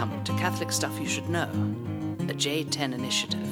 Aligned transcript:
Welcome 0.00 0.24
to 0.24 0.32
Catholic 0.32 0.72
Stuff 0.72 0.98
You 0.98 1.06
Should 1.06 1.28
Know, 1.28 1.42
a 2.20 2.32
J10 2.32 2.94
initiative. 2.94 3.46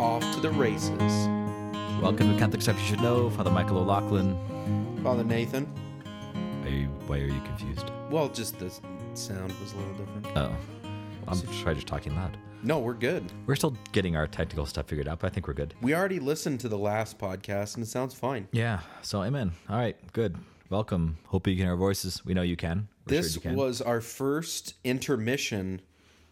Off 0.00 0.34
to 0.34 0.40
the 0.40 0.50
races. 0.50 1.28
Welcome 2.02 2.32
to 2.32 2.36
Catholic 2.36 2.62
Stuff 2.62 2.80
You 2.80 2.86
Should 2.86 3.00
Know. 3.00 3.30
Father 3.30 3.52
Michael 3.52 3.78
O'Loughlin. 3.78 4.36
Father 5.04 5.22
Nathan. 5.22 5.72
Are 6.64 6.68
you, 6.68 6.86
why 7.06 7.18
are 7.18 7.26
you 7.28 7.40
confused? 7.42 7.88
Well, 8.10 8.28
just 8.28 8.58
the 8.58 8.72
sound 9.14 9.52
was 9.60 9.72
a 9.72 9.76
little 9.76 9.94
different. 9.94 10.26
Oh, 10.36 10.52
I'm 11.28 11.40
trying 11.62 11.76
just 11.76 11.86
talking 11.86 12.16
loud. 12.16 12.36
No, 12.62 12.80
we're 12.80 12.94
good. 12.94 13.24
We're 13.46 13.54
still 13.54 13.76
getting 13.92 14.16
our 14.16 14.26
technical 14.26 14.66
stuff 14.66 14.86
figured 14.88 15.06
out, 15.06 15.20
but 15.20 15.28
I 15.28 15.30
think 15.34 15.46
we're 15.46 15.54
good. 15.54 15.74
We 15.80 15.94
already 15.94 16.18
listened 16.18 16.60
to 16.60 16.68
the 16.68 16.78
last 16.78 17.16
podcast 17.18 17.76
and 17.76 17.84
it 17.84 17.88
sounds 17.88 18.14
fine. 18.14 18.48
Yeah. 18.52 18.80
So, 19.02 19.22
amen. 19.22 19.52
All 19.70 19.76
right. 19.76 19.96
Good. 20.12 20.36
Welcome. 20.68 21.18
Hope 21.26 21.46
you 21.46 21.54
can 21.54 21.64
hear 21.64 21.70
our 21.72 21.76
voices. 21.78 22.24
We 22.24 22.34
know 22.34 22.42
you 22.42 22.56
can. 22.56 22.88
We're 23.06 23.16
This 23.16 23.32
sure 23.34 23.36
you 23.42 23.50
can. 23.50 23.56
was 23.56 23.80
our 23.80 24.00
first 24.00 24.74
intermission 24.84 25.80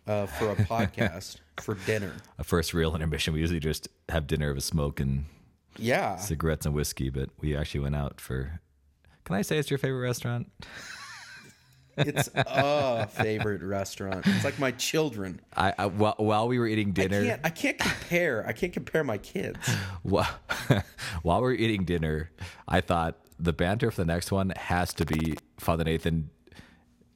uh, 0.06 0.26
for 0.26 0.50
a 0.50 0.56
podcast 0.56 1.36
for 1.60 1.74
dinner. 1.86 2.12
a 2.38 2.44
first 2.44 2.74
real 2.74 2.94
intermission. 2.94 3.32
We 3.32 3.40
usually 3.40 3.60
just 3.60 3.88
have 4.08 4.26
dinner 4.26 4.50
of 4.50 4.56
a 4.56 4.60
smoke 4.60 4.98
and 5.00 5.26
Yeah. 5.78 6.16
cigarettes 6.16 6.66
and 6.66 6.74
whiskey, 6.74 7.08
but 7.08 7.30
we 7.40 7.56
actually 7.56 7.80
went 7.80 7.94
out 7.96 8.20
for. 8.20 8.60
Can 9.24 9.36
I 9.36 9.42
say 9.42 9.58
it's 9.58 9.70
your 9.70 9.78
favorite 9.78 10.00
restaurant? 10.02 10.52
It's 11.96 12.28
a 12.34 13.06
favorite 13.06 13.62
restaurant. 13.62 14.26
It's 14.26 14.44
like 14.44 14.58
my 14.58 14.72
children. 14.72 15.40
I, 15.56 15.74
I 15.78 15.86
while, 15.86 16.14
while 16.18 16.48
we 16.48 16.58
were 16.58 16.66
eating 16.66 16.88
I 16.88 16.92
dinner, 16.92 17.24
can't 17.24 17.40
I 17.44 17.50
can't 17.50 17.78
compare. 17.78 18.44
I 18.46 18.52
can't 18.52 18.72
compare 18.72 19.04
my 19.04 19.18
kids. 19.18 19.58
while, 20.02 20.28
while 21.22 21.38
we 21.38 21.42
were 21.42 21.52
eating 21.52 21.84
dinner, 21.84 22.30
I 22.68 22.80
thought 22.80 23.16
the 23.38 23.52
banter 23.52 23.90
for 23.90 24.02
the 24.02 24.06
next 24.06 24.32
one 24.32 24.50
has 24.56 24.94
to 24.94 25.04
be 25.04 25.36
Father 25.58 25.84
Nathan 25.84 26.30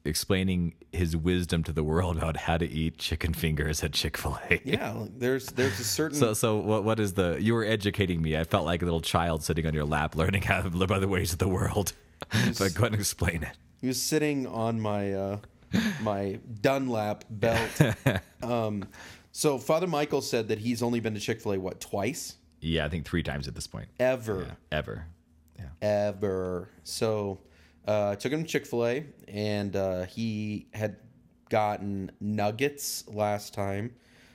explaining 0.04 0.74
his 0.92 1.16
wisdom 1.16 1.62
to 1.64 1.72
the 1.72 1.84
world 1.84 2.16
about 2.16 2.36
how 2.36 2.56
to 2.56 2.68
eat 2.68 2.98
chicken 2.98 3.34
fingers 3.34 3.84
at 3.84 3.92
Chick 3.92 4.16
Fil 4.16 4.38
A. 4.50 4.60
Yeah, 4.64 5.06
there's 5.16 5.46
there's 5.48 5.78
a 5.78 5.84
certain 5.84 6.18
So, 6.18 6.34
so 6.34 6.56
what? 6.56 6.84
What 6.84 7.00
is 7.00 7.14
the? 7.14 7.38
You 7.40 7.54
were 7.54 7.64
educating 7.64 8.22
me. 8.22 8.36
I 8.36 8.44
felt 8.44 8.64
like 8.64 8.82
a 8.82 8.84
little 8.84 9.00
child 9.00 9.42
sitting 9.44 9.66
on 9.66 9.74
your 9.74 9.84
lap, 9.84 10.16
learning 10.16 10.42
how 10.42 10.62
to 10.62 10.68
live 10.68 10.88
by 10.88 10.98
the 10.98 11.08
ways 11.08 11.32
of 11.32 11.38
the 11.38 11.48
world. 11.48 11.92
but 12.30 12.74
go 12.74 12.82
ahead 12.82 12.92
and 12.92 12.94
explain 12.94 13.42
it. 13.42 13.56
He 13.80 13.86
was 13.88 14.00
sitting 14.00 14.46
on 14.46 14.80
my 14.80 15.12
uh, 15.12 15.38
my 16.02 16.38
Dunlap 16.60 17.24
belt. 17.30 17.80
um, 18.42 18.84
so 19.32 19.58
Father 19.58 19.86
Michael 19.86 20.20
said 20.20 20.48
that 20.48 20.58
he's 20.58 20.82
only 20.82 21.00
been 21.00 21.14
to 21.14 21.20
Chick 21.20 21.40
Fil 21.40 21.52
A 21.54 21.58
what 21.58 21.80
twice 21.80 22.36
Yeah, 22.60 22.84
I 22.84 22.88
think 22.88 23.06
three 23.06 23.22
times 23.22 23.48
at 23.48 23.54
this 23.54 23.66
point. 23.66 23.88
ever, 23.98 24.46
Yeah, 24.48 24.78
ever. 24.78 25.06
Yeah. 25.58 25.66
ever. 26.08 26.68
So 26.82 27.40
uh, 27.86 28.10
I 28.10 28.14
took 28.16 28.32
him 28.32 28.42
to 28.42 28.48
Chick 28.48 28.66
Fil 28.66 28.86
A, 28.86 29.04
and 29.28 29.76
uh, 29.76 30.04
he 30.06 30.66
had 30.74 30.96
gotten 31.48 32.10
nuggets 32.20 33.04
last 33.08 33.54
time. 33.54 33.94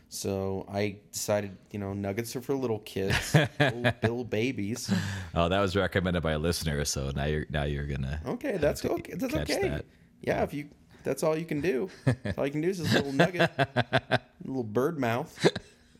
So 0.09 0.65
I 0.71 0.97
decided, 1.11 1.57
you 1.71 1.79
know, 1.79 1.93
nuggets 1.93 2.35
are 2.35 2.41
for 2.41 2.53
little 2.55 2.79
kids, 2.79 3.33
little, 3.59 3.81
little 4.01 4.23
babies. 4.23 4.91
Oh, 5.33 5.49
that 5.49 5.59
was 5.59 5.75
recommended 5.75 6.21
by 6.23 6.33
a 6.33 6.39
listener. 6.39 6.85
So 6.85 7.11
now 7.15 7.25
you're 7.25 7.45
now 7.49 7.63
you're 7.63 7.87
gonna. 7.87 8.21
Okay, 8.25 8.57
that's 8.57 8.85
okay. 8.85 9.13
That's 9.15 9.33
okay. 9.33 9.69
that. 9.69 9.85
Yeah, 10.21 10.43
if 10.43 10.53
you 10.53 10.69
that's 11.03 11.21
all 11.23 11.37
you 11.37 11.45
can 11.45 11.61
do. 11.61 11.89
That's 12.23 12.37
all 12.37 12.45
you 12.45 12.51
can 12.51 12.61
do 12.61 12.69
is 12.69 12.79
this 12.79 12.93
little 12.93 13.13
nugget, 13.13 13.49
little 14.45 14.63
bird 14.63 14.99
mouth. 14.99 15.47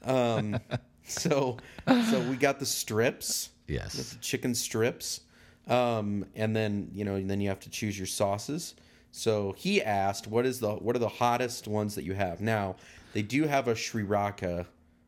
Um, 0.04 0.60
so 1.04 1.58
so 1.86 2.20
we 2.30 2.36
got 2.38 2.60
the 2.60 2.66
strips, 2.66 3.50
Yes. 3.68 3.94
the 3.94 4.18
chicken 4.20 4.56
strips, 4.56 5.22
um, 5.68 6.26
and 6.36 6.56
then 6.56 6.90
you 6.94 7.04
know, 7.06 7.22
then 7.22 7.42
you 7.42 7.50
have 7.50 7.60
to 7.62 7.70
choose 7.70 7.98
your 7.98 8.08
sauces. 8.08 8.76
So 9.12 9.54
he 9.58 9.82
asked, 9.82 10.28
"What 10.28 10.46
is 10.46 10.60
the 10.60 10.76
what 10.76 10.96
are 10.96 11.00
the 11.00 11.08
hottest 11.08 11.68
ones 11.68 11.96
that 11.96 12.04
you 12.04 12.14
have?" 12.14 12.42
Now 12.42 12.76
they 13.16 13.22
do 13.22 13.46
have 13.48 13.68
a 13.70 13.76
Sri 13.76 14.04
Raka 14.04 14.68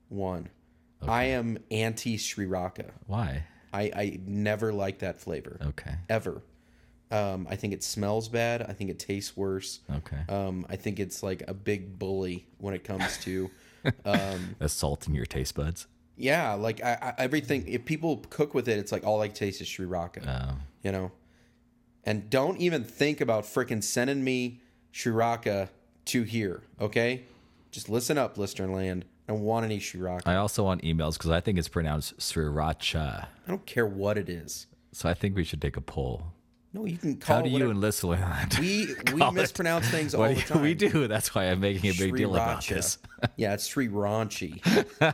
one. 0.10 0.48
I 1.06 1.26
am 1.26 1.60
anti 1.70 2.18
Sri 2.18 2.46
Raka. 2.46 2.86
Why? 3.06 3.44
I, 3.74 3.82
I 3.94 4.20
never 4.26 4.72
like 4.74 5.00
that 5.00 5.20
flavor 5.20 5.60
Okay. 5.62 5.94
ever. 6.10 6.42
Um, 7.12 7.48
I 7.50 7.56
think 7.58 7.74
it 7.74 7.84
smells 7.84 8.30
bad. 8.30 8.62
I 8.64 8.72
think 8.74 8.90
it 8.90 8.98
tastes 8.98 9.36
worse. 9.38 9.82
Okay. 9.98 10.18
Um, 10.30 10.66
I 10.70 10.78
think 10.78 11.00
it's 11.00 11.22
like 11.22 11.44
a 11.48 11.54
big 11.54 12.00
bully 12.00 12.48
when 12.60 12.74
it 12.74 12.84
comes 12.86 13.18
to, 13.20 13.52
um, 14.06 14.56
Assaulting 14.62 15.14
your 15.14 15.26
taste 15.26 15.54
buds. 15.56 15.86
yeah, 16.16 16.54
like 16.54 16.82
I, 16.84 16.98
I, 17.02 17.14
everything. 17.20 17.68
If 17.68 17.84
people 17.86 18.24
cook 18.30 18.54
with 18.54 18.68
it, 18.70 18.80
it's 18.80 18.92
like 18.94 19.06
all 19.06 19.22
I 19.22 19.28
taste 19.28 19.62
is 19.62 19.68
Sri 19.68 19.86
Raka, 19.86 20.22
Oh. 20.28 20.58
you 20.82 20.92
know. 20.94 21.12
And 22.06 22.30
don't 22.30 22.58
even 22.60 22.84
think 22.86 23.20
about 23.22 23.44
freaking 23.44 23.84
sending 23.84 24.24
me 24.24 24.62
Sri 24.94 25.12
Raka 25.12 25.70
to 26.06 26.24
here, 26.24 26.62
okay? 26.80 27.24
Just 27.72 27.90
listen 27.90 28.18
up, 28.18 28.38
listener 28.38 28.68
land. 28.68 29.06
I 29.30 29.34
want 29.34 29.66
any 29.66 29.80
Sri 29.80 30.00
Raka. 30.00 30.30
I 30.30 30.36
also 30.36 30.64
want 30.64 30.84
emails 30.84 31.14
because 31.14 31.32
I 31.32 31.42
think 31.42 31.60
it's 31.60 31.68
pronounced 31.68 32.18
sriracha. 32.18 33.26
I 33.46 33.50
don't 33.50 33.66
care 33.66 33.86
what 33.86 34.18
it 34.18 34.30
is. 34.30 34.68
So 34.94 35.10
I 35.10 35.14
think 35.14 35.36
we 35.36 35.44
should 35.44 35.62
take 35.62 35.76
a 35.78 35.82
poll. 35.82 36.32
No, 36.74 36.86
you 36.86 36.98
can 36.98 37.18
call 37.18 37.38
How 37.38 37.42
do 37.42 37.50
you 37.50 37.70
and 37.70 37.82
Listerland? 37.82 38.60
We 38.60 38.88
we 39.14 39.20
call 39.20 39.30
it? 39.30 39.34
mispronounce 39.36 39.88
things 39.90 40.14
all 40.14 40.28
the 40.28 40.36
time. 40.42 40.62
we 40.62 40.74
do. 40.74 41.08
That's 41.08 41.34
why 41.34 41.46
I'm 41.46 41.60
making 41.60 41.90
a 41.90 41.94
big 41.94 42.16
deal 42.16 42.36
about 42.36 42.66
this. 42.66 43.00
yeah, 43.36 43.54
it's 43.54 43.66
Sri 43.68 43.88
Raunchy, 43.88 44.62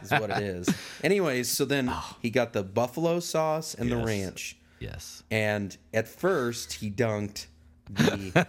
is 0.04 0.12
what 0.12 0.30
it 0.30 0.44
is. 0.44 0.70
Anyways, 1.04 1.50
so 1.50 1.66
then 1.66 1.90
oh. 1.90 2.18
he 2.22 2.30
got 2.30 2.54
the 2.54 2.64
buffalo 2.64 3.20
sauce 3.20 3.74
and 3.76 3.92
the 3.92 3.96
Oh. 4.00 4.06
Ranch. 4.06 4.58
Yes. 4.80 5.24
And 5.32 5.76
at 5.94 6.08
first 6.08 6.74
he 6.74 6.92
dunked 6.92 7.48
the 7.90 8.46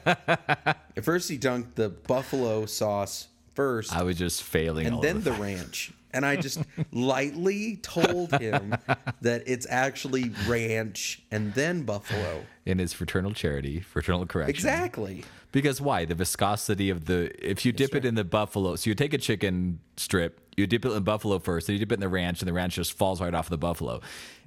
at 0.96 1.04
first 1.04 1.28
he 1.30 1.38
dunked 1.38 1.74
the 1.76 1.88
buffalo 1.90 2.66
sauce 2.66 3.28
first 3.54 3.94
I 3.94 4.02
was 4.02 4.18
just 4.18 4.42
failing. 4.42 4.86
all 4.88 4.94
and 4.94 5.02
then 5.02 5.16
of 5.16 5.24
the 5.24 5.32
ranch. 5.32 5.92
And 6.12 6.24
I 6.24 6.36
just 6.36 6.60
lightly 6.92 7.76
told 7.82 8.30
him 8.40 8.76
that 9.20 9.42
it's 9.46 9.66
actually 9.68 10.30
ranch 10.46 11.22
and 11.32 11.52
then 11.54 11.82
buffalo. 11.82 12.44
in 12.64 12.78
his 12.78 12.92
fraternal 12.92 13.32
charity, 13.32 13.80
fraternal 13.80 14.24
correction. 14.24 14.54
Exactly. 14.54 15.24
Because 15.50 15.80
why? 15.80 16.04
The 16.04 16.14
viscosity 16.14 16.88
of 16.90 17.06
the 17.06 17.30
if 17.44 17.64
you 17.64 17.72
dip 17.72 17.94
it 17.94 18.04
in 18.04 18.14
the 18.14 18.24
buffalo, 18.24 18.76
so 18.76 18.90
you 18.90 18.94
take 18.94 19.12
a 19.12 19.18
chicken 19.18 19.80
strip, 19.96 20.43
you 20.56 20.66
dip 20.66 20.84
it 20.84 20.90
in 20.92 21.02
buffalo 21.02 21.38
first, 21.38 21.66
then 21.66 21.74
you 21.74 21.80
dip 21.80 21.92
it 21.92 21.94
in 21.94 22.00
the 22.00 22.08
ranch, 22.08 22.40
and 22.40 22.48
the 22.48 22.52
ranch 22.52 22.74
just 22.74 22.92
falls 22.92 23.20
right 23.20 23.34
off 23.34 23.48
the 23.48 23.58
buffalo. 23.58 24.00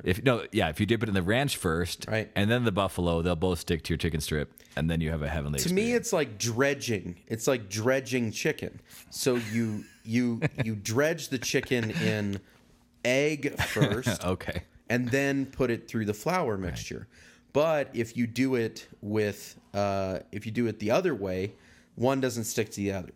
If 0.03 0.23
no, 0.23 0.45
yeah, 0.51 0.69
if 0.69 0.79
you 0.79 0.85
dip 0.85 1.03
it 1.03 1.09
in 1.09 1.15
the 1.15 1.21
ranch 1.21 1.57
first, 1.57 2.05
Right. 2.07 2.29
and 2.35 2.49
then 2.49 2.63
the 2.63 2.71
buffalo, 2.71 3.21
they'll 3.21 3.35
both 3.35 3.59
stick 3.59 3.83
to 3.83 3.93
your 3.93 3.97
chicken 3.97 4.21
strip, 4.21 4.53
and 4.75 4.89
then 4.89 5.01
you 5.01 5.09
have 5.11 5.21
a 5.21 5.29
heavenly. 5.29 5.59
To 5.59 5.73
me, 5.73 5.93
it's 5.93 6.13
like 6.13 6.37
dredging. 6.37 7.17
It's 7.27 7.47
like 7.47 7.69
dredging 7.69 8.31
chicken. 8.31 8.79
So 9.09 9.35
you 9.51 9.83
you 10.03 10.41
you 10.63 10.75
dredge 10.75 11.29
the 11.29 11.37
chicken 11.37 11.91
in 11.91 12.39
egg 13.05 13.59
first, 13.67 14.23
okay. 14.25 14.63
and 14.89 15.09
then 15.09 15.45
put 15.45 15.69
it 15.71 15.87
through 15.87 16.05
the 16.05 16.13
flour 16.13 16.57
mixture. 16.57 17.07
But 17.53 17.89
if 17.93 18.15
you 18.15 18.27
do 18.27 18.55
it 18.55 18.87
with 19.01 19.57
uh, 19.73 20.19
if 20.31 20.45
you 20.45 20.51
do 20.51 20.67
it 20.67 20.79
the 20.79 20.91
other 20.91 21.15
way, 21.15 21.53
one 21.95 22.21
doesn't 22.21 22.43
stick 22.43 22.69
to 22.71 22.75
the 22.77 22.91
other. 22.91 23.13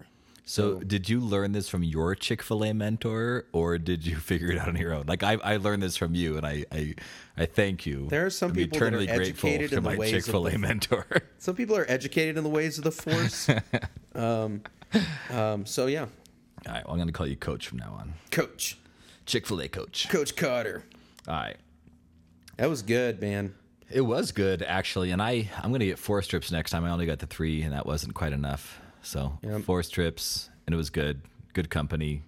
So, 0.51 0.79
did 0.79 1.07
you 1.07 1.22
learn 1.22 1.53
this 1.53 1.69
from 1.69 1.81
your 1.81 2.13
Chick 2.13 2.41
Fil 2.41 2.66
A 2.66 2.73
mentor, 2.73 3.45
or 3.53 3.78
did 3.78 4.06
you 4.06 4.16
figure 4.17 4.51
it 4.51 4.57
out 4.57 4.67
on 4.67 4.75
your 4.75 4.94
own? 4.94 5.06
Like 5.07 5.23
I, 5.23 5.38
I 5.41 5.56
learned 5.56 5.81
this 5.81 5.95
from 5.95 6.13
you, 6.13 6.35
and 6.35 6.45
I, 6.45 6.66
I, 6.69 6.95
I 7.38 7.45
thank 7.45 7.85
you. 7.85 8.07
There 8.09 8.25
are 8.25 8.29
some 8.29 8.50
I'm 8.50 8.56
people 8.56 8.78
that 8.78 8.84
are 8.84 8.88
eternally 8.88 9.07
grateful 9.07 9.47
educated 9.47 9.69
to 9.69 9.78
in 9.78 9.84
the 9.84 9.89
my 9.91 9.95
ways 9.95 10.12
of 10.12 10.25
Chick 10.25 10.29
Fil 10.29 10.47
A 10.47 10.57
mentor. 10.57 11.06
Some 11.38 11.56
people 11.56 11.78
are 11.78 11.89
educated 11.89 12.38
in 12.38 12.44
the 12.44 12.50
ways 12.50 12.78
of 12.78 12.84
the 12.84 12.91
force. 12.91 13.50
um, 14.16 14.62
um, 15.29 15.66
so 15.66 15.85
yeah, 15.85 16.01
All 16.01 16.73
right, 16.73 16.83
well, 16.83 16.95
I'm 16.95 16.97
going 16.97 17.07
to 17.07 17.13
call 17.13 17.28
you 17.28 17.38
Coach 17.38 17.69
from 17.69 17.78
now 17.78 17.95
on. 17.97 18.16
Coach, 18.31 18.78
Chick 19.25 19.47
Fil 19.47 19.62
A 19.62 19.69
Coach. 19.69 20.09
Coach 20.09 20.35
Carter. 20.35 20.83
All 21.29 21.33
right. 21.33 21.57
That 22.57 22.69
was 22.69 22.81
good, 22.81 23.21
man. 23.21 23.56
It 23.89 24.01
was 24.01 24.33
good 24.33 24.63
actually, 24.63 25.12
and 25.12 25.21
I 25.21 25.50
I'm 25.63 25.71
gonna 25.71 25.86
get 25.86 25.98
four 25.98 26.21
strips 26.21 26.51
next 26.51 26.71
time. 26.71 26.83
I 26.83 26.89
only 26.89 27.06
got 27.06 27.19
the 27.19 27.25
three, 27.25 27.62
and 27.62 27.71
that 27.71 27.86
wasn't 27.86 28.15
quite 28.15 28.33
enough. 28.33 28.81
So 29.01 29.39
Yep. 29.42 29.62
four 29.63 29.83
strips, 29.83 30.50
and 30.65 30.74
it 30.74 30.77
was 30.77 30.89
good. 30.89 31.21
Good 31.53 31.69
company, 31.69 32.24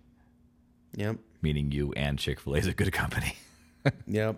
Yep. 0.95 1.17
meaning 1.41 1.71
you 1.71 1.93
and 1.93 2.19
Chick 2.19 2.39
Fil 2.39 2.55
A 2.55 2.57
is 2.59 2.67
a 2.67 2.73
good 2.73 2.91
company. 2.91 3.35
Yep. 4.07 4.37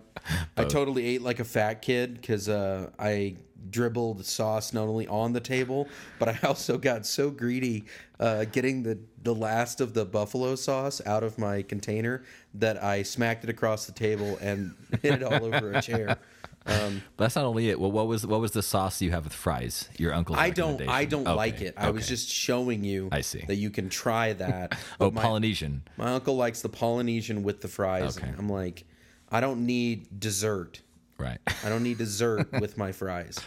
I 0.58 0.64
totally 0.64 1.06
ate 1.06 1.22
like 1.22 1.40
a 1.40 1.44
fat 1.44 1.84
kid 1.84 2.16
because 2.16 2.50
uh, 2.50 2.90
I 2.98 3.36
dribbled 3.70 4.26
sauce 4.26 4.74
not 4.74 4.88
only 4.88 5.06
on 5.06 5.34
the 5.34 5.40
table, 5.40 5.88
but 6.18 6.28
I 6.30 6.40
also 6.48 6.80
got 6.80 7.06
so 7.06 7.30
greedy 7.30 7.86
uh, 8.20 8.46
getting 8.46 8.82
the, 8.82 8.98
the 9.22 9.36
last 9.36 9.82
of 9.82 9.94
the 9.94 10.04
buffalo 10.04 10.56
sauce 10.56 11.00
out 11.06 11.22
of 11.24 11.38
my 11.38 11.62
container 11.62 12.24
that 12.56 12.84
I 12.84 13.04
smacked 13.04 13.44
it 13.44 13.52
across 13.52 13.86
the 13.86 13.92
table 13.92 14.36
and 14.42 14.74
hit 15.04 15.14
it 15.14 15.22
all 15.24 15.46
over 15.46 15.74
a 15.74 15.82
chair. 15.82 16.18
Um, 16.68 17.04
But 17.16 17.26
that's 17.26 17.36
not 17.36 17.46
only 17.46 17.70
it. 17.70 17.80
Well, 17.80 17.92
what 17.92 18.08
was 18.08 18.26
what 18.26 18.40
was 18.42 18.52
the 18.52 18.64
sauce 18.64 19.02
you 19.02 19.12
have 19.12 19.24
with 19.26 19.34
fries? 19.34 19.88
Your 19.98 20.14
uncle's. 20.14 20.40
I 20.40 20.50
don't 20.50 20.82
I 20.88 21.06
don't 21.06 21.28
Okay, 21.28 21.36
like 21.36 21.62
it. 21.62 21.76
I 21.78 21.92
was 21.92 22.08
just 22.08 22.28
showing 22.30 22.84
you 22.84 23.10
I 23.12 23.22
see. 23.22 23.44
that 23.48 23.56
you 23.56 23.70
can 23.70 23.90
try 23.90 24.34
that. 24.44 24.78
oh 25.00 25.12
my, 25.12 25.22
Polynesian. 25.22 25.84
my 25.98 26.14
uncle 26.14 26.36
likes 26.36 26.62
the 26.62 26.70
Polynesian 26.70 27.44
with 27.44 27.62
the 27.62 27.68
fries. 27.68 28.18
Okay. 28.18 28.32
I'm 28.38 28.50
like, 28.50 28.84
I 29.32 29.42
don't 29.42 29.66
need 29.66 30.20
dessert. 30.20 30.82
Right. 31.18 31.38
I 31.64 31.70
don't 31.70 31.84
need 31.84 31.98
dessert 32.00 32.52
with 32.60 32.78
my 32.78 32.92
fries. 32.92 33.40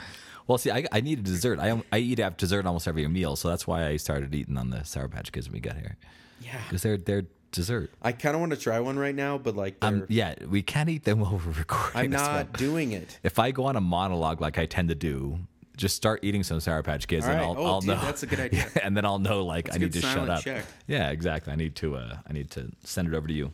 Well, 0.46 0.56
see, 0.56 0.70
I, 0.70 0.86
I 0.92 1.00
need 1.02 1.18
a 1.18 1.22
dessert. 1.22 1.58
I 1.58 1.82
I 1.92 1.98
eat 1.98 2.20
after 2.20 2.36
dessert 2.46 2.66
almost 2.66 2.86
every 2.88 3.06
meal, 3.08 3.36
so 3.36 3.48
that's 3.48 3.66
why 3.66 3.86
I 3.86 3.96
started 3.96 4.34
eating 4.34 4.56
on 4.56 4.70
the 4.70 4.82
Sour 4.84 5.08
Patch 5.08 5.30
Kids 5.32 5.48
when 5.48 5.54
we 5.54 5.60
got 5.60 5.76
here. 5.76 5.96
Yeah. 6.40 6.60
Because 6.68 6.82
they're 6.82 6.96
they're 6.96 7.24
dessert. 7.52 7.90
I 8.02 8.12
kind 8.12 8.34
of 8.34 8.40
want 8.40 8.50
to 8.52 8.58
try 8.58 8.78
one 8.80 8.98
right 8.98 9.14
now, 9.14 9.38
but 9.38 9.56
like, 9.56 9.76
Um, 9.82 10.04
yeah, 10.08 10.34
we 10.48 10.62
can't 10.62 10.88
eat 10.88 11.04
them 11.04 11.20
while 11.20 11.32
we're 11.44 11.52
recording. 11.52 11.98
I'm 12.00 12.14
as 12.14 12.20
well. 12.20 12.32
not 12.32 12.52
doing 12.54 12.92
it. 12.92 13.18
If 13.22 13.38
I 13.38 13.50
go 13.50 13.64
on 13.66 13.76
a 13.76 13.80
monologue 13.80 14.40
like 14.40 14.58
I 14.58 14.66
tend 14.66 14.88
to 14.90 14.94
do, 14.94 15.38
just 15.76 15.94
start 15.96 16.20
eating 16.24 16.42
some 16.42 16.58
Sour 16.60 16.82
Patch 16.82 17.06
Kids, 17.06 17.24
and. 17.26 17.38
I'll, 17.38 17.54
Oh, 17.56 17.64
I'll 17.66 17.80
dude, 17.80 17.90
know. 17.90 18.00
that's 18.00 18.22
a 18.22 18.26
good 18.26 18.40
idea. 18.48 18.66
and 18.82 18.96
then 18.96 19.04
I'll 19.04 19.18
know 19.20 19.44
like 19.44 19.72
I 19.72 19.78
need 19.78 19.92
to 19.92 20.00
shut 20.00 20.28
up. 20.28 20.42
check. 20.42 20.64
Yeah, 20.86 21.10
exactly. 21.10 21.52
I 21.52 21.56
need 21.56 21.76
to 21.76 21.96
uh, 21.96 22.16
I 22.28 22.32
need 22.32 22.50
to 22.52 22.70
send 22.84 23.06
it 23.08 23.14
over 23.14 23.28
to 23.28 23.34
you. 23.34 23.52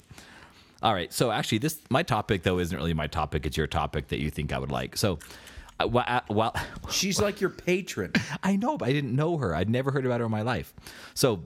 All 0.82 0.92
right. 0.94 1.12
So 1.12 1.30
actually, 1.30 1.58
this 1.58 1.78
my 1.90 2.02
topic 2.02 2.42
though 2.42 2.58
isn't 2.58 2.76
really 2.76 2.94
my 2.94 3.06
topic. 3.06 3.44
It's 3.46 3.56
your 3.56 3.66
topic 3.66 4.08
that 4.08 4.20
you 4.20 4.30
think 4.30 4.52
I 4.52 4.58
would 4.58 4.70
like. 4.70 4.96
So, 4.96 5.18
uh, 5.80 5.86
while, 5.86 6.04
uh, 6.06 6.20
while 6.28 6.54
She's 6.90 7.20
like 7.20 7.40
your 7.40 7.50
patron. 7.50 8.12
I 8.42 8.56
know, 8.56 8.76
but 8.78 8.88
I 8.88 8.92
didn't 8.92 9.14
know 9.14 9.36
her. 9.38 9.54
I'd 9.54 9.68
never 9.70 9.90
heard 9.90 10.06
about 10.06 10.20
her 10.20 10.26
in 10.26 10.32
my 10.32 10.42
life. 10.42 10.72
So, 11.14 11.44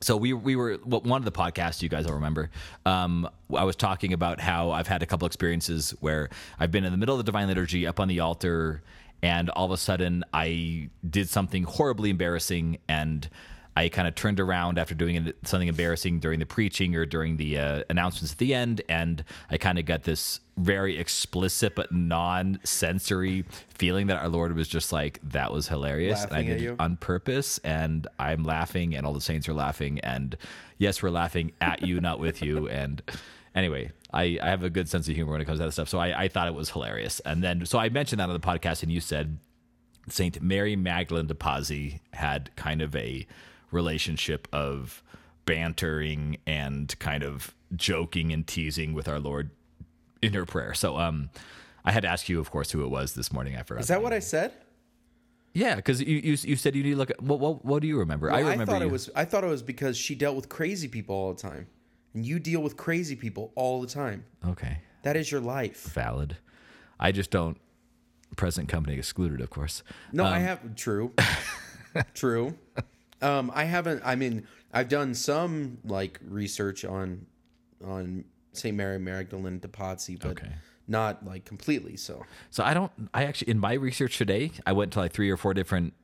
so 0.00 0.16
we 0.16 0.32
we 0.32 0.56
were 0.56 0.78
well, 0.84 1.00
one 1.00 1.20
of 1.20 1.24
the 1.24 1.32
podcasts 1.32 1.82
you 1.82 1.88
guys 1.88 2.06
will 2.06 2.14
remember. 2.14 2.50
Um, 2.86 3.28
I 3.54 3.64
was 3.64 3.76
talking 3.76 4.12
about 4.12 4.40
how 4.40 4.70
I've 4.70 4.86
had 4.86 5.02
a 5.02 5.06
couple 5.06 5.26
experiences 5.26 5.94
where 6.00 6.28
I've 6.58 6.70
been 6.70 6.84
in 6.84 6.92
the 6.92 6.98
middle 6.98 7.14
of 7.14 7.18
the 7.18 7.24
divine 7.24 7.48
liturgy, 7.48 7.86
up 7.86 8.00
on 8.00 8.08
the 8.08 8.20
altar, 8.20 8.82
and 9.22 9.50
all 9.50 9.66
of 9.66 9.72
a 9.72 9.76
sudden 9.76 10.24
I 10.32 10.90
did 11.08 11.28
something 11.28 11.64
horribly 11.64 12.10
embarrassing, 12.10 12.78
and 12.88 13.28
I 13.78 13.88
kind 13.88 14.08
of 14.08 14.16
turned 14.16 14.40
around 14.40 14.76
after 14.76 14.92
doing 14.92 15.32
something 15.44 15.68
embarrassing 15.68 16.18
during 16.18 16.40
the 16.40 16.46
preaching 16.46 16.96
or 16.96 17.06
during 17.06 17.36
the 17.36 17.58
uh, 17.58 17.84
announcements 17.88 18.32
at 18.32 18.38
the 18.38 18.52
end, 18.52 18.82
and 18.88 19.22
I 19.52 19.56
kind 19.56 19.78
of 19.78 19.84
got 19.84 20.02
this 20.02 20.40
very 20.56 20.98
explicit 20.98 21.76
but 21.76 21.92
non-sensory 21.92 23.44
feeling 23.68 24.08
that 24.08 24.20
our 24.20 24.28
Lord 24.28 24.56
was 24.56 24.66
just 24.66 24.92
like, 24.92 25.20
"That 25.22 25.52
was 25.52 25.68
hilarious." 25.68 26.24
and 26.24 26.32
I 26.34 26.42
did 26.42 26.62
it 26.62 26.74
on 26.80 26.96
purpose, 26.96 27.58
and 27.58 28.08
I'm 28.18 28.42
laughing, 28.42 28.96
and 28.96 29.06
all 29.06 29.12
the 29.12 29.20
saints 29.20 29.48
are 29.48 29.54
laughing, 29.54 30.00
and 30.00 30.36
yes, 30.78 31.00
we're 31.00 31.10
laughing 31.10 31.52
at 31.60 31.82
you, 31.82 32.00
not 32.00 32.18
with 32.18 32.42
you. 32.42 32.68
And 32.78 33.00
anyway, 33.54 33.92
I, 34.12 34.40
I 34.42 34.50
have 34.50 34.64
a 34.64 34.70
good 34.70 34.88
sense 34.88 35.08
of 35.08 35.14
humor 35.14 35.30
when 35.30 35.40
it 35.40 35.44
comes 35.44 35.60
to 35.60 35.66
that 35.66 35.72
stuff, 35.72 35.88
so 35.88 36.00
I, 36.00 36.24
I 36.24 36.28
thought 36.28 36.48
it 36.48 36.54
was 36.54 36.70
hilarious. 36.70 37.20
And 37.20 37.44
then, 37.44 37.64
so 37.64 37.78
I 37.78 37.90
mentioned 37.90 38.18
that 38.18 38.28
on 38.28 38.34
the 38.34 38.40
podcast, 38.40 38.82
and 38.82 38.90
you 38.90 39.00
said 39.00 39.38
Saint 40.08 40.42
Mary 40.42 40.74
Magdalene 40.74 41.28
de 41.28 41.34
Pazzi 41.34 42.00
had 42.12 42.50
kind 42.56 42.82
of 42.82 42.96
a 42.96 43.24
relationship 43.70 44.48
of 44.52 45.02
bantering 45.44 46.38
and 46.46 46.98
kind 46.98 47.22
of 47.22 47.54
joking 47.74 48.32
and 48.32 48.46
teasing 48.46 48.92
with 48.94 49.08
our 49.08 49.18
Lord 49.18 49.50
in 50.22 50.32
her 50.34 50.44
prayer. 50.44 50.74
So, 50.74 50.98
um, 50.98 51.30
I 51.84 51.92
had 51.92 52.02
to 52.02 52.08
ask 52.08 52.28
you, 52.28 52.38
of 52.40 52.50
course, 52.50 52.70
who 52.72 52.82
it 52.84 52.88
was 52.88 53.14
this 53.14 53.32
morning. 53.32 53.56
I 53.56 53.62
forgot. 53.62 53.80
Is 53.80 53.88
that 53.88 54.02
what 54.02 54.12
I 54.12 54.18
said? 54.18 54.52
Yeah, 55.54 55.76
because 55.76 56.02
you, 56.02 56.16
you 56.18 56.36
you 56.42 56.56
said 56.56 56.74
you 56.76 56.82
need 56.82 56.90
to 56.90 56.96
look 56.96 57.10
at 57.10 57.22
what 57.22 57.40
what, 57.40 57.64
what 57.64 57.80
do 57.82 57.88
you 57.88 57.98
remember? 57.98 58.30
I 58.30 58.42
Well, 58.42 58.50
remember 58.50 58.72
thought 58.72 58.82
you. 58.82 58.88
it 58.88 58.92
was. 58.92 59.10
I 59.16 59.24
thought 59.24 59.42
it 59.42 59.48
was 59.48 59.62
because 59.62 59.96
she 59.96 60.14
dealt 60.14 60.36
with 60.36 60.48
crazy 60.48 60.86
people 60.88 61.14
all 61.16 61.32
the 61.32 61.40
time, 61.40 61.66
and 62.14 62.26
you 62.26 62.38
deal 62.38 62.60
with 62.60 62.76
crazy 62.76 63.16
people 63.16 63.52
all 63.54 63.80
the 63.80 63.86
time. 63.86 64.24
okay, 64.46 64.78
That 65.02 65.16
is 65.16 65.32
your 65.32 65.40
life. 65.40 65.84
valid. 65.84 66.36
I 67.00 67.12
just 67.12 67.30
don't. 67.30 67.56
Present 68.36 68.68
company 68.68 68.98
excluded, 68.98 69.40
of 69.40 69.48
course. 69.48 69.82
No, 70.12 70.26
Um, 70.26 70.32
I 70.34 70.38
have 70.40 70.74
true, 70.76 71.12
true. 72.14 72.54
Um, 73.22 73.50
I 73.54 73.64
haven't. 73.64 74.02
I 74.04 74.14
mean, 74.16 74.46
I've 74.72 74.88
done 74.88 75.14
some 75.14 75.78
like 75.84 76.20
research 76.26 76.84
on 76.84 77.26
on 77.84 78.24
Saint 78.52 78.76
Mary 78.76 78.98
Magdalene 78.98 79.58
de 79.58 79.68
Pazzi, 79.68 80.18
but 80.20 80.30
Okay. 80.32 80.52
not 80.86 81.24
like 81.24 81.44
completely. 81.44 81.96
So 81.96 82.24
So 82.50 82.62
I 82.64 82.74
don't. 82.74 82.92
I 83.12 83.24
actually, 83.24 83.50
in 83.50 83.58
my 83.58 83.72
research 83.74 84.18
today, 84.18 84.52
I 84.66 84.72
went 84.72 84.92
to 84.92 85.00
like 85.00 85.12
three 85.12 85.30
or 85.30 85.36
four 85.36 85.52
different 85.54 85.94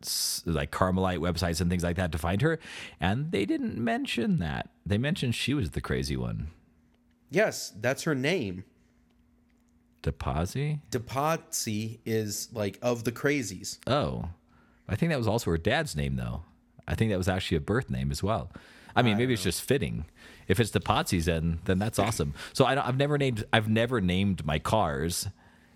like 0.44 0.70
Carmelite 0.70 1.20
websites 1.20 1.60
and 1.60 1.70
things 1.70 1.82
like 1.84 1.96
that 1.96 2.10
to 2.12 2.18
find 2.18 2.42
her, 2.42 2.58
and 3.00 3.30
they 3.32 3.44
didn't 3.44 3.76
mention 3.78 4.38
that. 4.38 4.70
They 4.84 4.98
mentioned 4.98 5.34
she 5.34 5.54
was 5.54 5.70
the 5.70 5.80
crazy 5.80 6.16
one. 6.16 6.48
yes, 7.30 7.72
that's 7.80 8.02
her 8.04 8.14
name. 8.14 8.64
Deposi? 10.02 10.80
De 10.90 10.98
Pazzi 10.98 11.98
is 12.04 12.48
like 12.52 12.78
of 12.82 13.04
the 13.04 13.12
crazies. 13.12 13.78
Oh, 13.86 14.28
I 14.86 14.96
think 14.96 15.10
that 15.10 15.18
was 15.18 15.26
also 15.26 15.50
her 15.50 15.56
dad's 15.58 15.96
name, 15.96 16.16
though. 16.16 16.42
I 16.86 16.94
think 16.94 17.10
that 17.10 17.18
was 17.18 17.28
actually 17.28 17.56
a 17.56 17.60
birth 17.60 17.90
name 17.90 18.10
as 18.10 18.22
well. 18.22 18.50
I 18.96 19.02
mean, 19.02 19.16
maybe 19.16 19.32
it's 19.32 19.42
just 19.42 19.62
fitting. 19.62 20.04
If 20.46 20.60
it's 20.60 20.70
the 20.70 20.80
Potsy's, 20.80 21.24
then 21.24 21.58
then 21.64 21.78
that's 21.78 21.98
awesome. 21.98 22.34
So 22.52 22.64
I 22.64 22.74
don't, 22.74 22.86
I've 22.86 22.96
never 22.96 23.18
named 23.18 23.44
I've 23.52 23.68
never 23.68 24.00
named 24.00 24.44
my 24.44 24.58
cars, 24.58 25.28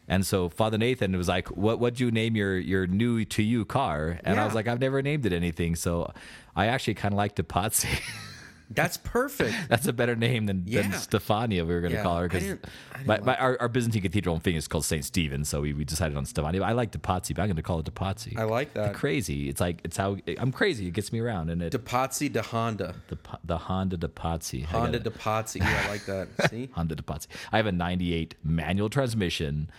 and 0.07 0.25
so 0.25 0.49
Father 0.49 0.79
Nathan 0.79 1.17
was 1.17 1.27
like, 1.29 1.49
"What 1.49 1.81
what'd 1.81 1.99
you 1.99 2.11
name 2.11 2.37
your 2.37 2.57
your 2.59 2.87
new 2.87 3.25
to 3.25 3.43
you 3.43 3.65
car?" 3.65 4.21
And 4.23 4.39
I 4.39 4.45
was 4.45 4.55
like, 4.55 4.69
"I've 4.69 4.81
never 4.81 5.03
named 5.03 5.27
it 5.27 5.33
anything." 5.33 5.75
So 5.75 6.13
I 6.55 6.67
actually 6.67 6.95
kind 6.95 7.13
of 7.13 7.17
like 7.19 7.35
Depotsy. 7.35 8.01
That's 8.71 8.99
perfect. 8.99 9.55
That's 9.69 9.87
a 9.87 9.93
better 9.93 10.15
name 10.15 10.45
than, 10.47 10.65
than 10.67 10.91
Stefania. 10.93 11.67
We 11.67 11.75
were 11.75 11.81
going 11.81 11.93
to 11.93 11.97
Yeah, 11.99 12.03
call 12.03 12.19
her 12.19 12.29
because 12.29 12.43
didn't- 12.43 12.65
I 12.93 12.99
didn't 12.99 13.09
my, 13.09 13.19
like 13.33 13.41
our, 13.41 13.57
our 13.61 13.69
Byzantine 13.69 14.03
cathedral 14.03 14.35
in 14.35 14.41
Phoenix 14.43 14.65
is 14.65 14.69
called 14.69 14.85
Saint 14.85 15.05
Stephen, 15.05 15.45
so 15.45 15.63
we, 15.63 15.73
we 15.73 15.85
decided 15.85 16.17
on 16.17 16.25
Stefania. 16.27 16.63
I 16.63 16.73
like 16.73 16.93
Depotsy, 16.93 17.35
but 17.35 17.43
I'm 17.43 17.49
going 17.49 17.57
to 17.57 17.63
call 17.63 17.79
it 17.81 17.87
Depotsy. 17.87 18.37
I 18.39 18.45
like 18.45 18.75
that. 18.75 18.93
The 18.93 18.99
Crazy. 18.99 19.49
It's 19.49 19.61
like 19.61 19.81
it's 19.85 19.97
how 19.97 20.19
I'm 20.39 20.53
crazy. 20.53 20.87
It 20.87 20.93
gets 20.93 21.13
me 21.13 21.21
around, 21.21 21.49
and 21.51 21.63
it 21.63 21.71
De 21.71 21.79
Pazzi 21.79 22.31
de 22.31 22.43
Honda. 22.43 22.95
the 23.09 23.17
the 23.45 23.57
Honda 23.57 23.97
Depotsy. 23.97 24.65
I 24.65 24.79
Honda 24.79 24.99
got 24.99 25.47
de 25.53 25.59
Yeah, 25.59 25.83
I 25.85 25.89
like 25.89 26.05
that. 26.07 26.29
See? 26.51 26.69
Honda 26.73 26.95
Depotsy. 26.97 27.27
I 27.53 27.57
have 27.57 27.67
a 27.67 27.73
'98 27.73 28.35
manual 28.45 28.91
transmission 28.91 29.71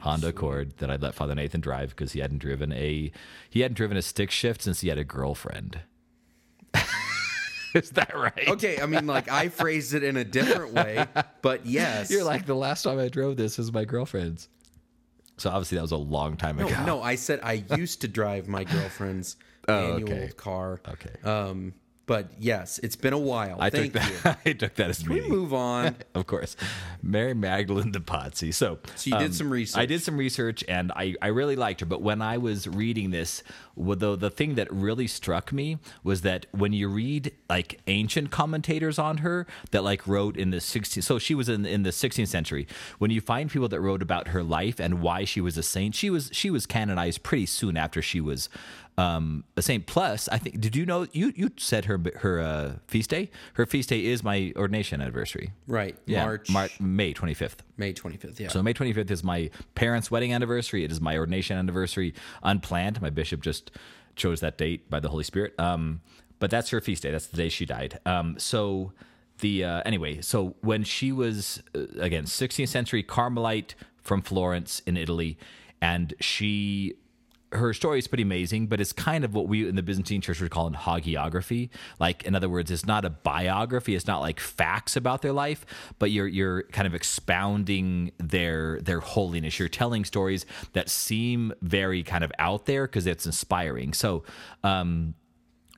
Honda 0.00 0.28
Accord 0.28 0.76
that 0.78 0.90
I 0.90 0.96
let 0.96 1.14
Father 1.14 1.34
Nathan 1.34 1.60
drive 1.62 1.90
because 1.90 2.12
he 2.12 2.20
hadn't 2.20 2.38
driven 2.38 2.72
a 2.72 3.10
he 3.48 3.60
hadn't 3.60 3.76
driven 3.76 3.96
a 3.96 4.02
stick 4.02 4.30
shift 4.30 4.60
since 4.62 4.80
he 4.82 4.88
had 4.88 4.98
a 4.98 5.04
girlfriend. 5.04 5.80
is 7.82 7.90
that 7.90 8.16
right? 8.16 8.48
Okay, 8.48 8.80
I 8.80 8.86
mean, 8.86 9.06
like 9.06 9.30
I 9.30 9.48
phrased 9.48 9.94
it 9.94 10.02
in 10.02 10.16
a 10.16 10.24
different 10.24 10.72
way, 10.72 11.06
but 11.42 11.66
yes. 11.66 12.10
You're 12.10 12.24
like 12.24 12.46
the 12.46 12.54
last 12.54 12.82
time 12.84 12.98
I 12.98 13.08
drove 13.08 13.36
this 13.36 13.58
was 13.58 13.72
my 13.72 13.84
girlfriend's. 13.84 14.48
So 15.36 15.50
obviously 15.50 15.76
that 15.76 15.82
was 15.82 15.92
a 15.92 15.96
long 15.96 16.36
time 16.36 16.56
no, 16.56 16.66
ago. 16.68 16.84
no. 16.86 17.02
I 17.02 17.16
said 17.16 17.40
I 17.42 17.64
used 17.76 18.02
to 18.02 18.08
drive 18.08 18.48
my 18.48 18.64
girlfriend's 18.64 19.36
Oh, 19.66 19.94
annual 19.94 20.12
okay. 20.12 20.30
car. 20.36 20.80
Okay. 20.86 21.10
Um, 21.24 21.72
but 22.06 22.28
yes, 22.38 22.78
it's 22.82 22.96
been 22.96 23.14
a 23.14 23.18
while. 23.18 23.56
I 23.58 23.70
Thank 23.70 23.94
took 23.94 24.02
you. 24.04 24.16
that. 24.24 24.38
I 24.44 24.52
took 24.52 24.74
that 24.74 24.90
as 24.90 24.98
Can 25.02 25.14
we 25.14 25.26
move 25.26 25.54
on? 25.54 25.96
of 26.14 26.26
course, 26.26 26.54
Mary 27.02 27.32
Magdalene 27.32 27.90
de 27.90 27.98
Pazzi. 28.00 28.52
So, 28.52 28.78
So 28.94 29.08
you 29.10 29.18
did 29.18 29.34
some 29.34 29.48
research. 29.50 29.80
I 29.80 29.86
did 29.86 30.02
some 30.02 30.18
research, 30.18 30.62
and 30.68 30.92
I, 30.92 31.14
I 31.22 31.28
really 31.28 31.56
liked 31.56 31.80
her. 31.80 31.86
But 31.86 32.02
when 32.02 32.20
I 32.20 32.36
was 32.36 32.68
reading 32.68 33.10
this, 33.10 33.42
well, 33.76 33.96
the 33.96 34.16
the 34.16 34.30
thing 34.30 34.54
that 34.54 34.72
really 34.72 35.06
struck 35.06 35.52
me 35.52 35.78
was 36.02 36.22
that 36.22 36.46
when 36.52 36.72
you 36.72 36.88
read 36.88 37.32
like 37.48 37.80
ancient 37.86 38.30
commentators 38.30 38.98
on 38.98 39.18
her 39.18 39.46
that 39.70 39.82
like 39.82 40.06
wrote 40.06 40.36
in 40.36 40.50
the 40.50 40.58
16th, 40.58 41.02
so 41.02 41.18
she 41.18 41.34
was 41.34 41.48
in 41.48 41.66
in 41.66 41.82
the 41.82 41.90
16th 41.90 42.28
century. 42.28 42.66
When 42.98 43.10
you 43.10 43.20
find 43.20 43.50
people 43.50 43.68
that 43.68 43.80
wrote 43.80 44.02
about 44.02 44.28
her 44.28 44.42
life 44.42 44.78
and 44.78 45.00
why 45.00 45.24
she 45.24 45.40
was 45.40 45.58
a 45.58 45.62
saint, 45.62 45.94
she 45.94 46.10
was 46.10 46.30
she 46.32 46.50
was 46.50 46.66
canonized 46.66 47.22
pretty 47.22 47.46
soon 47.46 47.76
after 47.76 48.00
she 48.00 48.20
was 48.20 48.48
um, 48.96 49.44
a 49.56 49.62
saint. 49.62 49.86
Plus, 49.86 50.28
I 50.28 50.38
think 50.38 50.60
did 50.60 50.76
you 50.76 50.86
know 50.86 51.06
you 51.12 51.32
you 51.34 51.50
said 51.56 51.86
her 51.86 52.00
her 52.16 52.40
uh, 52.40 52.72
feast 52.86 53.10
day? 53.10 53.30
Her 53.54 53.66
feast 53.66 53.88
day 53.88 54.04
is 54.04 54.22
my 54.22 54.52
ordination 54.56 55.00
anniversary. 55.00 55.52
Right. 55.66 55.96
Yeah, 56.06 56.24
March, 56.24 56.50
Mar- 56.50 56.68
May 56.80 57.12
25th. 57.12 57.58
May 57.76 57.92
25th. 57.92 58.38
Yeah. 58.38 58.48
So 58.48 58.62
May 58.62 58.72
25th 58.72 59.10
is 59.10 59.24
my 59.24 59.50
parents' 59.74 60.10
wedding 60.10 60.32
anniversary. 60.32 60.84
It 60.84 60.92
is 60.92 61.00
my 61.00 61.18
ordination 61.18 61.56
anniversary, 61.56 62.14
unplanned. 62.42 63.02
My 63.02 63.10
bishop 63.10 63.42
just 63.42 63.63
chose 64.16 64.40
that 64.40 64.58
date 64.58 64.88
by 64.90 65.00
the 65.00 65.08
Holy 65.08 65.24
Spirit. 65.24 65.54
Um, 65.58 66.00
but 66.38 66.50
that's 66.50 66.70
her 66.70 66.80
feast 66.80 67.02
day. 67.02 67.10
That's 67.10 67.26
the 67.26 67.36
day 67.36 67.48
she 67.48 67.66
died. 67.66 68.00
Um, 68.04 68.38
so 68.38 68.92
the 69.38 69.64
uh, 69.64 69.82
anyway, 69.84 70.20
so 70.20 70.56
when 70.60 70.84
she 70.84 71.12
was 71.12 71.62
uh, 71.74 71.86
again 71.98 72.24
16th 72.24 72.68
century 72.68 73.02
Carmelite 73.02 73.74
from 74.02 74.22
Florence 74.22 74.80
in 74.86 74.96
Italy, 74.96 75.38
and 75.80 76.14
she 76.20 76.94
her 77.54 77.72
story 77.72 77.98
is 77.98 78.06
pretty 78.08 78.22
amazing, 78.22 78.66
but 78.66 78.80
it's 78.80 78.92
kind 78.92 79.24
of 79.24 79.34
what 79.34 79.48
we 79.48 79.68
in 79.68 79.76
the 79.76 79.82
Byzantine 79.82 80.20
church 80.20 80.40
would 80.40 80.50
call 80.50 80.66
an 80.66 80.74
hagiography. 80.74 81.70
Like, 81.98 82.24
in 82.24 82.34
other 82.34 82.48
words, 82.48 82.70
it's 82.70 82.86
not 82.86 83.04
a 83.04 83.10
biography. 83.10 83.94
It's 83.94 84.06
not 84.06 84.20
like 84.20 84.40
facts 84.40 84.96
about 84.96 85.22
their 85.22 85.32
life, 85.32 85.64
but 85.98 86.10
you're 86.10 86.26
you're 86.26 86.64
kind 86.64 86.86
of 86.86 86.94
expounding 86.94 88.12
their 88.18 88.80
their 88.80 89.00
holiness. 89.00 89.58
You're 89.58 89.68
telling 89.68 90.04
stories 90.04 90.46
that 90.72 90.88
seem 90.88 91.52
very 91.62 92.02
kind 92.02 92.24
of 92.24 92.32
out 92.38 92.66
there 92.66 92.86
because 92.86 93.06
it's 93.06 93.26
inspiring. 93.26 93.92
So, 93.92 94.24
um, 94.62 95.14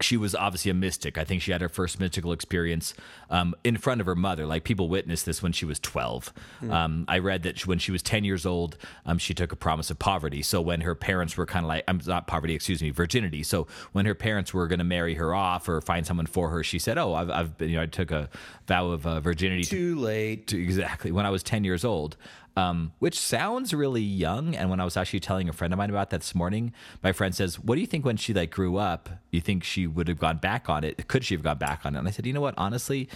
she 0.03 0.17
was 0.19 0.35
obviously 0.35 0.71
a 0.71 0.75
mystic. 0.75 1.17
I 1.17 1.25
think 1.25 1.41
she 1.41 1.53
had 1.53 1.62
her 1.62 1.71
first 1.71 1.99
mystical 1.99 2.33
experience 2.33 2.93
um, 3.31 3.55
in 3.65 3.79
front 3.79 4.03
of 4.03 4.07
her 4.07 4.15
mother. 4.15 4.45
Like 4.47 4.62
people 4.62 4.91
witnessed 4.91 5.25
this 5.25 5.43
when 5.43 5.53
she 5.53 5.65
was 5.65 5.79
12. 5.81 6.35
Um, 6.71 7.07
I 7.09 7.19
read 7.19 7.45
that 7.45 7.59
she- 7.61 7.67
when 7.67 7.79
she 7.79 7.93
was 7.93 8.03
10 8.03 8.23
years 8.25 8.45
old, 8.45 8.76
um, 9.07 9.17
she 9.17 9.33
took 9.33 9.53
a 9.53 9.57
promise 9.57 9.91
of 9.91 9.99
poverty. 9.99 10.43
So 10.43 10.61
when 10.61 10.83
her 10.83 10.95
parents 10.95 11.37
were 11.38 11.47
kind 11.47 11.65
of 11.65 11.69
like, 11.69 11.85
I'm 11.88 12.00
not 12.07 12.26
poverty, 12.26 12.55
excuse 12.55 12.83
me, 12.83 12.91
virginity. 12.91 13.43
So 13.43 13.67
when 13.93 14.05
her 14.05 14.15
parents 14.15 14.53
were 14.53 14.67
going 14.67 14.81
to 14.81 14.85
marry 14.85 15.15
her 15.15 15.35
off 15.35 15.67
or 15.67 15.81
find 15.81 16.07
someone 16.07 16.26
for 16.26 16.50
her, 16.50 16.62
she 16.62 16.79
said, 16.79 16.99
"Oh, 16.99 17.15
I've, 17.15 17.31
I've 17.31 17.57
been, 17.57 17.71
you 17.71 17.76
know, 17.76 17.83
I 17.83 17.87
took 17.87 18.11
a 18.11 18.29
vow 18.67 18.88
of 18.91 19.07
uh, 19.07 19.21
virginity 19.21 19.62
to 19.65 19.71
Too 19.71 19.97
late. 19.99 20.47
to 20.49 20.62
exactly 20.62 21.11
when 21.11 21.25
I 21.25 21.31
was 21.31 21.43
10 21.43 21.65
years 21.65 21.85
old. 21.87 22.17
Um, 22.57 22.93
which 22.99 23.19
sounds 23.19 23.75
really 23.75 24.03
young. 24.03 24.55
And 24.55 24.71
when 24.71 24.81
I 24.81 24.85
was 24.85 24.97
actually 24.97 25.21
telling 25.21 25.49
a 25.49 25.53
friend 25.53 25.73
of 25.73 25.79
mine 25.79 25.91
about 25.91 26.11
that 26.11 26.21
this 26.21 26.35
morning, 26.35 26.73
my 27.03 27.13
friend 27.13 27.35
says, 27.35 27.59
"What 27.61 27.75
do 27.75 27.81
you 27.81 27.87
think 27.87 28.05
when 28.05 28.17
she 28.17 28.33
like 28.33 28.51
grew 28.51 28.79
up? 28.79 29.11
You 29.31 29.41
think 29.41 29.63
she 29.63 29.87
would 29.87 30.09
have 30.09 30.19
gone 30.19 30.39
back 30.39 30.69
on 30.69 30.83
it? 30.83 31.07
Could 31.09 31.25
she 31.25 31.35
have 31.35 31.43
gone 31.43 31.59
back 31.59 31.85
on 31.85 31.95
it?" 31.95 31.99
And 31.99 32.09
I 32.09 32.11
said, 32.11 32.27
"You 32.27 32.33
know 32.33 32.41
what? 32.41 32.55
Honestly." 32.57 33.09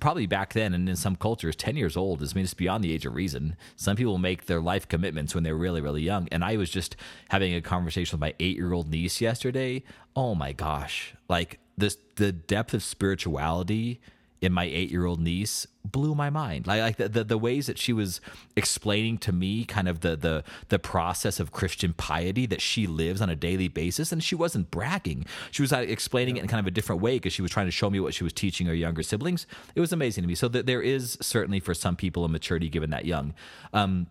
probably 0.00 0.26
back 0.26 0.54
then 0.54 0.72
and 0.72 0.88
in 0.88 0.96
some 0.96 1.14
cultures 1.14 1.54
10 1.54 1.76
years 1.76 1.94
old 1.94 2.22
is 2.22 2.32
I 2.32 2.36
mean 2.36 2.44
it's 2.44 2.54
beyond 2.54 2.82
the 2.82 2.92
age 2.94 3.04
of 3.04 3.14
reason 3.14 3.54
some 3.76 3.96
people 3.96 4.16
make 4.16 4.46
their 4.46 4.62
life 4.62 4.88
commitments 4.88 5.34
when 5.34 5.44
they're 5.44 5.54
really 5.54 5.82
really 5.82 6.00
young 6.00 6.26
and 6.32 6.42
i 6.42 6.56
was 6.56 6.70
just 6.70 6.96
having 7.28 7.54
a 7.54 7.60
conversation 7.60 8.16
with 8.16 8.20
my 8.22 8.32
eight 8.40 8.56
year 8.56 8.72
old 8.72 8.88
niece 8.88 9.20
yesterday 9.20 9.82
oh 10.16 10.34
my 10.34 10.52
gosh 10.52 11.14
like 11.28 11.58
this 11.76 11.98
the 12.16 12.32
depth 12.32 12.72
of 12.72 12.82
spirituality 12.82 14.00
in 14.44 14.52
my 14.52 14.64
eight 14.64 14.90
year 14.90 15.06
old 15.06 15.20
niece 15.20 15.66
blew 15.84 16.14
my 16.14 16.30
mind. 16.30 16.66
Like, 16.66 16.80
like 16.80 16.96
the, 16.96 17.08
the, 17.08 17.24
the 17.24 17.38
ways 17.38 17.66
that 17.66 17.78
she 17.78 17.92
was 17.92 18.20
explaining 18.56 19.18
to 19.18 19.32
me 19.32 19.64
kind 19.64 19.88
of 19.88 20.00
the, 20.00 20.16
the, 20.16 20.44
the 20.68 20.78
process 20.78 21.40
of 21.40 21.52
Christian 21.52 21.92
piety 21.92 22.46
that 22.46 22.60
she 22.60 22.86
lives 22.86 23.20
on 23.20 23.28
a 23.28 23.36
daily 23.36 23.68
basis. 23.68 24.12
And 24.12 24.22
she 24.22 24.34
wasn't 24.34 24.70
bragging. 24.70 25.26
She 25.50 25.62
was 25.62 25.72
uh, 25.72 25.78
explaining 25.78 26.36
it 26.36 26.42
in 26.42 26.48
kind 26.48 26.60
of 26.60 26.66
a 26.66 26.70
different 26.70 27.02
way 27.02 27.16
because 27.16 27.32
she 27.32 27.42
was 27.42 27.50
trying 27.50 27.66
to 27.66 27.72
show 27.72 27.90
me 27.90 28.00
what 28.00 28.14
she 28.14 28.24
was 28.24 28.32
teaching 28.32 28.66
her 28.66 28.74
younger 28.74 29.02
siblings. 29.02 29.46
It 29.74 29.80
was 29.80 29.92
amazing 29.92 30.22
to 30.22 30.28
me. 30.28 30.34
So 30.34 30.48
th- 30.48 30.66
there 30.66 30.82
is 30.82 31.18
certainly 31.20 31.60
for 31.60 31.74
some 31.74 31.96
people 31.96 32.24
a 32.24 32.28
maturity 32.28 32.68
given 32.68 32.90
that 32.90 33.04
young. 33.04 33.34
Um, 33.72 34.06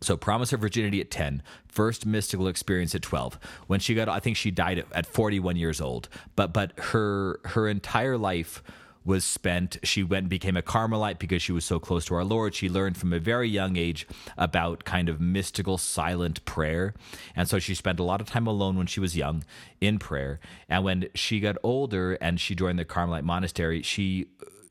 so 0.00 0.16
promise 0.16 0.50
her 0.50 0.56
virginity 0.56 1.00
at 1.00 1.10
10, 1.10 1.42
first 1.66 2.06
mystical 2.06 2.46
experience 2.46 2.94
at 2.94 3.02
12. 3.02 3.38
When 3.66 3.80
she 3.80 3.94
got 3.94 4.08
I 4.08 4.20
think 4.20 4.36
she 4.36 4.50
died 4.50 4.78
at, 4.78 4.86
at 4.92 5.06
41 5.06 5.56
years 5.56 5.80
old. 5.80 6.08
But 6.36 6.52
but 6.52 6.72
her 6.78 7.40
her 7.44 7.68
entire 7.68 8.16
life 8.16 8.62
was 9.08 9.24
spent. 9.24 9.78
She 9.82 10.02
went 10.02 10.24
and 10.24 10.30
became 10.30 10.56
a 10.56 10.62
Carmelite 10.62 11.18
because 11.18 11.40
she 11.40 11.50
was 11.50 11.64
so 11.64 11.80
close 11.80 12.04
to 12.04 12.14
our 12.14 12.24
Lord. 12.24 12.54
She 12.54 12.68
learned 12.68 12.98
from 12.98 13.14
a 13.14 13.18
very 13.18 13.48
young 13.48 13.78
age 13.78 14.06
about 14.36 14.84
kind 14.84 15.08
of 15.08 15.18
mystical, 15.18 15.78
silent 15.78 16.44
prayer. 16.44 16.92
And 17.34 17.48
so 17.48 17.58
she 17.58 17.74
spent 17.74 17.98
a 17.98 18.02
lot 18.02 18.20
of 18.20 18.28
time 18.28 18.46
alone 18.46 18.76
when 18.76 18.86
she 18.86 19.00
was 19.00 19.16
young 19.16 19.44
in 19.80 19.98
prayer. 19.98 20.40
And 20.68 20.84
when 20.84 21.08
she 21.14 21.40
got 21.40 21.56
older 21.62 22.18
and 22.20 22.38
she 22.38 22.54
joined 22.54 22.78
the 22.78 22.84
Carmelite 22.84 23.24
monastery, 23.24 23.80
she 23.80 24.26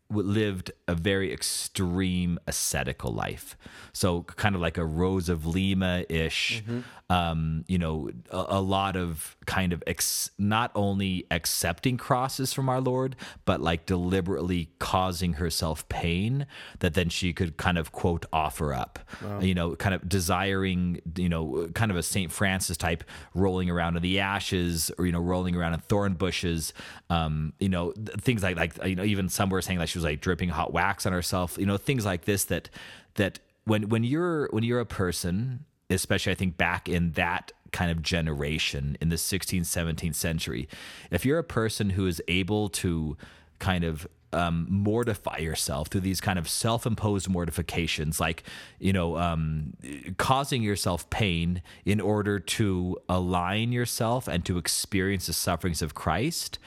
lived 0.10 0.72
a 0.88 0.96
very 0.96 1.34
extreme 1.34 2.40
ascetical 2.48 3.12
life. 3.12 3.58
So 3.92 4.24
kind 4.24 4.56
of 4.56 4.62
like 4.62 4.78
a 4.78 4.86
Rose 4.86 5.28
of 5.28 5.46
Lima 5.46 6.06
ish, 6.08 6.64
mm-hmm. 6.64 6.82
um, 7.14 7.66
you 7.68 7.78
know, 7.78 8.10
a, 8.32 8.46
a, 8.50 8.62
lot 8.62 8.96
of 8.96 9.36
kind 9.46 9.74
of 9.74 9.84
ex- 9.86 10.32
not 10.38 10.72
only 10.76 11.26
accepting 11.30 11.98
crosses 11.98 12.54
from 12.54 12.70
our 12.70 12.80
Lord, 12.80 13.16
but 13.44 13.60
like 13.60 13.86
deliberately 13.86 14.70
causing 14.80 15.34
herself 15.34 15.88
pain 15.90 16.46
that 16.80 16.94
then 16.94 17.10
she 17.10 17.34
could 17.34 17.58
kind 17.58 17.78
of 17.78 17.92
quote 17.92 18.26
offer 18.32 18.74
up, 18.74 19.00
wow. 19.22 19.40
you 19.40 19.54
know, 19.54 19.76
kind 19.76 19.94
of 19.94 20.08
desiring, 20.08 21.02
you 21.18 21.28
know, 21.28 21.70
kind 21.74 21.92
of 21.92 21.98
a 21.98 22.04
St. 22.04 22.32
Francis 22.32 22.78
type 22.78 23.04
rolling 23.34 23.70
around 23.70 23.98
in 23.98 24.04
the 24.04 24.20
ashes 24.20 24.90
or, 24.98 25.06
you 25.06 25.12
know, 25.12 25.20
rolling 25.20 25.56
around 25.56 25.74
in 25.74 25.80
thorn 25.82 26.14
bushes, 26.14 26.72
um, 27.10 27.52
you 27.60 27.68
know, 27.68 27.94
things 28.20 28.42
like, 28.42 28.56
like, 28.56 28.86
you 28.86 28.96
know, 28.96 29.04
even 29.04 29.28
some 29.28 29.50
were 29.50 29.62
saying 29.62 29.80
like 29.80 29.97
was 29.98 30.04
like 30.04 30.22
dripping 30.22 30.50
hot 30.50 30.74
wax 30.74 31.06
on 31.06 31.14
herself, 31.14 31.58
you 31.58 31.66
know, 31.66 31.78
things 31.78 32.06
like 32.06 32.26
this 32.26 32.46
that, 32.46 32.70
that 33.16 33.40
when, 33.66 33.90
when 33.90 34.04
you're, 34.04 34.48
when 34.52 34.64
you're 34.64 34.80
a 34.80 34.86
person, 34.86 35.66
especially 35.90 36.32
I 36.32 36.36
think 36.36 36.58
back 36.58 36.88
in 36.88 37.12
that 37.14 37.52
kind 37.72 37.92
of 37.92 38.02
generation 38.02 38.98
in 39.02 39.10
the 39.10 39.16
16th, 39.16 39.62
17th 39.62 40.16
century, 40.16 40.68
if 41.12 41.26
you're 41.26 41.40
a 41.40 41.44
person 41.44 41.92
who 41.92 42.08
is 42.08 42.22
able 42.28 42.70
to 42.70 43.18
kind 43.60 43.84
of 43.84 44.08
um, 44.34 44.68
mortify 44.70 45.38
yourself 45.38 45.88
through 45.88 46.02
these 46.02 46.20
kind 46.20 46.38
of 46.38 46.50
self-imposed 46.50 47.30
mortifications, 47.30 48.20
like 48.20 48.44
you 48.80 48.92
know, 48.92 49.18
um, 49.18 49.74
causing 50.18 50.62
yourself 50.62 51.10
pain 51.10 51.62
in 51.86 52.02
order 52.02 52.40
to 52.40 52.98
align 53.08 53.72
yourself 53.72 54.28
and 54.28 54.46
to 54.46 54.58
experience 54.58 55.28
the 55.28 55.34
sufferings 55.34 55.82
of 55.82 55.94
Christ. 55.94 56.60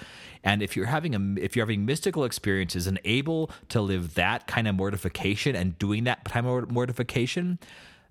And 0.42 0.62
if 0.62 0.76
you're 0.76 0.86
having 0.86 1.14
a 1.14 1.40
if 1.40 1.54
you're 1.54 1.66
having 1.66 1.84
mystical 1.84 2.24
experiences 2.24 2.86
and 2.86 2.98
able 3.04 3.50
to 3.68 3.80
live 3.80 4.14
that 4.14 4.46
kind 4.46 4.66
of 4.66 4.74
mortification 4.74 5.54
and 5.54 5.78
doing 5.78 6.04
that 6.04 6.24
kind 6.24 6.46
of 6.46 6.70
mortification, 6.70 7.58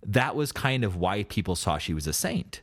that 0.06 0.36
was 0.36 0.52
kind 0.52 0.84
of 0.84 0.96
why 0.96 1.24
people 1.24 1.56
saw 1.56 1.78
she 1.78 1.94
was 1.94 2.08
a 2.08 2.14
saint 2.14 2.62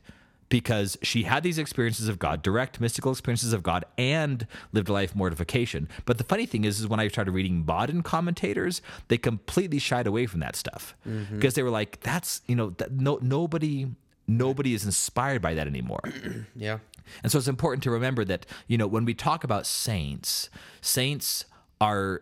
because 0.49 0.97
she 1.01 1.23
had 1.23 1.43
these 1.43 1.57
experiences 1.57 2.07
of 2.07 2.19
God, 2.19 2.41
direct 2.41 2.79
mystical 2.79 3.11
experiences 3.11 3.53
of 3.53 3.63
God, 3.63 3.85
and 3.97 4.47
lived 4.71 4.89
a 4.89 4.93
life 4.93 5.15
mortification. 5.15 5.89
But 6.05 6.17
the 6.17 6.23
funny 6.23 6.45
thing 6.45 6.63
is, 6.63 6.79
is 6.79 6.87
when 6.87 6.99
I 6.99 7.07
started 7.09 7.31
reading 7.31 7.65
modern 7.65 8.01
commentators, 8.01 8.81
they 9.09 9.17
completely 9.17 9.79
shied 9.79 10.07
away 10.07 10.25
from 10.25 10.39
that 10.39 10.55
stuff 10.55 10.95
mm-hmm. 11.07 11.35
because 11.35 11.55
they 11.55 11.63
were 11.63 11.69
like, 11.69 11.99
"That's 12.01 12.41
you 12.47 12.55
know, 12.55 12.71
that, 12.71 12.91
no 12.91 13.19
nobody." 13.21 13.87
Nobody 14.29 14.73
is 14.73 14.83
inspired 14.83 15.41
by 15.41 15.53
that 15.53 15.67
anymore. 15.67 16.01
yeah. 16.57 16.79
And 17.23 17.31
so 17.31 17.37
it's 17.37 17.47
important 17.47 17.83
to 17.83 17.91
remember 17.91 18.25
that, 18.25 18.45
you 18.67 18.77
know, 18.77 18.87
when 18.87 19.05
we 19.05 19.13
talk 19.13 19.43
about 19.43 19.65
saints, 19.65 20.49
saints 20.81 21.45
are 21.79 22.21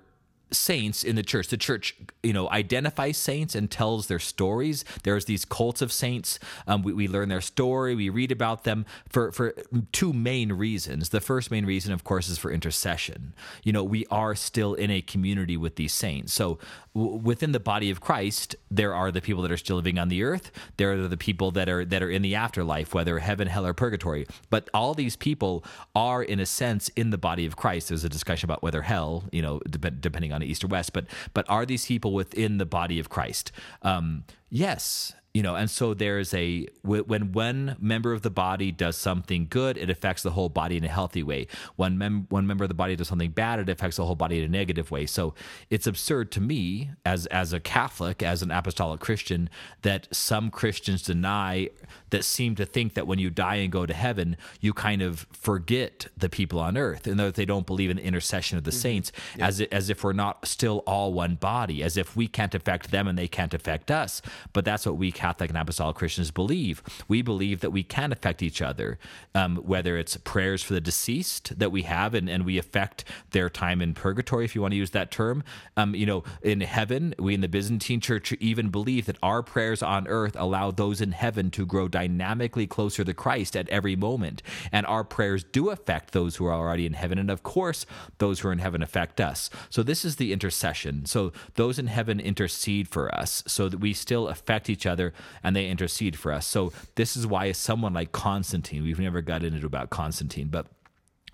saints 0.51 1.03
in 1.03 1.15
the 1.15 1.23
church. 1.23 1.47
The 1.47 1.57
church, 1.57 1.95
you 2.23 2.33
know, 2.33 2.49
identifies 2.49 3.17
saints 3.17 3.55
and 3.55 3.69
tells 3.69 4.07
their 4.07 4.19
stories. 4.19 4.85
There's 5.03 5.25
these 5.25 5.45
cults 5.45 5.81
of 5.81 5.91
saints. 5.91 6.39
Um, 6.67 6.83
we, 6.83 6.93
we 6.93 7.07
learn 7.07 7.29
their 7.29 7.41
story. 7.41 7.95
We 7.95 8.09
read 8.09 8.31
about 8.31 8.63
them 8.63 8.85
for 9.09 9.31
for 9.31 9.53
two 9.91 10.13
main 10.13 10.53
reasons. 10.53 11.09
The 11.09 11.21
first 11.21 11.51
main 11.51 11.65
reason, 11.65 11.93
of 11.93 12.03
course, 12.03 12.29
is 12.29 12.37
for 12.37 12.51
intercession. 12.51 13.33
You 13.63 13.73
know, 13.73 13.83
we 13.83 14.05
are 14.11 14.35
still 14.35 14.73
in 14.73 14.91
a 14.91 15.01
community 15.01 15.57
with 15.57 15.75
these 15.75 15.93
saints. 15.93 16.33
So 16.33 16.59
within 16.95 17.51
the 17.51 17.59
body 17.59 17.91
of 17.91 17.99
Christ, 17.99 18.55
there 18.71 18.93
are 18.93 19.11
the 19.11 19.21
people 19.21 19.43
that 19.43 19.51
are 19.51 19.57
still 19.57 19.75
living 19.75 19.99
on 19.99 20.07
the 20.07 20.23
earth. 20.23 20.49
There 20.77 20.93
are 20.93 21.07
the 21.07 21.17
people 21.17 21.51
that 21.51 21.67
are 21.67 21.83
that 21.83 22.01
are 22.01 22.09
in 22.09 22.21
the 22.21 22.35
afterlife, 22.35 22.93
whether 22.93 23.19
heaven, 23.19 23.47
hell, 23.47 23.65
or 23.65 23.73
purgatory. 23.73 24.25
But 24.49 24.69
all 24.73 24.93
these 24.93 25.17
people 25.17 25.65
are, 25.93 26.23
in 26.23 26.39
a 26.39 26.45
sense, 26.45 26.89
in 26.89 27.09
the 27.09 27.17
body 27.17 27.45
of 27.45 27.57
Christ. 27.57 27.89
There's 27.89 28.05
a 28.05 28.09
discussion 28.09 28.47
about 28.47 28.63
whether 28.63 28.81
hell, 28.81 29.25
you 29.31 29.41
know, 29.41 29.59
de- 29.59 29.91
depending 29.91 30.31
on 30.31 30.41
east 30.41 30.63
or 30.63 30.67
west, 30.67 30.93
but 30.93 31.05
but 31.33 31.45
are 31.49 31.65
these 31.65 31.85
people 31.85 32.13
within 32.13 32.57
the 32.57 32.65
body 32.65 32.97
of 32.97 33.09
Christ? 33.09 33.51
Um, 33.81 34.23
yes, 34.49 35.13
you 35.35 35.43
know 35.43 35.55
and 35.55 35.69
so 35.69 35.93
there's 35.93 36.33
a 36.33 36.65
when 36.81 37.33
one 37.33 37.75
member 37.77 38.13
of 38.13 38.21
the 38.21 38.29
body 38.29 38.71
does 38.71 38.95
something 38.95 39.47
good 39.49 39.77
it 39.77 39.89
affects 39.89 40.23
the 40.23 40.31
whole 40.31 40.47
body 40.47 40.77
in 40.77 40.85
a 40.85 40.87
healthy 40.87 41.21
way 41.21 41.45
when 41.75 41.97
mem- 41.97 42.25
one 42.29 42.47
member 42.47 42.63
of 42.63 42.69
the 42.69 42.73
body 42.73 42.95
does 42.95 43.09
something 43.09 43.31
bad 43.31 43.59
it 43.59 43.67
affects 43.67 43.97
the 43.97 44.05
whole 44.05 44.15
body 44.15 44.39
in 44.39 44.45
a 44.45 44.47
negative 44.47 44.91
way 44.91 45.05
so 45.05 45.33
it's 45.69 45.85
absurd 45.85 46.31
to 46.31 46.39
me 46.39 46.89
as 47.05 47.25
as 47.27 47.51
a 47.51 47.59
catholic 47.59 48.23
as 48.23 48.41
an 48.41 48.49
apostolic 48.49 49.01
christian 49.01 49.49
that 49.81 50.07
some 50.09 50.49
christians 50.49 51.01
deny 51.01 51.69
that 52.11 52.23
seem 52.23 52.55
to 52.55 52.65
think 52.65 52.93
that 52.93 53.05
when 53.05 53.19
you 53.19 53.29
die 53.29 53.55
and 53.55 53.73
go 53.73 53.85
to 53.85 53.93
heaven 53.93 54.37
you 54.61 54.71
kind 54.71 55.01
of 55.01 55.27
forget 55.33 56.07
the 56.15 56.29
people 56.29 56.61
on 56.61 56.77
earth 56.77 57.05
and 57.07 57.19
that 57.19 57.35
they 57.35 57.45
don't 57.45 57.67
believe 57.67 57.89
in 57.89 57.97
the 57.97 58.03
intercession 58.03 58.57
of 58.57 58.63
the 58.63 58.71
mm-hmm. 58.71 58.79
saints 58.79 59.11
yeah. 59.35 59.47
as 59.47 59.59
as 59.59 59.89
if 59.89 60.01
we're 60.01 60.13
not 60.13 60.47
still 60.47 60.81
all 60.87 61.11
one 61.11 61.35
body 61.35 61.83
as 61.83 61.97
if 61.97 62.15
we 62.15 62.25
can't 62.25 62.55
affect 62.55 62.89
them 62.91 63.05
and 63.05 63.17
they 63.17 63.27
can't 63.27 63.53
affect 63.53 63.91
us 63.91 64.21
but 64.53 64.63
that's 64.63 64.85
what 64.85 64.95
we 64.95 65.11
Catholic 65.25 65.49
and 65.49 65.57
Apostolic 65.57 65.95
Christians 65.95 66.29
believe. 66.29 66.83
We 67.07 67.23
believe 67.23 67.61
that 67.61 67.71
we 67.71 67.81
can 67.81 68.11
affect 68.11 68.43
each 68.43 68.61
other, 68.61 68.99
um, 69.33 69.55
whether 69.57 69.97
it's 69.97 70.15
prayers 70.17 70.61
for 70.61 70.75
the 70.75 70.81
deceased 70.81 71.57
that 71.57 71.71
we 71.71 71.81
have 71.81 72.13
and, 72.13 72.29
and 72.29 72.45
we 72.45 72.59
affect 72.59 73.05
their 73.31 73.49
time 73.49 73.81
in 73.81 73.95
purgatory, 73.95 74.45
if 74.45 74.53
you 74.53 74.61
want 74.61 74.73
to 74.73 74.77
use 74.77 74.91
that 74.91 75.09
term. 75.09 75.43
Um, 75.77 75.95
you 75.95 76.05
know, 76.05 76.23
in 76.43 76.61
heaven, 76.61 77.15
we 77.17 77.33
in 77.33 77.41
the 77.41 77.47
Byzantine 77.47 78.01
Church 78.01 78.33
even 78.33 78.69
believe 78.69 79.07
that 79.07 79.17
our 79.23 79.41
prayers 79.41 79.81
on 79.81 80.07
earth 80.07 80.35
allow 80.37 80.69
those 80.69 81.01
in 81.01 81.11
heaven 81.11 81.49
to 81.51 81.65
grow 81.65 81.87
dynamically 81.87 82.67
closer 82.67 83.03
to 83.03 83.13
Christ 83.15 83.55
at 83.55 83.67
every 83.69 83.95
moment. 83.95 84.43
And 84.71 84.85
our 84.85 85.03
prayers 85.03 85.43
do 85.43 85.71
affect 85.71 86.11
those 86.11 86.35
who 86.35 86.45
are 86.45 86.53
already 86.53 86.85
in 86.85 86.93
heaven. 86.93 87.17
And 87.17 87.31
of 87.31 87.41
course, 87.41 87.87
those 88.19 88.41
who 88.41 88.49
are 88.49 88.53
in 88.53 88.59
heaven 88.59 88.83
affect 88.83 89.19
us. 89.19 89.49
So 89.71 89.81
this 89.81 90.05
is 90.05 90.17
the 90.17 90.31
intercession. 90.31 91.07
So 91.07 91.33
those 91.55 91.79
in 91.79 91.87
heaven 91.87 92.19
intercede 92.19 92.87
for 92.87 93.13
us 93.15 93.43
so 93.47 93.69
that 93.69 93.79
we 93.79 93.91
still 93.91 94.27
affect 94.27 94.69
each 94.69 94.85
other 94.85 95.13
and 95.43 95.55
they 95.55 95.67
intercede 95.67 96.17
for 96.17 96.31
us. 96.31 96.45
So 96.45 96.73
this 96.95 97.15
is 97.15 97.25
why 97.27 97.51
someone 97.51 97.93
like 97.93 98.11
Constantine, 98.11 98.83
we've 98.83 98.99
never 98.99 99.21
got 99.21 99.43
into 99.43 99.65
about 99.65 99.89
Constantine, 99.89 100.47
but 100.47 100.67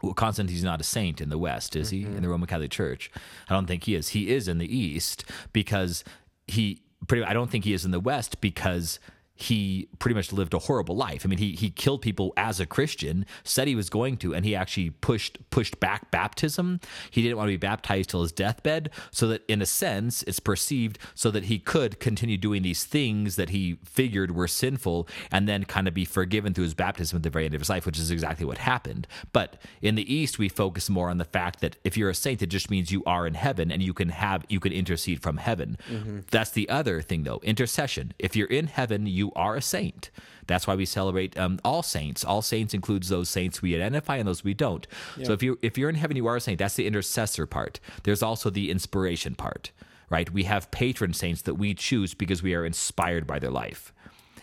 well, 0.02 0.14
Constantine's 0.14 0.64
not 0.64 0.82
a 0.82 0.84
saint 0.84 1.22
in 1.22 1.30
the 1.30 1.38
West, 1.38 1.76
is 1.76 1.92
he? 1.92 2.04
Mm-hmm. 2.04 2.18
In 2.18 2.22
the 2.24 2.30
Roman 2.30 2.48
Catholic 2.48 2.72
Church, 2.72 3.12
I 3.50 3.54
don't 3.54 3.68
think 3.68 3.84
he 3.84 3.96
is. 3.96 4.10
He 4.10 4.32
is 4.32 4.48
in 4.48 4.58
the 4.58 4.76
East 4.76 5.24
because 5.54 6.04
he 6.48 6.82
pretty. 7.08 7.24
I 7.24 7.34
don't 7.34 7.52
think 7.52 7.66
he 7.66 7.74
is 7.74 7.86
in 7.86 7.92
the 7.92 8.00
West 8.00 8.42
because 8.42 9.00
he 9.42 9.90
pretty 10.00 10.16
much 10.16 10.32
lived 10.32 10.54
a 10.54 10.60
horrible 10.60 10.96
life. 10.96 11.26
I 11.26 11.28
mean, 11.28 11.40
he 11.40 11.54
he 11.54 11.70
killed 11.70 12.02
people 12.02 12.34
as 12.38 12.60
a 12.60 12.66
Christian, 12.66 13.26
said 13.44 13.68
he 13.68 13.76
was 13.76 13.90
going 13.90 14.18
to, 14.18 14.34
and 14.34 14.46
he 14.46 14.56
actually 14.56 14.92
pushed 14.92 15.38
pushed 15.50 15.80
back 15.80 16.12
baptism. 16.12 16.80
He 17.10 17.22
didn't 17.22 17.38
want 17.38 17.48
to 17.48 17.54
be 17.54 17.58
baptized 17.58 18.12
till 18.12 18.22
his 18.22 18.32
deathbed, 18.32 18.92
so 19.10 19.28
that 19.28 19.44
in 19.48 19.62
a 19.62 19.66
sense, 19.66 20.24
it's 20.24 20.40
perceived 20.40 21.00
so 21.16 21.32
that 21.32 21.46
he 21.46 21.60
could 21.60 22.00
continue 22.00 22.38
doing 22.38 22.62
these 22.62 22.84
things 22.84 23.36
that 23.36 23.50
he 23.50 23.80
figured 23.84 24.36
were 24.36 24.48
sinful, 24.48 25.08
and 25.32 25.48
then 25.48 25.64
kind 25.64 25.88
of 25.88 25.94
be 25.94 26.06
forgiven 26.06 26.54
through 26.54 26.66
his 26.66 26.74
baptism 26.74 27.18
at 27.18 27.24
the 27.24 27.30
very 27.30 27.46
end 27.46 27.56
of 27.56 27.62
his 27.62 27.70
life, 27.70 27.86
which 27.86 28.00
is 28.00 28.12
exactly 28.12 28.46
what 28.46 28.60
happened. 28.60 29.08
But 29.34 29.62
in 29.82 29.96
the 29.96 30.14
East, 30.14 30.38
we 30.38 30.50
focus 30.50 30.90
more 30.90 31.10
on 31.10 31.18
the 31.18 31.26
fact 31.26 31.62
that 31.62 31.78
if 31.84 31.98
you're 31.98 32.10
a 32.10 32.16
saint, 32.16 32.42
it 32.42 32.48
just 32.48 32.70
means 32.70 32.92
you 32.92 33.04
are 33.06 33.26
in 33.26 33.34
heaven 33.34 33.72
and 33.72 33.82
you 33.82 33.94
can 33.94 34.10
have 34.10 34.46
you 34.50 34.60
can 34.60 34.72
intercede 34.72 35.22
from 35.22 35.38
heaven. 35.38 35.78
Mm-hmm. 35.90 36.20
That's 36.30 36.52
the 36.52 36.70
other 36.70 37.02
thing, 37.02 37.24
though. 37.24 37.40
Intercession. 37.44 38.14
If 38.20 38.36
you're 38.36 38.48
in 38.48 38.68
heaven, 38.68 39.08
you 39.08 39.31
are 39.36 39.56
a 39.56 39.62
saint. 39.62 40.10
That's 40.48 40.68
why 40.68 40.76
we 40.76 40.86
celebrate 40.86 41.38
um, 41.38 41.60
all 41.64 41.84
saints. 41.84 42.26
All 42.26 42.42
saints 42.42 42.74
includes 42.74 43.10
those 43.10 43.30
saints 43.30 43.62
we 43.62 43.76
identify 43.76 44.18
and 44.18 44.28
those 44.28 44.44
we 44.44 44.54
don't. 44.54 44.86
Yeah. 45.18 45.26
So 45.26 45.34
if 45.34 45.44
you 45.44 45.58
if 45.62 45.78
you're 45.78 45.90
in 45.90 45.96
heaven, 45.96 46.18
you 46.18 46.28
are 46.28 46.36
a 46.36 46.42
saint. 46.42 46.60
That's 46.60 46.76
the 46.76 46.88
intercessor 46.88 47.46
part. 47.46 47.80
There's 48.04 48.24
also 48.24 48.50
the 48.50 48.70
inspiration 48.70 49.36
part, 49.36 49.72
right? 50.10 50.32
We 50.32 50.44
have 50.44 50.72
patron 50.72 51.14
saints 51.14 51.42
that 51.44 51.56
we 51.56 51.74
choose 51.74 52.14
because 52.14 52.44
we 52.44 52.54
are 52.56 52.66
inspired 52.66 53.26
by 53.26 53.40
their 53.40 53.52
life, 53.52 53.94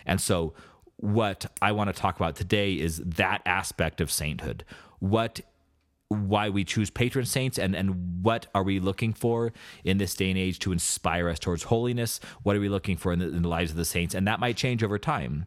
and 0.07 0.21
so 0.21 0.55
what 0.97 1.47
I 1.63 1.73
want 1.73 1.95
to 1.95 2.01
talk 2.01 2.17
about 2.17 2.35
today 2.35 2.75
is 2.75 2.99
that 2.99 3.41
aspect 3.47 4.01
of 4.01 4.11
sainthood. 4.11 4.65
What 4.99 5.41
why 6.09 6.49
we 6.49 6.65
choose 6.65 6.89
patron 6.91 7.27
saints 7.27 7.59
and, 7.59 7.75
and 7.75 8.23
what 8.23 8.47
are 8.55 8.63
we 8.63 8.81
looking 8.81 9.13
for 9.13 9.53
in 9.85 9.99
this 9.99 10.15
day 10.15 10.31
and 10.31 10.39
age 10.39 10.59
to 10.61 10.73
inspire 10.73 11.29
us 11.29 11.39
towards 11.39 11.65
holiness? 11.65 12.19
What 12.43 12.57
are 12.57 12.61
we 12.61 12.69
looking 12.69 12.97
for 12.97 13.13
in 13.13 13.19
the, 13.19 13.27
in 13.27 13.43
the 13.43 13.49
lives 13.49 13.71
of 13.71 13.77
the 13.77 13.85
saints? 13.85 14.15
And 14.15 14.27
that 14.27 14.41
might 14.41 14.57
change 14.57 14.83
over 14.83 14.99
time 14.99 15.47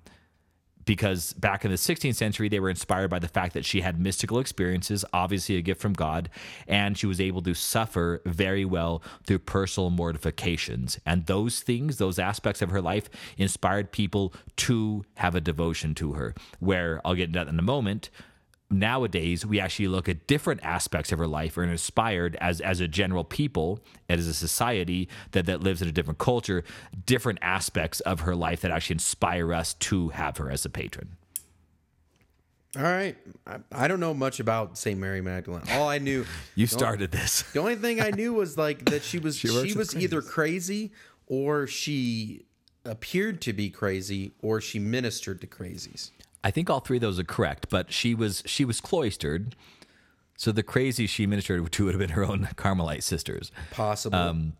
because 0.85 1.33
back 1.33 1.63
in 1.65 1.71
the 1.71 1.77
16th 1.77 2.15
century, 2.15 2.49
they 2.49 2.59
were 2.59 2.69
inspired 2.69 3.09
by 3.09 3.19
the 3.19 3.27
fact 3.27 3.53
that 3.53 3.65
she 3.65 3.81
had 3.81 3.99
mystical 3.99 4.39
experiences, 4.39 5.05
obviously 5.13 5.55
a 5.55 5.61
gift 5.61 5.81
from 5.81 5.93
God, 5.93 6.29
and 6.67 6.97
she 6.97 7.05
was 7.05 7.21
able 7.21 7.41
to 7.43 7.53
suffer 7.53 8.21
very 8.25 8.65
well 8.65 9.01
through 9.25 9.39
personal 9.39 9.89
mortifications. 9.89 10.99
And 11.05 11.25
those 11.25 11.61
things, 11.61 11.97
those 11.97 12.19
aspects 12.19 12.61
of 12.61 12.69
her 12.69 12.81
life, 12.81 13.09
inspired 13.37 13.91
people 13.91 14.33
to 14.57 15.05
have 15.15 15.35
a 15.35 15.41
devotion 15.41 15.95
to 15.95 16.13
her. 16.13 16.35
Where 16.59 17.01
I'll 17.05 17.15
get 17.15 17.27
into 17.27 17.39
that 17.39 17.47
in 17.47 17.59
a 17.59 17.63
moment 17.63 18.09
nowadays 18.71 19.45
we 19.45 19.59
actually 19.59 19.87
look 19.87 20.07
at 20.07 20.27
different 20.27 20.63
aspects 20.63 21.11
of 21.11 21.19
her 21.19 21.27
life 21.27 21.57
and 21.57 21.71
inspired 21.71 22.35
as 22.37 22.61
as 22.61 22.79
a 22.79 22.87
general 22.87 23.23
people 23.23 23.79
and 24.07 24.19
as 24.19 24.27
a 24.27 24.33
society 24.33 25.07
that 25.31 25.45
that 25.45 25.61
lives 25.61 25.81
in 25.81 25.87
a 25.87 25.91
different 25.91 26.19
culture 26.19 26.63
different 27.05 27.39
aspects 27.41 27.99
of 28.01 28.21
her 28.21 28.35
life 28.35 28.61
that 28.61 28.71
actually 28.71 28.95
inspire 28.95 29.53
us 29.53 29.73
to 29.75 30.09
have 30.09 30.37
her 30.37 30.49
as 30.49 30.65
a 30.65 30.69
patron. 30.69 31.17
All 32.77 32.83
right. 32.83 33.17
I, 33.45 33.57
I 33.71 33.87
don't 33.89 33.99
know 33.99 34.13
much 34.13 34.39
about 34.39 34.77
st 34.77 34.97
mary 34.99 35.21
magdalene. 35.21 35.63
All 35.71 35.89
i 35.89 35.97
knew 35.97 36.25
you 36.55 36.67
started 36.67 37.13
only, 37.13 37.21
this. 37.21 37.41
the 37.53 37.59
only 37.59 37.75
thing 37.75 38.01
i 38.01 38.11
knew 38.11 38.33
was 38.33 38.57
like 38.57 38.85
that 38.85 39.03
she 39.03 39.19
was 39.19 39.35
she, 39.37 39.47
she 39.47 39.77
was 39.77 39.95
either 39.95 40.21
crazy 40.21 40.91
or 41.27 41.67
she 41.67 42.45
appeared 42.85 43.41
to 43.41 43.53
be 43.53 43.69
crazy 43.69 44.31
or 44.41 44.59
she 44.59 44.79
ministered 44.79 45.39
to 45.41 45.47
crazies 45.47 46.11
I 46.43 46.51
think 46.51 46.69
all 46.69 46.79
three 46.79 46.97
of 46.97 47.01
those 47.01 47.19
are 47.19 47.23
correct, 47.23 47.67
but 47.69 47.91
she 47.91 48.15
was 48.15 48.43
she 48.45 48.65
was 48.65 48.81
cloistered. 48.81 49.55
So 50.35 50.51
the 50.51 50.63
crazy 50.63 51.05
she 51.05 51.27
ministered 51.27 51.71
to 51.71 51.85
would 51.85 51.93
have 51.93 51.99
been 51.99 52.09
her 52.11 52.25
own 52.25 52.49
Carmelite 52.55 53.03
sisters. 53.03 53.51
Possible. 53.71 54.17
Um, 54.17 54.53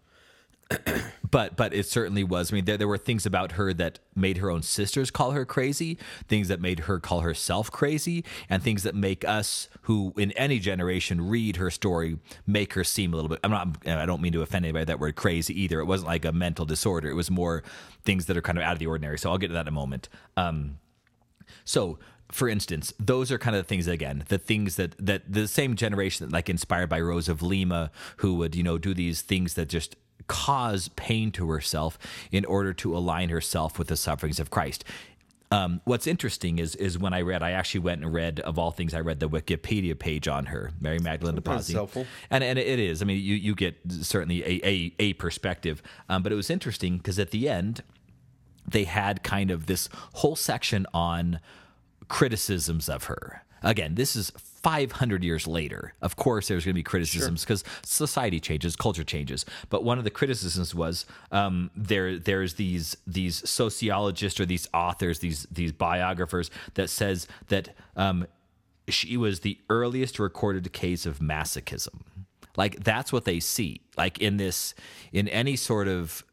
but 1.31 1.55
but 1.57 1.73
it 1.73 1.85
certainly 1.85 2.23
was. 2.23 2.51
I 2.51 2.55
mean, 2.55 2.65
there, 2.65 2.77
there 2.77 2.88
were 2.88 2.97
things 2.97 3.25
about 3.25 3.53
her 3.53 3.73
that 3.73 4.00
made 4.15 4.38
her 4.38 4.50
own 4.50 4.61
sisters 4.61 5.11
call 5.11 5.31
her 5.31 5.45
crazy, 5.45 5.97
things 6.27 6.47
that 6.47 6.61
made 6.61 6.81
her 6.81 7.00
call 7.00 7.21
herself 7.21 7.71
crazy, 7.71 8.23
and 8.50 8.61
things 8.61 8.83
that 8.83 8.95
make 8.95 9.27
us, 9.27 9.67
who 9.83 10.13
in 10.17 10.31
any 10.33 10.59
generation 10.59 11.27
read 11.27 11.57
her 11.57 11.69
story, 11.69 12.19
make 12.45 12.73
her 12.73 12.83
seem 12.83 13.13
a 13.13 13.15
little 13.15 13.29
bit. 13.29 13.39
I'm 13.43 13.51
not. 13.51 13.88
I 13.88 14.05
don't 14.05 14.21
mean 14.21 14.33
to 14.33 14.41
offend 14.41 14.65
anybody 14.65 14.85
that 14.85 15.00
word 15.00 15.15
crazy 15.15 15.59
either. 15.61 15.79
It 15.79 15.85
wasn't 15.85 16.09
like 16.09 16.25
a 16.25 16.31
mental 16.31 16.65
disorder. 16.65 17.09
It 17.09 17.15
was 17.15 17.31
more 17.31 17.63
things 18.03 18.25
that 18.27 18.38
are 18.38 18.41
kind 18.41 18.57
of 18.57 18.63
out 18.63 18.73
of 18.73 18.79
the 18.79 18.88
ordinary. 18.88 19.17
So 19.17 19.31
I'll 19.31 19.38
get 19.38 19.47
to 19.47 19.53
that 19.53 19.61
in 19.61 19.67
a 19.67 19.71
moment. 19.71 20.09
Um, 20.38 20.77
so 21.65 22.00
for 22.32 22.48
instance, 22.48 22.94
those 22.98 23.32
are 23.32 23.38
kind 23.38 23.56
of 23.56 23.63
the 23.63 23.68
things 23.68 23.88
again, 23.88 24.24
the 24.30 24.38
things 24.38 24.77
that 24.77 24.96
that 24.98 25.32
the 25.32 25.48
same 25.48 25.75
generation 25.75 26.25
that 26.25 26.34
like 26.34 26.50
inspired 26.50 26.88
by 26.88 27.00
Rose 27.00 27.27
of 27.27 27.41
Lima, 27.41 27.91
who 28.18 28.36
would 28.36 28.56
you 28.56 28.63
know 28.63 28.77
do 28.77 28.94
these 28.94 29.22
things 29.22 29.56
that 29.56 29.68
just 29.68 29.96
cause 30.27 30.88
pain 30.89 31.32
to 31.32 31.50
herself 31.50 31.98
in 32.32 32.46
order 32.46 32.74
to 32.74 32.96
align 32.96 33.30
herself 33.30 33.77
with 33.77 33.89
the 33.89 33.98
sufferings 33.98 34.39
of 34.39 34.50
Christ. 34.50 34.86
Um, 35.51 35.82
what's 35.84 36.08
interesting 36.08 36.60
is 36.60 36.75
is 36.77 36.98
when 36.98 37.13
I 37.13 37.22
read, 37.22 37.44
I 37.44 37.51
actually 37.51 37.82
went 37.82 38.01
and 38.01 38.14
read 38.14 38.40
of 38.40 38.57
all 38.57 38.72
things, 38.72 38.94
I 38.94 39.01
read 39.01 39.20
the 39.20 39.27
Wikipedia 39.27 40.00
page 40.00 40.29
on 40.29 40.46
her, 40.46 40.72
Mary 40.79 41.00
Magdalene 41.00 41.35
de 41.35 41.42
Pazzi, 41.42 41.74
helpful. 41.74 42.05
and 42.29 42.42
and 42.44 42.57
it 42.57 42.79
is. 42.79 43.01
I 43.01 43.05
mean, 43.05 43.18
you 43.18 43.35
you 43.35 43.53
get 43.55 43.75
certainly 43.90 44.42
a 44.44 44.66
a, 44.66 44.94
a 45.00 45.14
perspective, 45.14 45.83
um, 46.07 46.24
but 46.24 46.31
it 46.31 46.35
was 46.35 46.50
interesting 46.50 46.98
because 46.98 47.20
at 47.20 47.31
the 47.31 47.50
end 47.50 47.83
they 48.66 48.85
had 48.85 49.24
kind 49.24 49.51
of 49.51 49.66
this 49.66 49.90
whole 50.14 50.38
section 50.38 50.85
on 50.94 51.42
criticisms 52.11 52.89
of 52.89 53.05
her. 53.05 53.43
Again, 53.63 53.95
this 53.95 54.15
is 54.15 54.31
500 54.35 55.24
years 55.24 55.47
later. 55.47 55.93
Of 56.01 56.15
course, 56.15 56.47
there's 56.47 56.65
going 56.65 56.74
to 56.74 56.79
be 56.79 56.83
criticisms 56.83 57.43
because 57.43 57.63
sure. 57.65 57.79
society 57.83 58.39
changes, 58.39 58.75
culture 58.75 59.03
changes. 59.03 59.45
But 59.69 59.83
one 59.83 59.97
of 59.97 60.03
the 60.03 60.09
criticisms 60.09 60.75
was 60.75 61.05
um, 61.31 61.69
there. 61.75 62.17
There's 62.17 62.55
these 62.55 62.97
these 63.05 63.47
sociologists 63.50 64.39
or 64.39 64.45
these 64.45 64.67
authors, 64.74 65.19
these 65.19 65.47
these 65.51 65.71
biographers 65.71 66.50
that 66.74 66.89
says 66.89 67.27
that 67.47 67.69
um, 67.95 68.25
she 68.89 69.15
was 69.15 69.39
the 69.39 69.59
earliest 69.69 70.19
recorded 70.19 70.74
case 70.74 71.05
of 71.05 71.19
masochism. 71.19 72.01
Like 72.57 72.83
that's 72.83 73.13
what 73.13 73.25
they 73.25 73.39
see. 73.39 73.81
Like 73.95 74.19
in 74.19 74.37
this, 74.37 74.74
in 75.13 75.27
any 75.27 75.55
sort 75.55 75.87
of 75.87 76.25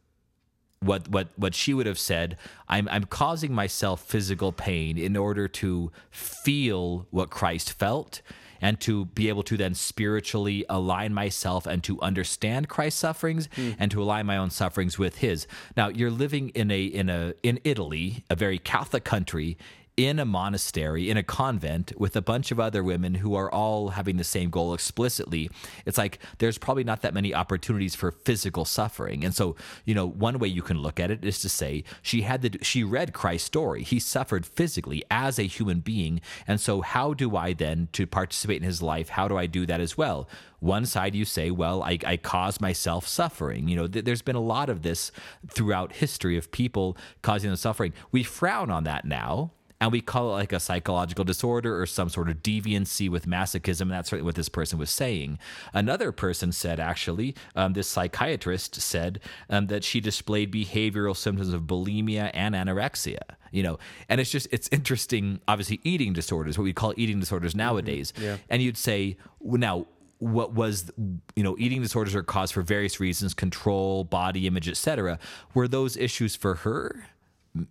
what 0.81 1.09
what 1.09 1.29
what 1.37 1.55
she 1.55 1.75
would 1.75 1.87
have 1.87 1.99
said 1.99 2.37
i'm 2.69 2.89
i'm 2.89 3.05
causing 3.05 3.53
myself 3.53 4.01
physical 4.05 4.53
pain 4.53 4.97
in 4.97 5.17
order 5.17 5.49
to 5.49 5.91
feel 6.11 7.07
what 7.11 7.31
Christ 7.31 7.73
felt 7.73 8.23
and 8.61 8.81
to 8.81 9.07
be 9.07 9.29
able 9.29 9.43
to 9.45 9.57
then 9.57 9.75
spiritually 9.75 10.65
align 10.69 11.15
myself 11.15 11.67
and 11.67 11.83
to 11.85 12.01
understand 12.01 12.69
Christ's 12.69 13.01
sufferings 13.01 13.49
mm. 13.49 13.77
and 13.79 13.91
to 13.91 14.03
align 14.03 14.27
my 14.27 14.37
own 14.37 14.51
sufferings 14.51 14.99
with 14.99 15.19
his. 15.19 15.47
Now, 15.77 15.89
you're 15.89 16.11
living 16.11 16.51
in 16.51 16.71
a 16.71 16.85
in 16.85 17.09
a 17.09 17.35
in 17.43 17.61
Italy, 17.65 18.25
a 18.31 18.37
very 18.37 18.59
Catholic 18.59 19.05
country 19.05 19.57
in 19.99 20.21
a 20.21 20.25
monastery, 20.25 21.11
in 21.11 21.17
a 21.17 21.25
convent 21.25 21.93
with 21.99 22.15
a 22.15 22.23
bunch 22.23 22.53
of 22.53 22.61
other 22.61 22.85
women 22.85 23.17
who 23.17 23.35
are 23.35 23.53
all 23.53 23.89
having 23.89 24.17
the 24.17 24.23
same 24.23 24.49
goal 24.49 24.73
explicitly, 24.73 25.51
it's 25.85 25.99
like 25.99 26.21
there's 26.39 26.57
probably 26.57 26.85
not 26.85 27.03
that 27.03 27.13
many 27.13 27.35
opportunities 27.35 27.97
for 27.97 28.13
physical 28.13 28.65
suffering. 28.65 29.25
And 29.25 29.35
so, 29.35 29.57
you 29.85 29.97
know, 29.97 30.07
one 30.07 30.39
way 30.39 30.47
you 30.47 30.63
can 30.63 30.79
look 30.79 31.01
at 31.01 31.11
it 31.11 31.25
is 31.25 31.41
to 31.41 31.49
say 31.49 31.83
she 32.01 32.23
had 32.23 32.43
the 32.43 32.59
she 32.63 32.85
read 32.85 33.13
Christ's 33.13 33.47
story. 33.49 33.83
He 33.83 33.99
suffered 33.99 34.47
physically 34.47 35.03
as 35.11 35.37
a 35.37 35.43
human 35.43 35.81
being. 35.81 36.21
And 36.47 36.61
so 36.61 36.81
how 36.81 37.13
do 37.13 37.37
I 37.37 37.53
then 37.53 37.89
to 37.95 38.07
participate 38.07 38.59
in 38.59 38.63
his 38.63 38.81
life, 38.81 39.09
how 39.09 39.27
do 39.27 39.37
I 39.37 39.47
do 39.47 39.67
that 39.67 39.81
as 39.81 39.99
well? 39.99 40.29
one 40.61 40.85
side 40.85 41.15
you 41.15 41.25
say, 41.25 41.53
well, 41.53 41.85
I, 41.85 41.99
I 42.05 42.17
cause 42.17 42.61
myself 42.61 43.07
suffering. 43.07 43.69
You 43.69 43.77
know, 43.77 43.87
th- 43.87 44.05
there's 44.05 44.23
been 44.23 44.35
a 44.35 44.41
lot 44.41 44.69
of 44.69 44.83
this 44.83 45.13
throughout 45.47 45.93
history 45.93 46.37
of 46.37 46.51
people 46.51 46.97
causing 47.23 47.49
them 47.49 47.57
suffering. 47.57 47.93
We 48.11 48.25
frown 48.25 48.69
on 48.69 48.83
that 48.83 49.05
now 49.05 49.53
and 49.81 49.93
we 49.93 50.01
call 50.01 50.31
it 50.31 50.33
like 50.33 50.53
a 50.53 50.61
psychological 50.61 51.25
disorder 51.25 51.81
or 51.81 51.87
some 51.87 52.09
sort 52.09 52.29
of 52.29 52.39
deviancy 52.39 53.09
with 53.09 53.27
masochism. 53.27 53.83
And 53.83 53.93
that's 53.93 54.11
certainly 54.11 54.27
what 54.27 54.35
this 54.35 54.49
person 54.49 54.79
was 54.79 54.91
saying. 54.91 55.39
Another 55.73 56.11
person 56.11 56.53
said, 56.53 56.81
actually, 56.81 57.35
um, 57.55 57.75
this 57.75 57.89
psychiatrist 57.89 58.81
said 58.81 59.21
um, 59.49 59.69
that 59.69 59.85
she 59.85 60.01
displayed 60.01 60.53
behavioral 60.53 61.17
symptoms 61.17 61.53
of 61.53 61.63
bulimia 61.63 62.31
and 62.35 62.55
anorexia. 62.55 63.21
You 63.51 63.63
know, 63.63 63.79
and 64.11 64.21
it's 64.21 64.31
just 64.31 64.47
it's 64.51 64.69
interesting. 64.71 65.41
Obviously, 65.49 65.81
eating 65.83 66.13
disorders, 66.13 66.59
what 66.59 66.65
we 66.65 66.75
call 66.75 66.93
eating 66.99 67.19
disorders 67.19 67.53
mm-hmm. 67.53 67.61
nowadays, 67.61 68.13
mm-hmm. 68.13 68.25
yeah. 68.25 68.37
and 68.51 68.61
you'd 68.61 68.77
say 68.77 69.17
now 69.41 69.87
what 70.19 70.53
was 70.53 70.91
you 71.37 71.43
know 71.43 71.57
eating 71.59 71.81
disorders 71.81 72.15
are 72.15 72.23
caused 72.23 72.53
for 72.53 72.61
various 72.61 72.99
reasons 72.99 73.35
control 73.35 74.03
body 74.03 74.47
image 74.47 74.69
etc 74.69 75.19
were 75.55 75.69
those 75.69 75.97
issues 75.97 76.35
for 76.35 76.57
her 76.57 77.05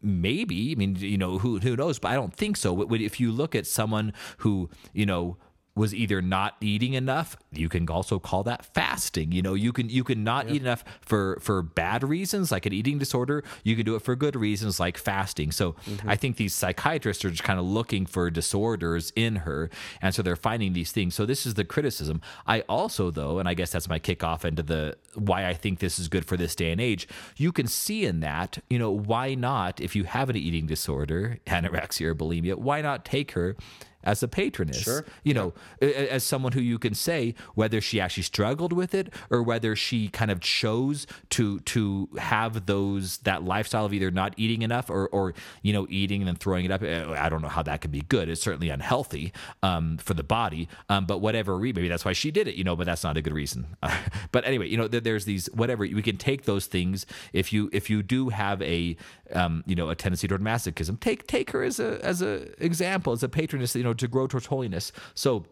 maybe. 0.01 0.71
I 0.71 0.75
mean, 0.75 0.95
you 0.95 1.17
know, 1.17 1.37
who 1.39 1.59
who 1.59 1.75
knows? 1.75 1.99
But 1.99 2.11
I 2.11 2.15
don't 2.15 2.33
think 2.33 2.57
so. 2.57 2.81
If 2.93 3.19
you 3.19 3.31
look 3.31 3.55
at 3.55 3.67
someone 3.67 4.13
who 4.39 4.69
you 4.93 5.05
know 5.05 5.37
was 5.77 5.93
either 5.93 6.21
not 6.21 6.55
eating 6.61 6.93
enough 6.93 7.37
you 7.51 7.69
can 7.69 7.89
also 7.89 8.19
call 8.19 8.43
that 8.43 8.65
fasting. 8.65 9.31
You 9.31 9.41
know 9.41 9.53
you 9.53 9.71
can 9.73 9.89
you 9.89 10.03
can 10.03 10.23
not 10.23 10.49
eat 10.49 10.61
enough 10.61 10.83
for 11.01 11.37
for 11.41 11.61
bad 11.61 12.03
reasons 12.03 12.51
like 12.51 12.65
an 12.65 12.73
eating 12.73 12.97
disorder 12.97 13.43
you 13.63 13.75
can 13.75 13.85
do 13.85 13.95
it 13.95 14.01
for 14.01 14.15
good 14.15 14.35
reasons 14.35 14.79
like 14.79 14.97
fasting. 14.97 15.51
So 15.51 15.73
mm-hmm. 15.73 16.09
i 16.09 16.15
think 16.15 16.37
these 16.37 16.53
psychiatrists 16.53 17.23
are 17.25 17.31
just 17.31 17.43
kind 17.43 17.59
of 17.59 17.65
looking 17.65 18.05
for 18.05 18.29
disorders 18.29 19.11
in 19.15 19.37
her 19.37 19.69
and 20.01 20.13
so 20.13 20.21
they're 20.21 20.35
finding 20.35 20.73
these 20.73 20.91
things. 20.91 21.15
So 21.15 21.25
this 21.25 21.45
is 21.45 21.53
the 21.55 21.65
criticism. 21.65 22.21
I 22.45 22.61
also 22.61 23.11
though 23.11 23.39
and 23.39 23.47
i 23.49 23.53
guess 23.53 23.71
that's 23.71 23.89
my 23.89 23.99
kickoff 23.99 24.45
into 24.45 24.63
the 24.63 24.95
why 25.15 25.45
i 25.47 25.53
think 25.53 25.79
this 25.79 25.99
is 25.99 26.07
good 26.07 26.25
for 26.25 26.37
this 26.37 26.55
day 26.55 26.71
and 26.71 26.79
age 26.79 27.07
you 27.35 27.51
can 27.51 27.67
see 27.67 28.05
in 28.05 28.19
that 28.21 28.57
you 28.69 28.79
know 28.79 28.91
why 28.91 29.35
not 29.35 29.79
if 29.81 29.95
you 29.95 30.03
have 30.05 30.29
an 30.29 30.35
eating 30.35 30.65
disorder 30.65 31.39
anorexia 31.47 32.07
or 32.07 32.15
bulimia 32.15 32.55
why 32.55 32.81
not 32.81 33.05
take 33.05 33.31
her 33.31 33.55
as 34.03 34.23
a 34.23 34.27
patroness. 34.27 34.81
Sure. 34.81 35.05
You 35.23 35.33
know, 35.33 35.53
as 35.81 36.23
someone 36.23 36.53
who 36.53 36.61
you 36.61 36.79
can 36.79 36.93
say 36.93 37.35
whether 37.55 37.81
she 37.81 37.99
actually 37.99 38.23
struggled 38.23 38.73
with 38.73 38.93
it 38.93 39.13
or 39.29 39.43
whether 39.43 39.75
she 39.75 40.07
kind 40.09 40.31
of 40.31 40.39
chose 40.39 41.07
to 41.31 41.59
to 41.61 42.09
have 42.17 42.65
those 42.65 43.17
that 43.19 43.43
lifestyle 43.43 43.85
of 43.85 43.93
either 43.93 44.11
not 44.11 44.33
eating 44.37 44.61
enough 44.61 44.89
or 44.89 45.07
or 45.09 45.33
you 45.61 45.73
know 45.73 45.87
eating 45.89 46.21
and 46.21 46.27
then 46.27 46.35
throwing 46.35 46.65
it 46.65 46.71
up. 46.71 46.81
Uh, 46.81 47.13
I 47.17 47.29
don't 47.29 47.41
know 47.41 47.47
how 47.47 47.63
that 47.63 47.81
could 47.81 47.91
be 47.91 48.01
good. 48.01 48.29
It's 48.29 48.41
certainly 48.41 48.69
unhealthy 48.69 49.33
um, 49.63 49.97
for 49.97 50.13
the 50.13 50.23
body. 50.23 50.67
Um, 50.89 51.05
but 51.05 51.19
whatever, 51.19 51.57
maybe 51.57 51.87
that's 51.87 52.05
why 52.05 52.13
she 52.13 52.31
did 52.31 52.47
it. 52.47 52.55
You 52.55 52.63
know, 52.63 52.75
but 52.75 52.85
that's 52.85 53.03
not 53.03 53.17
a 53.17 53.21
good 53.21 53.33
reason. 53.33 53.67
but 54.31 54.45
anyway, 54.45 54.67
you 54.67 54.77
know, 54.77 54.87
there's 54.87 55.25
these 55.25 55.47
whatever 55.53 55.81
we 55.81 56.01
can 56.01 56.17
take 56.17 56.45
those 56.45 56.65
things 56.65 57.05
if 57.33 57.51
you 57.51 57.69
if 57.73 57.89
you 57.89 58.03
do 58.03 58.29
have 58.29 58.61
a 58.61 58.95
um, 59.33 59.63
you 59.65 59.75
know 59.75 59.89
a 59.89 59.95
tendency 59.95 60.27
toward 60.27 60.41
masochism, 60.41 60.99
take 60.99 61.27
take 61.27 61.51
her 61.51 61.63
as 61.63 61.79
a 61.79 62.03
as 62.03 62.21
a 62.21 62.63
example 62.63 63.13
as 63.13 63.23
a 63.23 63.29
patroness. 63.29 63.75
You 63.75 63.83
know, 63.83 63.93
to 63.93 64.07
grow 64.07 64.27
towards 64.27 64.47
holiness. 64.47 64.91
So 65.13 65.45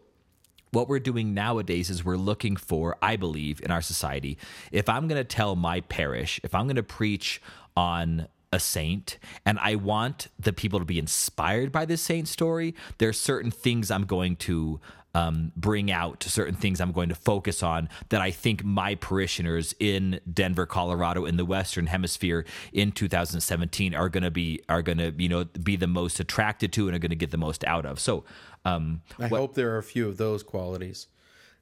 what 0.72 0.88
we're 0.88 0.98
doing 0.98 1.32
nowadays 1.32 1.90
is 1.90 2.04
we're 2.04 2.16
looking 2.16 2.56
for, 2.56 2.96
I 3.00 3.16
believe, 3.16 3.62
in 3.62 3.70
our 3.70 3.80
society, 3.80 4.36
if 4.72 4.88
I'm 4.88 5.08
going 5.08 5.18
to 5.18 5.24
tell 5.24 5.56
my 5.56 5.80
parish, 5.80 6.40
if 6.42 6.54
I'm 6.54 6.66
going 6.66 6.76
to 6.76 6.82
preach 6.82 7.40
on 7.76 8.28
a 8.52 8.60
saint 8.60 9.18
and 9.44 9.58
I 9.60 9.76
want 9.76 10.28
the 10.38 10.52
people 10.52 10.78
to 10.78 10.84
be 10.84 10.98
inspired 10.98 11.72
by 11.72 11.84
this 11.84 12.02
saint 12.02 12.28
story, 12.28 12.74
there 12.98 13.08
are 13.08 13.14
certain 13.14 13.50
things 13.50 13.90
I'm 13.90 14.04
going 14.04 14.36
to 14.36 14.80
um, 15.16 15.50
bring 15.56 15.90
out, 15.90 16.22
certain 16.22 16.54
things 16.54 16.78
I'm 16.78 16.92
going 16.92 17.08
to 17.08 17.14
focus 17.14 17.62
on 17.62 17.88
that 18.10 18.20
I 18.20 18.30
think 18.30 18.62
my 18.62 18.96
parishioners 18.96 19.74
in 19.80 20.20
Denver, 20.30 20.66
Colorado, 20.66 21.24
in 21.24 21.38
the 21.38 21.44
Western 21.46 21.86
Hemisphere 21.86 22.44
in 22.70 22.92
2017 22.92 23.94
are 23.94 24.10
going 24.10 24.24
to 24.24 24.30
be 24.30 24.60
are 24.68 24.82
going 24.82 24.98
to 24.98 25.14
you 25.16 25.30
know 25.30 25.44
be 25.44 25.76
the 25.76 25.86
most 25.86 26.20
attracted 26.20 26.70
to 26.74 26.86
and 26.86 26.94
are 26.94 26.98
going 26.98 27.10
to 27.10 27.16
get 27.16 27.30
the 27.30 27.38
most 27.38 27.64
out 27.64 27.86
of. 27.86 27.98
So. 27.98 28.24
Um, 28.66 29.02
I 29.20 29.28
hope 29.28 29.54
there 29.54 29.72
are 29.76 29.78
a 29.78 29.82
few 29.84 30.08
of 30.08 30.16
those 30.16 30.42
qualities. 30.42 31.06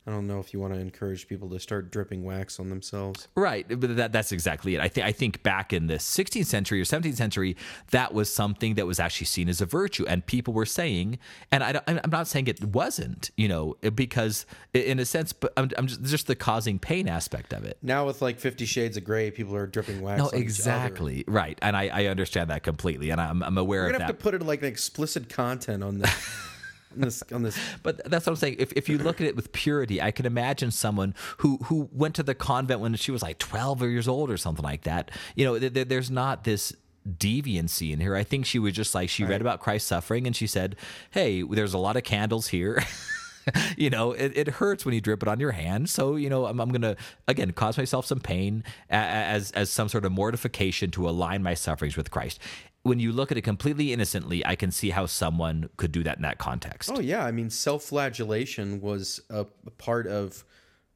I 0.06 0.10
don't 0.10 0.26
know 0.26 0.38
if 0.38 0.52
you 0.52 0.60
want 0.60 0.74
to 0.74 0.80
encourage 0.80 1.26
people 1.28 1.48
to 1.48 1.58
start 1.58 1.90
dripping 1.90 2.24
wax 2.24 2.60
on 2.60 2.68
themselves. 2.68 3.26
Right, 3.34 3.66
but 3.68 3.96
that, 3.96 4.12
that's 4.12 4.32
exactly 4.32 4.74
it. 4.74 4.80
I 4.80 4.88
think 4.88 5.06
I 5.06 5.12
think 5.12 5.42
back 5.42 5.72
in 5.72 5.86
the 5.86 5.94
16th 5.94 6.44
century 6.44 6.78
or 6.78 6.84
17th 6.84 7.16
century, 7.16 7.56
that 7.90 8.12
was 8.12 8.30
something 8.30 8.74
that 8.74 8.86
was 8.86 9.00
actually 9.00 9.26
seen 9.26 9.48
as 9.48 9.62
a 9.62 9.66
virtue, 9.66 10.04
and 10.06 10.26
people 10.26 10.52
were 10.52 10.66
saying, 10.66 11.18
and 11.50 11.64
I 11.64 11.72
don't, 11.72 11.84
I'm 11.88 12.10
not 12.10 12.28
saying 12.28 12.48
it 12.48 12.62
wasn't, 12.62 13.30
you 13.38 13.48
know, 13.48 13.76
because 13.94 14.44
in 14.74 14.98
a 14.98 15.06
sense, 15.06 15.32
but 15.32 15.54
I'm, 15.56 15.70
I'm 15.78 15.86
just, 15.86 16.02
just 16.02 16.26
the 16.26 16.36
causing 16.36 16.78
pain 16.78 17.08
aspect 17.08 17.54
of 17.54 17.64
it. 17.64 17.78
Now 17.80 18.04
with 18.04 18.20
like 18.20 18.38
Fifty 18.38 18.66
Shades 18.66 18.98
of 18.98 19.04
Grey, 19.04 19.30
people 19.30 19.56
are 19.56 19.66
dripping 19.66 20.02
wax. 20.02 20.18
No, 20.18 20.24
on 20.24 20.28
each 20.28 20.34
other. 20.34 20.42
exactly 20.42 21.24
right, 21.26 21.58
and 21.62 21.74
I, 21.74 21.88
I 21.88 22.06
understand 22.06 22.50
that 22.50 22.62
completely, 22.62 23.08
and 23.08 23.20
I'm, 23.20 23.42
I'm 23.42 23.56
aware 23.56 23.86
of 23.86 23.92
gonna 23.92 24.00
that. 24.00 24.06
have 24.08 24.18
to 24.18 24.22
put 24.22 24.34
it 24.34 24.42
like 24.42 24.60
an 24.60 24.68
explicit 24.68 25.30
content 25.30 25.82
on 25.82 25.98
this. 25.98 26.10
on 26.94 27.00
this, 27.00 27.22
on 27.32 27.42
this. 27.42 27.58
But 27.82 28.08
that's 28.10 28.26
what 28.26 28.32
I'm 28.32 28.36
saying. 28.36 28.56
If, 28.58 28.72
if 28.72 28.88
you 28.88 28.98
look 28.98 29.20
at 29.20 29.26
it 29.26 29.36
with 29.36 29.52
purity, 29.52 30.00
I 30.00 30.10
can 30.10 30.26
imagine 30.26 30.70
someone 30.70 31.14
who 31.38 31.58
who 31.64 31.88
went 31.92 32.14
to 32.16 32.22
the 32.22 32.34
convent 32.34 32.80
when 32.80 32.94
she 32.96 33.10
was 33.10 33.22
like 33.22 33.38
12 33.38 33.82
years 33.82 34.08
old 34.08 34.30
or 34.30 34.36
something 34.36 34.64
like 34.64 34.82
that. 34.82 35.10
You 35.34 35.44
know, 35.44 35.58
th- 35.58 35.74
th- 35.74 35.88
there's 35.88 36.10
not 36.10 36.44
this 36.44 36.72
deviancy 37.06 37.92
in 37.92 38.00
her. 38.00 38.16
I 38.16 38.24
think 38.24 38.46
she 38.46 38.58
was 38.58 38.72
just 38.72 38.94
like 38.94 39.10
she 39.10 39.24
read 39.24 39.40
about 39.40 39.60
Christ's 39.60 39.88
suffering 39.88 40.26
and 40.26 40.34
she 40.34 40.46
said, 40.46 40.76
"Hey, 41.10 41.42
there's 41.42 41.74
a 41.74 41.78
lot 41.78 41.96
of 41.96 42.04
candles 42.04 42.48
here." 42.48 42.82
you 43.76 43.90
know, 43.90 44.12
it, 44.12 44.32
it 44.36 44.48
hurts 44.48 44.84
when 44.84 44.94
you 44.94 45.00
drip 45.00 45.22
it 45.22 45.28
on 45.28 45.40
your 45.40 45.52
hand. 45.52 45.88
So, 45.88 46.16
you 46.16 46.30
know, 46.30 46.46
I'm, 46.46 46.60
I'm 46.60 46.70
going 46.70 46.82
to, 46.82 46.96
again, 47.28 47.52
cause 47.52 47.76
myself 47.76 48.06
some 48.06 48.20
pain 48.20 48.64
as, 48.88 49.50
as 49.52 49.70
some 49.70 49.88
sort 49.88 50.04
of 50.04 50.12
mortification 50.12 50.90
to 50.92 51.08
align 51.08 51.42
my 51.42 51.54
sufferings 51.54 51.96
with 51.96 52.10
Christ. 52.10 52.38
When 52.84 53.00
you 53.00 53.12
look 53.12 53.32
at 53.32 53.36
it 53.38 53.42
completely 53.42 53.92
innocently, 53.92 54.44
I 54.46 54.56
can 54.56 54.70
see 54.70 54.90
how 54.90 55.06
someone 55.06 55.68
could 55.76 55.90
do 55.90 56.02
that 56.04 56.16
in 56.16 56.22
that 56.22 56.38
context. 56.38 56.90
Oh 56.94 57.00
yeah, 57.00 57.24
I 57.24 57.32
mean, 57.32 57.50
self-flagellation 57.50 58.80
was 58.80 59.20
a, 59.30 59.46
a 59.66 59.70
part 59.72 60.06
of 60.06 60.44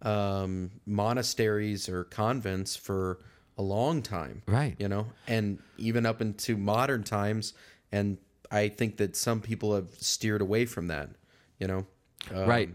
um, 0.03 0.71
monasteries 0.87 1.89
or 1.89 2.05
convents 2.05 2.77
for 2.77 3.19
a 3.57 3.63
long 3.63 4.03
time, 4.03 4.43
Right. 4.47 4.77
You 4.79 4.89
know, 4.89 5.07
and 5.27 5.59
even 5.79 6.07
up 6.07 6.21
into 6.21 6.57
modern 6.57 7.03
times. 7.03 7.55
And 7.91 8.19
I 8.51 8.69
think 8.69 8.99
that 8.99 9.17
some 9.17 9.41
people 9.41 9.75
have 9.75 9.91
steered 9.99 10.41
away 10.41 10.67
from 10.67 10.87
that. 10.89 11.11
You 11.59 11.67
know, 11.67 11.87
Um, 12.33 12.47
right 12.49 12.71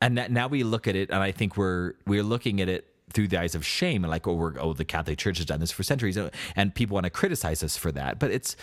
and 0.00 0.18
that, 0.18 0.30
now 0.30 0.48
we 0.48 0.64
look 0.64 0.88
at 0.88 0.96
it 0.96 1.10
and 1.10 1.22
i 1.22 1.30
think 1.32 1.56
we're 1.56 1.94
we're 2.06 2.22
looking 2.22 2.60
at 2.60 2.68
it 2.68 2.93
through 3.14 3.28
the 3.28 3.40
eyes 3.40 3.54
of 3.54 3.64
shame 3.64 4.04
and 4.04 4.10
like 4.10 4.26
oh 4.26 4.34
we're 4.34 4.58
oh 4.60 4.72
the 4.72 4.84
catholic 4.84 5.16
church 5.18 5.38
has 5.38 5.46
done 5.46 5.60
this 5.60 5.70
for 5.70 5.82
centuries 5.82 6.18
and 6.56 6.74
people 6.74 6.94
want 6.94 7.04
to 7.04 7.10
criticize 7.10 7.62
us 7.62 7.76
for 7.76 7.90
that 7.92 8.18
but 8.18 8.30
it's 8.30 8.56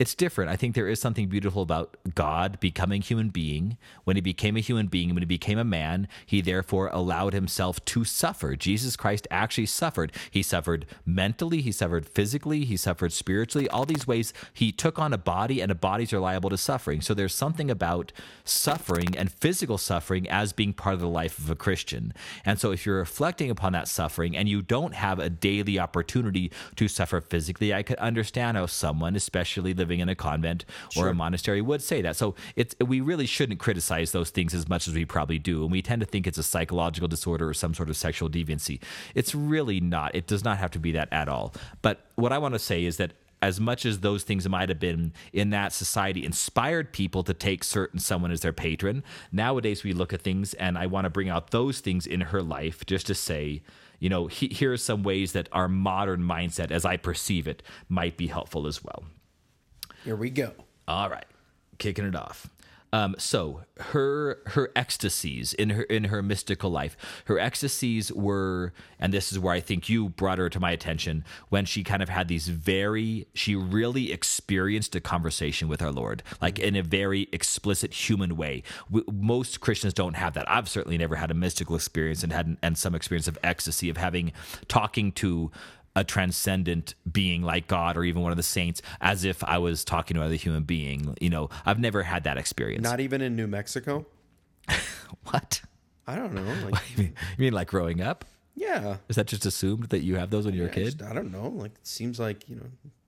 it's 0.00 0.14
different. 0.14 0.50
I 0.50 0.56
think 0.56 0.74
there 0.74 0.88
is 0.88 0.98
something 0.98 1.28
beautiful 1.28 1.60
about 1.60 1.94
God 2.14 2.58
becoming 2.58 3.02
human 3.02 3.28
being. 3.28 3.76
When 4.04 4.16
he 4.16 4.22
became 4.22 4.56
a 4.56 4.60
human 4.60 4.86
being, 4.86 5.10
when 5.10 5.20
he 5.20 5.26
became 5.26 5.58
a 5.58 5.64
man, 5.64 6.08
he 6.24 6.40
therefore 6.40 6.88
allowed 6.90 7.34
himself 7.34 7.84
to 7.84 8.04
suffer. 8.04 8.56
Jesus 8.56 8.96
Christ 8.96 9.28
actually 9.30 9.66
suffered. 9.66 10.10
He 10.30 10.42
suffered 10.42 10.86
mentally, 11.04 11.60
he 11.60 11.70
suffered 11.70 12.08
physically, 12.08 12.64
he 12.64 12.78
suffered 12.78 13.12
spiritually. 13.12 13.68
All 13.68 13.84
these 13.84 14.06
ways 14.06 14.32
he 14.54 14.72
took 14.72 14.98
on 14.98 15.12
a 15.12 15.18
body, 15.18 15.60
and 15.60 15.70
a 15.70 15.74
bodies 15.74 16.14
are 16.14 16.18
liable 16.18 16.48
to 16.48 16.56
suffering. 16.56 17.02
So 17.02 17.12
there's 17.12 17.34
something 17.34 17.70
about 17.70 18.10
suffering 18.42 19.14
and 19.18 19.30
physical 19.30 19.76
suffering 19.76 20.26
as 20.30 20.54
being 20.54 20.72
part 20.72 20.94
of 20.94 21.00
the 21.00 21.08
life 21.08 21.38
of 21.38 21.50
a 21.50 21.54
Christian. 21.54 22.14
And 22.46 22.58
so 22.58 22.72
if 22.72 22.86
you're 22.86 22.96
reflecting 22.96 23.50
upon 23.50 23.74
that 23.74 23.86
suffering 23.86 24.34
and 24.34 24.48
you 24.48 24.62
don't 24.62 24.94
have 24.94 25.18
a 25.18 25.28
daily 25.28 25.78
opportunity 25.78 26.50
to 26.76 26.88
suffer 26.88 27.20
physically, 27.20 27.74
I 27.74 27.82
could 27.82 27.98
understand 27.98 28.56
how 28.56 28.64
someone, 28.64 29.14
especially 29.14 29.74
living 29.74 29.89
in 29.98 30.08
a 30.08 30.14
convent 30.14 30.64
or 30.96 31.08
a 31.08 31.14
monastery, 31.14 31.60
would 31.60 31.82
say 31.82 32.00
that. 32.02 32.14
So 32.14 32.36
it's 32.54 32.76
we 32.78 33.00
really 33.00 33.26
shouldn't 33.26 33.58
criticize 33.58 34.12
those 34.12 34.30
things 34.30 34.54
as 34.54 34.68
much 34.68 34.86
as 34.86 34.94
we 34.94 35.04
probably 35.04 35.40
do. 35.40 35.62
And 35.62 35.72
we 35.72 35.82
tend 35.82 36.00
to 36.00 36.06
think 36.06 36.28
it's 36.28 36.38
a 36.38 36.44
psychological 36.44 37.08
disorder 37.08 37.48
or 37.48 37.54
some 37.54 37.74
sort 37.74 37.90
of 37.90 37.96
sexual 37.96 38.30
deviancy. 38.30 38.80
It's 39.16 39.34
really 39.34 39.80
not. 39.80 40.14
It 40.14 40.28
does 40.28 40.44
not 40.44 40.58
have 40.58 40.70
to 40.72 40.78
be 40.78 40.92
that 40.92 41.12
at 41.12 41.28
all. 41.28 41.52
But 41.82 42.06
what 42.14 42.32
I 42.32 42.38
want 42.38 42.54
to 42.54 42.60
say 42.60 42.84
is 42.84 42.98
that 42.98 43.14
as 43.42 43.58
much 43.58 43.86
as 43.86 44.00
those 44.00 44.22
things 44.22 44.48
might 44.48 44.68
have 44.68 44.78
been 44.78 45.12
in 45.32 45.50
that 45.50 45.72
society 45.72 46.24
inspired 46.24 46.92
people 46.92 47.22
to 47.24 47.34
take 47.34 47.64
certain 47.64 47.98
someone 47.98 48.30
as 48.30 48.40
their 48.40 48.52
patron, 48.52 49.02
nowadays 49.32 49.82
we 49.82 49.92
look 49.92 50.12
at 50.12 50.22
things 50.22 50.54
and 50.54 50.76
I 50.76 50.86
want 50.86 51.04
to 51.06 51.10
bring 51.10 51.28
out 51.28 51.50
those 51.50 51.80
things 51.80 52.06
in 52.06 52.20
her 52.20 52.42
life 52.42 52.84
just 52.84 53.06
to 53.06 53.14
say, 53.14 53.62
you 53.98 54.08
know, 54.08 54.26
he, 54.26 54.48
here 54.48 54.72
are 54.72 54.78
some 54.78 55.02
ways 55.02 55.32
that 55.32 55.48
our 55.52 55.68
modern 55.68 56.22
mindset, 56.22 56.70
as 56.70 56.84
I 56.84 56.96
perceive 56.96 57.46
it, 57.46 57.62
might 57.88 58.16
be 58.16 58.26
helpful 58.26 58.66
as 58.66 58.82
well. 58.82 59.04
Here 60.04 60.16
we 60.16 60.30
go. 60.30 60.52
All 60.88 61.10
right, 61.10 61.26
kicking 61.78 62.04
it 62.04 62.16
off. 62.16 62.48
Um, 62.92 63.14
so 63.18 63.62
her 63.78 64.38
her 64.46 64.70
ecstasies 64.74 65.52
in 65.54 65.70
her 65.70 65.82
in 65.84 66.04
her 66.04 66.22
mystical 66.22 66.70
life, 66.70 66.96
her 67.26 67.38
ecstasies 67.38 68.12
were, 68.12 68.72
and 68.98 69.14
this 69.14 69.30
is 69.30 69.38
where 69.38 69.54
I 69.54 69.60
think 69.60 69.88
you 69.88 70.08
brought 70.08 70.38
her 70.38 70.48
to 70.48 70.58
my 70.58 70.72
attention 70.72 71.24
when 71.50 71.64
she 71.64 71.84
kind 71.84 72.02
of 72.02 72.08
had 72.08 72.26
these 72.26 72.48
very, 72.48 73.28
she 73.32 73.54
really 73.54 74.12
experienced 74.12 74.96
a 74.96 75.00
conversation 75.00 75.68
with 75.68 75.80
our 75.82 75.92
Lord, 75.92 76.24
like 76.42 76.58
in 76.58 76.74
a 76.74 76.82
very 76.82 77.28
explicit 77.32 77.94
human 77.94 78.36
way. 78.36 78.64
W- 78.90 79.06
most 79.12 79.60
Christians 79.60 79.94
don't 79.94 80.14
have 80.14 80.34
that. 80.34 80.50
I've 80.50 80.68
certainly 80.68 80.98
never 80.98 81.14
had 81.14 81.30
a 81.30 81.34
mystical 81.34 81.76
experience 81.76 82.24
and 82.24 82.32
had 82.32 82.56
and 82.60 82.76
some 82.76 82.96
experience 82.96 83.28
of 83.28 83.38
ecstasy 83.44 83.88
of 83.88 83.98
having 83.98 84.32
talking 84.66 85.12
to 85.12 85.52
a 85.96 86.04
transcendent 86.04 86.94
being 87.10 87.42
like 87.42 87.66
God 87.66 87.96
or 87.96 88.04
even 88.04 88.22
one 88.22 88.30
of 88.30 88.36
the 88.36 88.42
saints 88.44 88.80
as 89.00 89.24
if 89.24 89.42
I 89.44 89.58
was 89.58 89.84
talking 89.84 90.14
to 90.14 90.20
another 90.20 90.36
human 90.36 90.62
being. 90.62 91.16
You 91.20 91.30
know, 91.30 91.50
I've 91.66 91.78
never 91.80 92.02
had 92.04 92.24
that 92.24 92.36
experience. 92.38 92.82
Not 92.84 93.00
even 93.00 93.20
in 93.20 93.34
New 93.36 93.46
Mexico. 93.46 94.06
what? 95.24 95.62
I 96.06 96.16
don't 96.16 96.34
know. 96.34 96.42
Like, 96.70 96.96
You 96.96 97.12
mean 97.38 97.52
like 97.52 97.68
growing 97.68 98.00
up? 98.00 98.24
yeah, 98.54 98.96
Is 99.08 99.16
that 99.16 99.26
just 99.26 99.46
assumed 99.46 99.84
that 99.86 100.00
you 100.00 100.16
have 100.16 100.28
those 100.30 100.44
when 100.44 100.54
you're 100.54 100.66
a 100.66 100.70
kid? 100.70 100.84
just- 100.98 101.02
I 101.02 101.14
don't 101.14 101.32
know. 101.32 101.48
Like, 101.48 101.72
it 101.72 101.86
seems 101.86 102.18
like 102.20 102.48
you 102.48 102.56
know, 102.56 102.66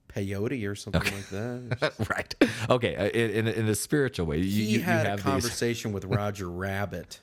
peyote 0.09 0.67
or 0.69 0.73
something 0.75 1.01
like 1.03 1.29
that. 1.29 1.93
right. 2.09 2.35
Okay. 2.69 2.95
uh, 2.95 3.05
In, 3.09 3.31
in, 3.31 3.47
in 3.47 3.67
a 3.67 3.75
spiritual 3.75 4.25
way, 4.25 4.37
you, 4.37 4.43
He 4.43 4.63
you, 4.63 4.77
you 4.79 4.81
had 4.81 5.05
a 5.05 5.09
have 5.09 5.17
these. 5.19 5.23
conversation 5.25 5.91
with 5.93 6.05
Roger 6.05 6.49
Rabbit. 6.49 7.19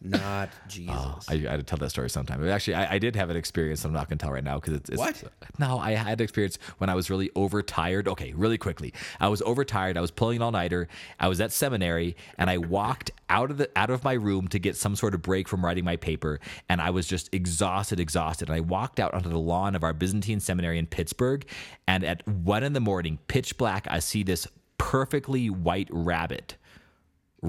Not 0.00 0.48
oh, 0.52 0.68
Jesus. 0.68 1.28
I, 1.28 1.34
I 1.34 1.50
had 1.50 1.56
to 1.56 1.62
tell 1.62 1.78
that 1.78 1.90
story 1.90 2.10
sometime. 2.10 2.46
Actually, 2.48 2.74
I, 2.74 2.94
I 2.94 2.98
did 2.98 3.16
have 3.16 3.30
an 3.30 3.36
experience 3.36 3.84
I'm 3.84 3.92
not 3.92 4.08
going 4.08 4.18
to 4.18 4.24
tell 4.24 4.32
right 4.32 4.44
now 4.44 4.56
because 4.56 4.74
it's, 4.74 4.90
it's 4.90 4.98
What? 4.98 5.22
No, 5.58 5.78
I 5.78 5.92
had 5.92 6.20
an 6.20 6.24
experience 6.24 6.58
when 6.78 6.90
I 6.90 6.94
was 6.94 7.10
really 7.10 7.30
overtired. 7.34 8.08
Okay, 8.08 8.32
really 8.34 8.58
quickly, 8.58 8.92
I 9.20 9.28
was 9.28 9.42
overtired. 9.42 9.96
I 9.96 10.00
was 10.00 10.10
pulling 10.10 10.36
an 10.36 10.42
all 10.42 10.52
nighter. 10.52 10.88
I 11.18 11.28
was 11.28 11.40
at 11.40 11.52
seminary, 11.52 12.16
and 12.38 12.48
I 12.48 12.58
walked 12.58 13.10
out 13.28 13.50
of 13.50 13.58
the 13.58 13.70
out 13.76 13.90
of 13.90 14.04
my 14.04 14.14
room 14.14 14.48
to 14.48 14.58
get 14.58 14.76
some 14.76 14.96
sort 14.96 15.14
of 15.14 15.22
break 15.22 15.48
from 15.48 15.64
writing 15.64 15.84
my 15.84 15.96
paper, 15.96 16.40
and 16.68 16.80
I 16.80 16.90
was 16.90 17.06
just 17.06 17.32
exhausted, 17.32 18.00
exhausted. 18.00 18.48
And 18.48 18.56
I 18.56 18.60
walked 18.60 19.00
out 19.00 19.14
onto 19.14 19.28
the 19.28 19.38
lawn 19.38 19.74
of 19.74 19.84
our 19.84 19.92
Byzantine 19.92 20.40
seminary 20.40 20.78
in 20.78 20.86
Pittsburgh, 20.86 21.44
and 21.86 22.04
at 22.04 22.26
one 22.26 22.62
in 22.62 22.72
the 22.72 22.80
morning, 22.80 23.18
pitch 23.28 23.56
black, 23.56 23.86
I 23.90 23.98
see 23.98 24.22
this 24.22 24.46
perfectly 24.78 25.50
white 25.50 25.88
rabbit 25.90 26.56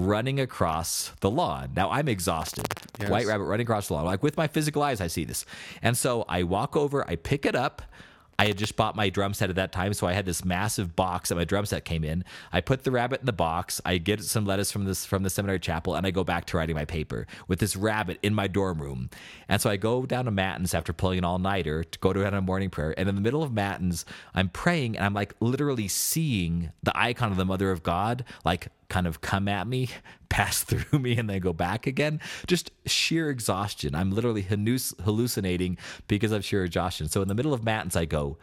running 0.06 0.40
across 0.40 1.12
the 1.20 1.30
lawn. 1.30 1.72
Now 1.74 1.90
I'm 1.90 2.08
exhausted. 2.08 2.66
Yes. 3.00 3.10
White 3.10 3.26
rabbit 3.26 3.44
running 3.44 3.64
across 3.64 3.88
the 3.88 3.94
lawn. 3.94 4.04
Like 4.04 4.22
with 4.22 4.36
my 4.36 4.46
physical 4.46 4.82
eyes, 4.82 5.00
I 5.00 5.06
see 5.06 5.24
this. 5.24 5.44
And 5.82 5.96
so 5.96 6.24
I 6.28 6.42
walk 6.42 6.76
over, 6.76 7.08
I 7.08 7.16
pick 7.16 7.44
it 7.44 7.54
up. 7.54 7.82
I 8.40 8.46
had 8.46 8.56
just 8.56 8.76
bought 8.76 8.94
my 8.94 9.10
drum 9.10 9.34
set 9.34 9.50
at 9.50 9.56
that 9.56 9.72
time, 9.72 9.92
so 9.94 10.06
I 10.06 10.12
had 10.12 10.24
this 10.24 10.44
massive 10.44 10.94
box 10.94 11.30
that 11.30 11.34
my 11.34 11.42
drum 11.42 11.66
set 11.66 11.84
came 11.84 12.04
in. 12.04 12.24
I 12.52 12.60
put 12.60 12.84
the 12.84 12.92
rabbit 12.92 13.18
in 13.18 13.26
the 13.26 13.32
box. 13.32 13.80
I 13.84 13.98
get 13.98 14.22
some 14.22 14.46
lettuce 14.46 14.70
from 14.70 14.84
this 14.84 15.04
from 15.04 15.24
the 15.24 15.30
seminary 15.30 15.58
chapel, 15.58 15.96
and 15.96 16.06
I 16.06 16.12
go 16.12 16.22
back 16.22 16.44
to 16.46 16.56
writing 16.56 16.76
my 16.76 16.84
paper 16.84 17.26
with 17.48 17.58
this 17.58 17.74
rabbit 17.74 18.20
in 18.22 18.36
my 18.36 18.46
dorm 18.46 18.80
room. 18.80 19.10
And 19.48 19.60
so 19.62 19.70
I 19.70 19.76
go 19.76 20.04
down 20.04 20.26
to 20.26 20.30
Matins 20.30 20.74
after 20.74 20.92
pulling 20.92 21.18
an 21.18 21.24
all 21.24 21.38
nighter 21.38 21.82
to 21.82 21.98
go 21.98 22.12
to 22.12 22.26
a 22.26 22.40
morning 22.42 22.68
prayer. 22.68 22.94
And 22.98 23.08
in 23.08 23.14
the 23.14 23.20
middle 23.20 23.42
of 23.42 23.52
Matins, 23.52 24.04
I'm 24.34 24.50
praying, 24.50 24.96
and 24.96 25.06
I'm 25.06 25.14
like 25.14 25.34
literally 25.40 25.88
seeing 25.88 26.70
the 26.82 26.96
icon 26.96 27.30
of 27.30 27.38
the 27.38 27.46
Mother 27.46 27.70
of 27.70 27.82
God, 27.82 28.24
like 28.44 28.68
kind 28.88 29.06
of 29.06 29.20
come 29.20 29.48
at 29.48 29.66
me, 29.66 29.88
pass 30.28 30.62
through 30.62 30.98
me, 30.98 31.16
and 31.16 31.30
then 31.30 31.40
go 31.40 31.52
back 31.52 31.86
again. 31.86 32.20
Just 32.46 32.70
sheer 32.86 33.30
exhaustion. 33.30 33.94
I'm 33.94 34.10
literally 34.10 34.42
hallucinating 34.42 35.78
because 36.06 36.32
of 36.32 36.44
sheer 36.44 36.64
exhaustion. 36.64 37.08
So 37.08 37.22
in 37.22 37.28
the 37.28 37.34
middle 37.34 37.54
of 37.54 37.64
Matins, 37.64 37.96
I 37.96 38.04
go, 38.04 38.36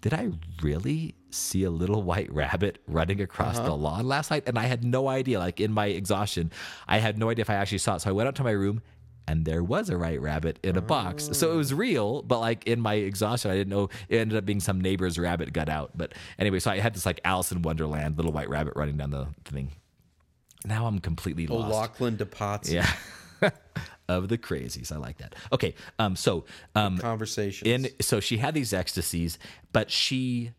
Did 0.00 0.12
I 0.12 0.30
really 0.62 1.14
see 1.30 1.62
a 1.62 1.70
little 1.70 2.02
white 2.02 2.32
rabbit 2.32 2.78
running 2.88 3.20
across 3.20 3.58
uh-huh. 3.58 3.68
the 3.68 3.76
lawn 3.76 4.06
last 4.06 4.30
night? 4.32 4.44
And 4.46 4.58
I 4.58 4.64
had 4.64 4.82
no 4.82 5.08
idea. 5.08 5.38
Like 5.38 5.60
in 5.60 5.72
my 5.72 5.86
exhaustion, 5.86 6.50
I 6.88 6.98
had 6.98 7.16
no 7.16 7.30
idea 7.30 7.42
if 7.42 7.50
I 7.50 7.54
actually 7.54 7.78
saw 7.78 7.94
it. 7.94 8.00
So 8.00 8.10
I 8.10 8.12
went 8.12 8.28
up 8.28 8.34
to 8.36 8.44
my 8.44 8.50
room. 8.50 8.82
And 9.28 9.44
there 9.44 9.62
was 9.62 9.90
a 9.90 9.98
white 9.98 10.22
rabbit 10.22 10.58
in 10.62 10.76
a 10.76 10.80
box. 10.80 11.28
So 11.32 11.52
it 11.52 11.56
was 11.56 11.74
real, 11.74 12.22
but 12.22 12.40
like 12.40 12.66
in 12.66 12.80
my 12.80 12.94
exhaustion, 12.94 13.50
I 13.50 13.54
didn't 13.54 13.68
know 13.68 13.90
it 14.08 14.16
ended 14.16 14.38
up 14.38 14.46
being 14.46 14.58
some 14.60 14.80
neighbor's 14.80 15.18
rabbit 15.18 15.52
got 15.52 15.68
out. 15.68 15.90
But 15.94 16.14
anyway, 16.38 16.60
so 16.60 16.70
I 16.70 16.78
had 16.78 16.94
this 16.94 17.04
like 17.04 17.20
Alice 17.24 17.52
in 17.52 17.60
Wonderland 17.60 18.16
little 18.16 18.32
white 18.32 18.48
rabbit 18.48 18.72
running 18.74 18.96
down 18.96 19.10
the 19.10 19.28
thing. 19.44 19.72
Now 20.64 20.86
I'm 20.86 20.98
completely 20.98 21.46
Oh, 21.46 21.56
lost. 21.56 21.72
Lachlan 21.74 22.16
DePotts. 22.16 22.72
Yeah. 22.72 22.90
of 24.08 24.28
the 24.28 24.38
crazies. 24.38 24.90
I 24.90 24.96
like 24.96 25.18
that. 25.18 25.34
Okay. 25.52 25.74
Um, 25.98 26.16
so 26.16 26.46
um 26.74 26.96
Conversations. 26.98 27.68
in 27.68 27.90
so 28.00 28.20
she 28.20 28.38
had 28.38 28.54
these 28.54 28.72
ecstasies, 28.72 29.38
but 29.72 29.90
she 29.90 30.52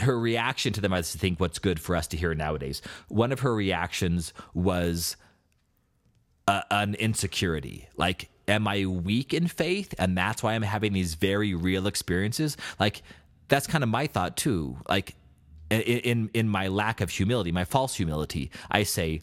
her 0.00 0.18
reaction 0.20 0.72
to 0.74 0.80
them 0.80 0.92
I 0.92 1.02
think 1.02 1.40
what's 1.40 1.58
good 1.58 1.80
for 1.80 1.96
us 1.96 2.06
to 2.08 2.16
hear 2.16 2.34
nowadays. 2.34 2.82
One 3.08 3.32
of 3.32 3.40
her 3.40 3.54
reactions 3.54 4.32
was 4.54 5.16
uh, 6.48 6.62
an 6.70 6.94
insecurity. 6.94 7.88
Like, 7.96 8.30
am 8.48 8.66
I 8.66 8.86
weak 8.86 9.34
in 9.34 9.46
faith? 9.46 9.94
And 9.98 10.16
that's 10.16 10.42
why 10.42 10.54
I'm 10.54 10.62
having 10.62 10.92
these 10.94 11.14
very 11.14 11.54
real 11.54 11.86
experiences. 11.86 12.56
Like, 12.80 13.02
that's 13.48 13.66
kind 13.66 13.84
of 13.84 13.90
my 13.90 14.06
thought 14.06 14.36
too. 14.36 14.78
Like, 14.88 15.14
in 15.70 16.30
in, 16.32 16.48
my 16.48 16.68
lack 16.68 17.02
of 17.02 17.10
humility, 17.10 17.52
my 17.52 17.64
false 17.64 17.94
humility, 17.94 18.50
I 18.70 18.84
say, 18.84 19.20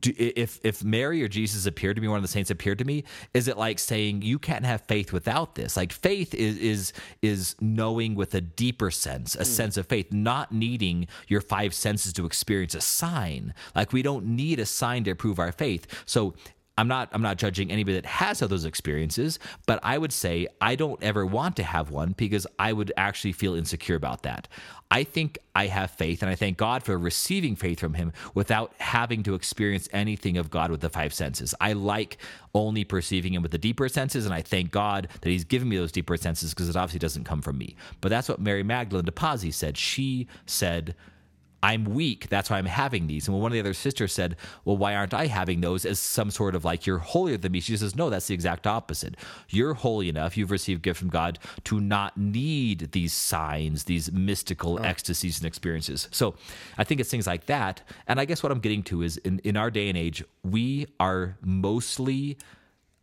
do, 0.00 0.12
if 0.18 0.60
if 0.62 0.84
Mary 0.84 1.22
or 1.22 1.28
Jesus 1.28 1.64
appeared 1.64 1.96
to 1.96 2.02
me, 2.02 2.08
one 2.08 2.18
of 2.18 2.22
the 2.22 2.28
saints 2.28 2.50
appeared 2.50 2.78
to 2.78 2.84
me, 2.84 3.04
is 3.32 3.48
it 3.48 3.56
like 3.56 3.78
saying 3.78 4.20
you 4.20 4.38
can't 4.38 4.66
have 4.66 4.82
faith 4.82 5.14
without 5.14 5.54
this? 5.54 5.78
Like 5.78 5.92
faith 5.92 6.34
is 6.34 6.58
is 6.58 6.92
is 7.22 7.56
knowing 7.60 8.14
with 8.14 8.34
a 8.34 8.42
deeper 8.42 8.90
sense, 8.90 9.34
a 9.34 9.46
sense 9.46 9.78
of 9.78 9.86
faith, 9.86 10.12
not 10.12 10.52
needing 10.52 11.08
your 11.26 11.40
five 11.40 11.72
senses 11.72 12.12
to 12.14 12.26
experience 12.26 12.74
a 12.74 12.82
sign. 12.82 13.54
Like 13.74 13.92
we 13.92 14.02
don't 14.02 14.26
need 14.26 14.60
a 14.60 14.66
sign 14.66 15.04
to 15.04 15.14
prove 15.14 15.38
our 15.38 15.52
faith. 15.52 15.86
So 16.04 16.34
I'm 16.78 16.86
not 16.86 17.08
I'm 17.12 17.22
not 17.22 17.38
judging 17.38 17.72
anybody 17.72 17.96
that 17.96 18.06
has 18.06 18.38
had 18.38 18.50
those 18.50 18.64
experiences, 18.64 19.40
but 19.66 19.80
I 19.82 19.98
would 19.98 20.12
say 20.12 20.46
I 20.60 20.76
don't 20.76 21.02
ever 21.02 21.26
want 21.26 21.56
to 21.56 21.64
have 21.64 21.90
one 21.90 22.14
because 22.16 22.46
I 22.56 22.72
would 22.72 22.92
actually 22.96 23.32
feel 23.32 23.56
insecure 23.56 23.96
about 23.96 24.22
that. 24.22 24.46
I 24.88 25.02
think 25.02 25.38
I 25.56 25.66
have 25.66 25.90
faith 25.90 26.22
and 26.22 26.30
I 26.30 26.36
thank 26.36 26.56
God 26.56 26.84
for 26.84 26.96
receiving 26.96 27.56
faith 27.56 27.80
from 27.80 27.94
him 27.94 28.12
without 28.32 28.72
having 28.78 29.24
to 29.24 29.34
experience 29.34 29.88
anything 29.92 30.38
of 30.38 30.50
God 30.50 30.70
with 30.70 30.80
the 30.80 30.88
five 30.88 31.12
senses. 31.12 31.52
I 31.60 31.72
like 31.72 32.18
only 32.54 32.84
perceiving 32.84 33.34
him 33.34 33.42
with 33.42 33.50
the 33.50 33.58
deeper 33.58 33.88
senses 33.88 34.24
and 34.24 34.32
I 34.32 34.40
thank 34.40 34.70
God 34.70 35.08
that 35.20 35.28
he's 35.28 35.44
given 35.44 35.68
me 35.68 35.76
those 35.76 35.92
deeper 35.92 36.16
senses 36.16 36.54
because 36.54 36.68
it 36.68 36.76
obviously 36.76 37.00
doesn't 37.00 37.24
come 37.24 37.42
from 37.42 37.58
me. 37.58 37.74
But 38.00 38.10
that's 38.10 38.28
what 38.28 38.40
Mary 38.40 38.62
Magdalene 38.62 39.04
de 39.04 39.10
Pazzi 39.10 39.52
said. 39.52 39.76
She 39.76 40.28
said 40.46 40.94
I'm 41.62 41.84
weak. 41.84 42.28
That's 42.28 42.50
why 42.50 42.58
I'm 42.58 42.66
having 42.66 43.06
these. 43.06 43.26
And 43.26 43.34
when 43.34 43.42
one 43.42 43.50
of 43.50 43.54
the 43.54 43.60
other 43.60 43.74
sisters 43.74 44.12
said, 44.12 44.36
Well, 44.64 44.76
why 44.76 44.94
aren't 44.94 45.14
I 45.14 45.26
having 45.26 45.60
those 45.60 45.84
as 45.84 45.98
some 45.98 46.30
sort 46.30 46.54
of 46.54 46.64
like, 46.64 46.86
you're 46.86 46.98
holier 46.98 47.36
than 47.36 47.52
me? 47.52 47.60
She 47.60 47.76
says, 47.76 47.96
No, 47.96 48.10
that's 48.10 48.28
the 48.28 48.34
exact 48.34 48.66
opposite. 48.66 49.16
You're 49.48 49.74
holy 49.74 50.08
enough. 50.08 50.36
You've 50.36 50.50
received 50.50 50.82
gift 50.82 51.00
from 51.00 51.08
God 51.08 51.38
to 51.64 51.80
not 51.80 52.16
need 52.16 52.92
these 52.92 53.12
signs, 53.12 53.84
these 53.84 54.12
mystical 54.12 54.84
ecstasies 54.84 55.38
and 55.38 55.46
experiences. 55.46 56.08
So 56.12 56.34
I 56.76 56.84
think 56.84 57.00
it's 57.00 57.10
things 57.10 57.26
like 57.26 57.46
that. 57.46 57.82
And 58.06 58.20
I 58.20 58.24
guess 58.24 58.42
what 58.42 58.52
I'm 58.52 58.60
getting 58.60 58.82
to 58.84 59.02
is 59.02 59.16
in, 59.18 59.40
in 59.40 59.56
our 59.56 59.70
day 59.70 59.88
and 59.88 59.98
age, 59.98 60.24
we 60.44 60.86
are 61.00 61.36
mostly 61.42 62.38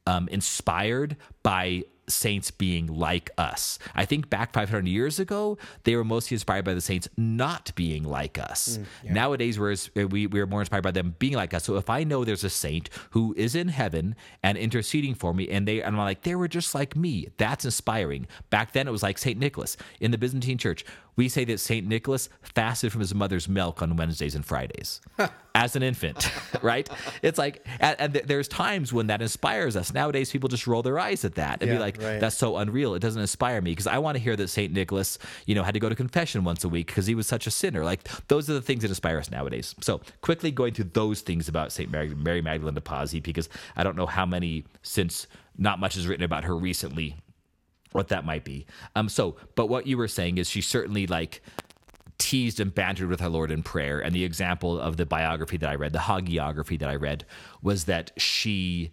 um, 0.07 0.27
inspired 0.29 1.17
by 1.43 1.83
saints 2.07 2.51
being 2.51 2.87
like 2.87 3.29
us. 3.37 3.79
I 3.93 4.05
think 4.05 4.29
back 4.29 4.53
500 4.53 4.87
years 4.87 5.19
ago, 5.19 5.57
they 5.83 5.95
were 5.95 6.03
mostly 6.03 6.35
inspired 6.35 6.65
by 6.65 6.73
the 6.73 6.81
saints 6.81 7.07
not 7.17 7.71
being 7.75 8.03
like 8.03 8.37
us. 8.37 8.79
Mm, 9.03 9.13
Nowadays, 9.13 9.59
we're, 9.59 9.75
we, 10.07 10.27
we're 10.27 10.45
more 10.45 10.61
inspired 10.61 10.83
by 10.83 10.91
them 10.91 11.15
being 11.19 11.33
like 11.33 11.53
us. 11.53 11.63
So 11.63 11.75
if 11.77 11.89
I 11.89 12.03
know 12.03 12.23
there's 12.23 12.43
a 12.43 12.49
saint 12.49 12.89
who 13.11 13.33
is 13.37 13.55
in 13.55 13.69
heaven 13.69 14.15
and 14.43 14.57
interceding 14.57 15.15
for 15.15 15.33
me, 15.33 15.47
and 15.49 15.67
they 15.67 15.81
and 15.81 15.95
I'm 15.95 16.01
like, 16.01 16.21
they 16.21 16.35
were 16.35 16.47
just 16.47 16.75
like 16.75 16.95
me, 16.95 17.27
that's 17.37 17.65
inspiring. 17.65 18.27
Back 18.49 18.73
then, 18.73 18.87
it 18.87 18.91
was 18.91 19.03
like 19.03 19.17
St. 19.17 19.39
Nicholas 19.39 19.77
in 19.99 20.11
the 20.11 20.17
Byzantine 20.17 20.57
church. 20.57 20.85
We 21.15 21.29
say 21.29 21.45
that 21.45 21.59
St. 21.59 21.87
Nicholas 21.87 22.29
fasted 22.41 22.91
from 22.91 23.01
his 23.01 23.15
mother's 23.15 23.47
milk 23.47 23.81
on 23.81 23.95
Wednesdays 23.95 24.35
and 24.35 24.45
Fridays 24.45 25.01
as 25.55 25.75
an 25.75 25.83
infant, 25.83 26.29
right? 26.61 26.89
It's 27.21 27.37
like, 27.37 27.65
and, 27.79 27.95
and 27.99 28.13
th- 28.13 28.25
there's 28.25 28.47
times 28.47 28.91
when 28.91 29.07
that 29.07 29.21
inspires 29.21 29.75
us. 29.75 29.93
Nowadays, 29.93 30.31
people 30.31 30.49
just 30.49 30.67
roll 30.67 30.83
their 30.83 30.99
eyes 30.99 31.23
at 31.23 31.35
that 31.35 31.61
and 31.61 31.71
be 31.71 31.77
like, 31.77 32.01
right. 32.01 32.19
that's 32.19 32.35
so 32.35 32.57
unreal. 32.57 32.95
It 32.95 32.99
doesn't 32.99 33.21
inspire 33.21 33.61
me 33.61 33.71
because 33.71 33.87
I 33.87 33.97
want 33.99 34.17
to 34.17 34.23
hear 34.23 34.35
that 34.35 34.49
St. 34.49 34.73
Nicholas, 34.73 35.17
you 35.45 35.55
know, 35.55 35.63
had 35.63 35.73
to 35.73 35.79
go 35.79 35.89
to 35.89 35.95
confession 35.95 36.43
once 36.43 36.63
a 36.63 36.69
week 36.69 36.87
because 36.87 37.05
he 37.05 37.15
was 37.15 37.27
such 37.27 37.47
a 37.47 37.51
sinner. 37.51 37.83
Like, 37.83 38.03
those 38.27 38.49
are 38.49 38.53
the 38.53 38.61
things 38.61 38.81
that 38.81 38.89
inspire 38.91 39.17
us 39.17 39.31
nowadays. 39.31 39.75
So, 39.81 40.01
quickly 40.21 40.51
going 40.51 40.73
through 40.73 40.89
those 40.93 41.21
things 41.21 41.47
about 41.47 41.71
St. 41.71 41.89
Mary, 41.89 42.13
Mary 42.13 42.41
Magdalene 42.41 42.75
de 42.75 42.81
Pazzi 42.81 43.23
because 43.23 43.49
I 43.75 43.83
don't 43.83 43.95
know 43.95 44.05
how 44.05 44.25
many, 44.25 44.65
since 44.81 45.27
not 45.57 45.79
much 45.79 45.95
is 45.95 46.07
written 46.07 46.25
about 46.25 46.43
her 46.43 46.55
recently, 46.55 47.15
what 47.95 48.09
that 48.09 48.25
might 48.25 48.43
be. 48.43 48.65
Um, 48.95 49.07
so, 49.07 49.37
but 49.55 49.67
what 49.67 49.87
you 49.87 49.97
were 49.97 50.07
saying 50.07 50.37
is 50.37 50.49
she 50.49 50.61
certainly 50.61 51.07
like 51.07 51.41
teased 52.17 52.59
and 52.59 52.73
bantered 52.73 53.09
with 53.09 53.21
our 53.21 53.29
Lord 53.29 53.51
in 53.51 53.63
prayer. 53.63 53.99
And 53.99 54.13
the 54.13 54.23
example 54.23 54.79
of 54.79 54.97
the 54.97 55.05
biography 55.05 55.57
that 55.57 55.69
I 55.69 55.75
read, 55.75 55.93
the 55.93 55.99
hagiography 55.99 56.77
that 56.79 56.89
I 56.89 56.95
read, 56.95 57.25
was 57.61 57.85
that 57.85 58.11
she 58.17 58.91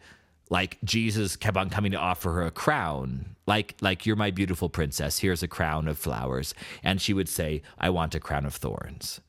like 0.50 0.78
Jesus 0.84 1.34
kept 1.34 1.56
on 1.56 1.70
coming 1.70 1.92
to 1.92 1.98
offer 1.98 2.32
her 2.32 2.42
a 2.42 2.50
crown. 2.50 3.36
Like 3.46 3.74
like 3.80 4.06
you're 4.06 4.16
my 4.16 4.30
beautiful 4.30 4.68
princess. 4.68 5.18
Here's 5.18 5.42
a 5.42 5.48
crown 5.48 5.88
of 5.88 5.98
flowers. 5.98 6.54
And 6.82 7.00
she 7.00 7.12
would 7.12 7.28
say, 7.28 7.62
I 7.78 7.90
want 7.90 8.14
a 8.14 8.20
crown 8.20 8.46
of 8.46 8.54
thorns. 8.54 9.20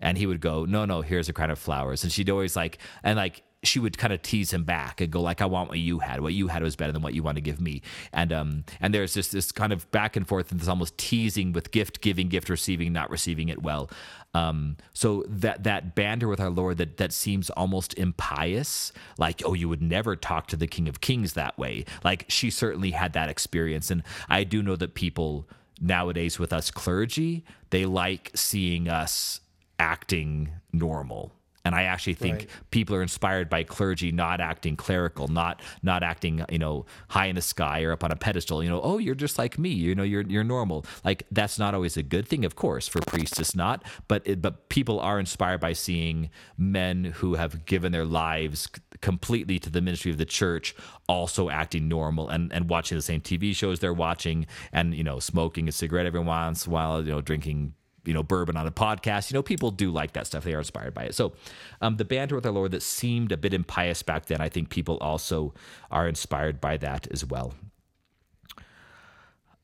And 0.00 0.18
he 0.18 0.26
would 0.26 0.40
go, 0.42 0.66
No, 0.66 0.84
no, 0.84 1.00
here's 1.00 1.28
a 1.28 1.32
crown 1.32 1.50
of 1.50 1.58
flowers. 1.58 2.02
And 2.02 2.12
she'd 2.12 2.28
always 2.28 2.54
like 2.54 2.78
and 3.02 3.16
like 3.16 3.42
she 3.66 3.78
would 3.78 3.98
kind 3.98 4.12
of 4.12 4.22
tease 4.22 4.52
him 4.52 4.64
back 4.64 5.00
and 5.00 5.10
go 5.10 5.20
like, 5.20 5.40
"I 5.40 5.46
want 5.46 5.68
what 5.68 5.78
you 5.78 5.98
had. 6.00 6.20
What 6.20 6.34
you 6.34 6.48
had 6.48 6.62
was 6.62 6.76
better 6.76 6.92
than 6.92 7.02
what 7.02 7.14
you 7.14 7.22
want 7.22 7.36
to 7.36 7.42
give 7.42 7.60
me." 7.60 7.82
And 8.12 8.32
um, 8.32 8.64
and 8.80 8.94
there's 8.94 9.14
just 9.14 9.32
this 9.32 9.52
kind 9.52 9.72
of 9.72 9.90
back 9.90 10.16
and 10.16 10.26
forth, 10.26 10.50
and 10.50 10.60
this 10.60 10.68
almost 10.68 10.96
teasing 10.98 11.52
with 11.52 11.70
gift 11.70 12.00
giving, 12.00 12.28
gift 12.28 12.48
receiving, 12.48 12.92
not 12.92 13.10
receiving 13.10 13.48
it 13.48 13.62
well. 13.62 13.90
Um, 14.34 14.76
so 14.92 15.24
that 15.28 15.64
that 15.64 15.94
banter 15.94 16.28
with 16.28 16.40
our 16.40 16.50
Lord 16.50 16.78
that 16.78 16.98
that 16.98 17.12
seems 17.12 17.50
almost 17.50 17.94
impious, 17.94 18.92
like, 19.18 19.42
"Oh, 19.44 19.54
you 19.54 19.68
would 19.68 19.82
never 19.82 20.16
talk 20.16 20.46
to 20.48 20.56
the 20.56 20.66
King 20.66 20.88
of 20.88 21.00
Kings 21.00 21.32
that 21.34 21.58
way." 21.58 21.84
Like 22.04 22.26
she 22.28 22.50
certainly 22.50 22.90
had 22.90 23.12
that 23.14 23.28
experience, 23.28 23.90
and 23.90 24.02
I 24.28 24.44
do 24.44 24.62
know 24.62 24.76
that 24.76 24.94
people 24.94 25.48
nowadays 25.80 26.38
with 26.38 26.52
us 26.52 26.70
clergy, 26.70 27.44
they 27.70 27.84
like 27.84 28.30
seeing 28.34 28.88
us 28.88 29.40
acting 29.78 30.50
normal. 30.72 31.32
And 31.66 31.74
I 31.74 31.82
actually 31.82 32.14
think 32.14 32.36
Right. 32.38 32.48
people 32.70 32.94
are 32.96 33.02
inspired 33.02 33.48
by 33.50 33.64
clergy 33.64 34.12
not 34.12 34.40
acting 34.40 34.76
clerical, 34.76 35.26
not 35.28 35.60
not 35.82 36.02
acting, 36.02 36.44
you 36.48 36.58
know, 36.58 36.86
high 37.08 37.26
in 37.26 37.34
the 37.34 37.42
sky 37.42 37.82
or 37.82 37.92
up 37.92 38.04
on 38.04 38.12
a 38.12 38.16
pedestal. 38.16 38.62
You 38.62 38.70
know, 38.70 38.80
oh, 38.82 38.98
you're 38.98 39.14
just 39.14 39.36
like 39.38 39.58
me. 39.58 39.70
You 39.70 39.94
know, 39.94 40.02
you're 40.02 40.22
you're 40.22 40.44
normal. 40.44 40.84
Like 41.04 41.24
that's 41.30 41.58
not 41.58 41.74
always 41.74 41.96
a 41.96 42.02
good 42.02 42.26
thing, 42.28 42.44
of 42.44 42.54
course. 42.54 42.86
For 42.86 43.00
priests, 43.00 43.40
it's 43.40 43.56
not. 43.56 43.82
But 44.08 44.22
it, 44.24 44.40
but 44.40 44.68
people 44.68 45.00
are 45.00 45.18
inspired 45.18 45.60
by 45.60 45.72
seeing 45.72 46.30
men 46.56 47.04
who 47.04 47.34
have 47.34 47.66
given 47.66 47.90
their 47.92 48.04
lives 48.04 48.68
completely 49.00 49.58
to 49.58 49.70
the 49.70 49.80
ministry 49.80 50.10
of 50.10 50.18
the 50.18 50.24
church, 50.24 50.74
also 51.08 51.50
acting 51.50 51.88
normal 51.88 52.28
and, 52.28 52.52
and 52.52 52.70
watching 52.70 52.96
the 52.96 53.02
same 53.02 53.20
TV 53.20 53.54
shows 53.54 53.80
they're 53.80 53.92
watching 53.92 54.46
and, 54.72 54.94
you 54.94 55.04
know, 55.04 55.18
smoking 55.18 55.68
a 55.68 55.72
cigarette 55.72 56.06
every 56.06 56.20
once 56.20 56.66
in 56.66 56.72
a 56.72 56.74
while, 56.74 57.02
you 57.02 57.10
know, 57.10 57.20
drinking, 57.20 57.74
you 58.06 58.14
know, 58.14 58.22
bourbon 58.22 58.56
on 58.56 58.66
a 58.66 58.70
podcast. 58.70 59.30
You 59.30 59.34
know, 59.34 59.42
people 59.42 59.70
do 59.70 59.90
like 59.90 60.12
that 60.12 60.26
stuff. 60.26 60.44
They 60.44 60.54
are 60.54 60.58
inspired 60.58 60.94
by 60.94 61.04
it. 61.04 61.14
So 61.14 61.32
um, 61.80 61.96
the 61.96 62.04
banter 62.04 62.34
with 62.34 62.46
our 62.46 62.52
Lord 62.52 62.72
that 62.72 62.82
seemed 62.82 63.32
a 63.32 63.36
bit 63.36 63.52
impious 63.52 64.02
back 64.02 64.26
then, 64.26 64.40
I 64.40 64.48
think 64.48 64.70
people 64.70 64.98
also 64.98 65.54
are 65.90 66.08
inspired 66.08 66.60
by 66.60 66.76
that 66.78 67.08
as 67.10 67.24
well. 67.24 67.54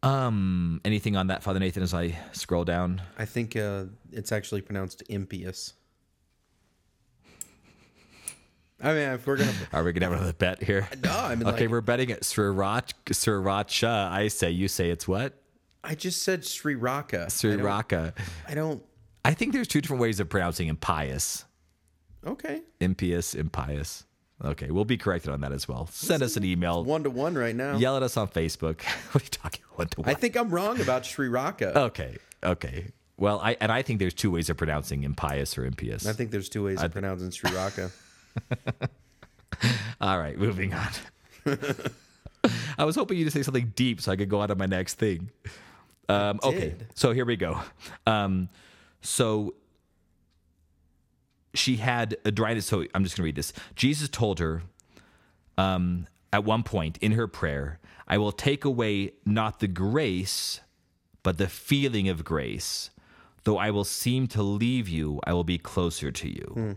Um, 0.02 0.81
anything 0.85 1.16
on 1.16 1.28
that, 1.28 1.42
Father 1.44 1.61
Nathan, 1.61 1.83
as 1.83 1.94
I 1.94 2.18
scroll 2.33 2.64
down? 2.64 3.02
I 3.18 3.24
think 3.24 3.55
uh, 3.57 3.85
it's 4.11 4.33
actually 4.33 4.61
pronounced 4.61 5.02
impious. 5.09 5.74
I 8.83 8.88
mean, 8.94 9.09
if 9.11 9.26
we're 9.26 9.37
gonna, 9.37 9.52
Are 9.72 9.85
we 9.85 9.92
gonna 9.92 10.07
have 10.07 10.14
another 10.14 10.33
bet 10.33 10.61
here? 10.61 10.88
no, 11.05 11.11
I 11.12 11.37
mean, 11.37 11.46
Okay, 11.48 11.62
like, 11.62 11.70
we're 11.70 11.81
betting 11.83 12.11
it 12.11 12.22
Sriracha. 12.22 12.92
Sriracha. 13.11 14.11
I 14.11 14.26
say. 14.26 14.50
You 14.50 14.66
say 14.66 14.90
it's 14.90 15.07
what? 15.07 15.40
I 15.85 15.95
just 15.95 16.23
said 16.23 16.45
Sri 16.45 16.75
Raka. 16.75 17.27
I 17.27 17.57
don't, 17.57 18.14
I 18.49 18.55
don't. 18.55 18.83
I 19.25 19.35
think 19.35 19.53
there's 19.53 19.68
two 19.68 19.81
different 19.81 20.01
ways 20.01 20.21
of 20.21 20.29
pronouncing 20.29 20.68
impious. 20.68 21.45
Okay, 22.27 22.62
Impious, 22.81 23.35
impious. 23.35 24.05
Okay, 24.45 24.71
we'll 24.71 24.85
be 24.85 24.97
corrected 24.97 25.31
on 25.33 25.40
that 25.40 25.53
as 25.53 25.66
well. 25.68 25.87
Send 25.90 26.23
us 26.23 26.37
an 26.37 26.45
email. 26.45 26.85
one 26.85 27.03
to 27.05 27.11
one 27.11 27.35
right 27.35 27.55
now. 27.55 27.77
Yell 27.77 27.97
at 27.97 28.03
us 28.03 28.16
on 28.16 28.29
Facebook. 28.29 28.83
what 29.12 29.23
are 29.23 29.25
you 29.25 29.31
talking 29.31 29.62
one 29.75 29.88
to 29.88 30.01
one? 30.01 30.09
I 30.11 30.14
think 30.14 30.37
I'm 30.37 30.51
wrong 30.51 30.81
about 30.81 31.05
Sri 31.07 31.29
Raka. 31.29 31.79
Okay, 31.79 32.16
okay. 32.45 32.87
Well, 33.16 33.40
I 33.40 33.57
and 33.61 33.71
I 33.71 33.83
think 33.83 33.99
there's 33.99 34.14
two 34.14 34.31
ways 34.31 34.51
of 34.51 34.57
pronouncing 34.57 35.03
impious 35.05 35.57
or 35.59 35.64
impious. 35.64 36.07
I 36.07 36.12
think 36.12 36.31
there's 36.31 36.49
two 36.49 36.64
ways 36.64 36.83
of 36.83 36.92
pronouncing 36.92 37.31
Sri 37.31 37.51
Raka. 37.53 37.90
All 40.01 40.18
right, 40.18 40.37
moving 40.38 40.75
on. 40.75 40.88
I 42.79 42.85
was 42.85 42.97
hoping 42.97 43.18
you 43.18 43.25
to 43.25 43.31
say 43.31 43.42
something 43.42 43.73
deep 43.77 44.01
so 44.01 44.11
I 44.11 44.16
could 44.16 44.29
go 44.29 44.40
on 44.40 44.49
to 44.49 44.55
my 44.57 44.66
next 44.66 44.95
thing. 44.95 45.31
Um, 46.12 46.40
okay, 46.42 46.75
so 46.94 47.12
here 47.12 47.25
we 47.25 47.37
go. 47.37 47.61
Um, 48.07 48.48
so 49.01 49.55
she 51.55 51.77
had 51.77 52.16
a 52.25 52.31
dryness. 52.31 52.66
So 52.66 52.85
I'm 52.94 53.05
just 53.05 53.16
going 53.16 53.22
to 53.22 53.29
read 53.29 53.37
this. 53.37 53.53
Jesus 53.75 54.09
told 54.09 54.38
her 54.38 54.62
um, 55.59 56.07
at 56.33 56.44
one 56.44 56.62
point 56.62 56.98
in 57.01 57.12
her 57.12 57.27
prayer, 57.27 57.79
I 58.09 58.18
will 58.18 58.33
take 58.33 58.64
away 58.64 59.12
not 59.25 59.61
the 59.61 59.68
grace, 59.68 60.61
but 61.22 61.38
the 61.38 61.48
feeling 61.48 62.09
of 62.09 62.25
grace. 62.25 62.90
Though 63.44 63.59
I 63.59 63.70
will 63.70 63.85
seem 63.85 64.29
to 64.29 64.42
leave 64.42 64.88
you, 64.88 65.20
I 65.27 65.33
will 65.33 65.44
be 65.44 65.59
closer 65.59 66.12
to 66.12 66.29
you. 66.29 66.77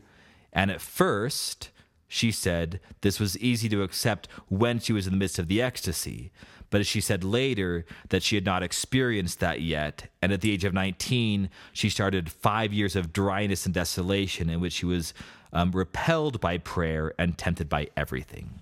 And 0.52 0.72
at 0.72 0.82
first, 0.82 1.70
she 2.08 2.32
said 2.32 2.80
this 3.02 3.20
was 3.20 3.38
easy 3.38 3.70
to 3.70 3.84
accept 3.84 4.28
when 4.48 4.80
she 4.80 4.94
was 4.94 5.06
in 5.06 5.14
the 5.14 5.18
midst 5.18 5.38
of 5.38 5.48
the 5.48 5.62
ecstasy. 5.62 6.32
But 6.70 6.86
she 6.86 7.02
said 7.02 7.24
later 7.24 7.86
that 8.10 8.24
she 8.24 8.36
had 8.36 8.46
not 8.46 8.64
experienced 8.64 9.40
that 9.40 9.62
yet, 9.62 10.10
and 10.22 10.32
at 10.32 10.42
the 10.42 10.52
age 10.52 10.64
of 10.64 10.74
19, 10.74 11.50
she 11.74 11.90
started 11.90 12.32
five 12.32 12.74
years 12.74 12.96
of 12.96 13.14
dryness 13.14 13.66
and 13.66 13.74
desolation 13.74 14.50
in 14.50 14.60
which 14.60 14.74
she 14.74 14.86
was 14.86 15.14
um, 15.54 15.72
repelled 15.72 16.42
by 16.42 16.58
prayer 16.58 17.14
and 17.18 17.38
tempted 17.38 17.70
by 17.70 17.88
everything. 17.96 18.60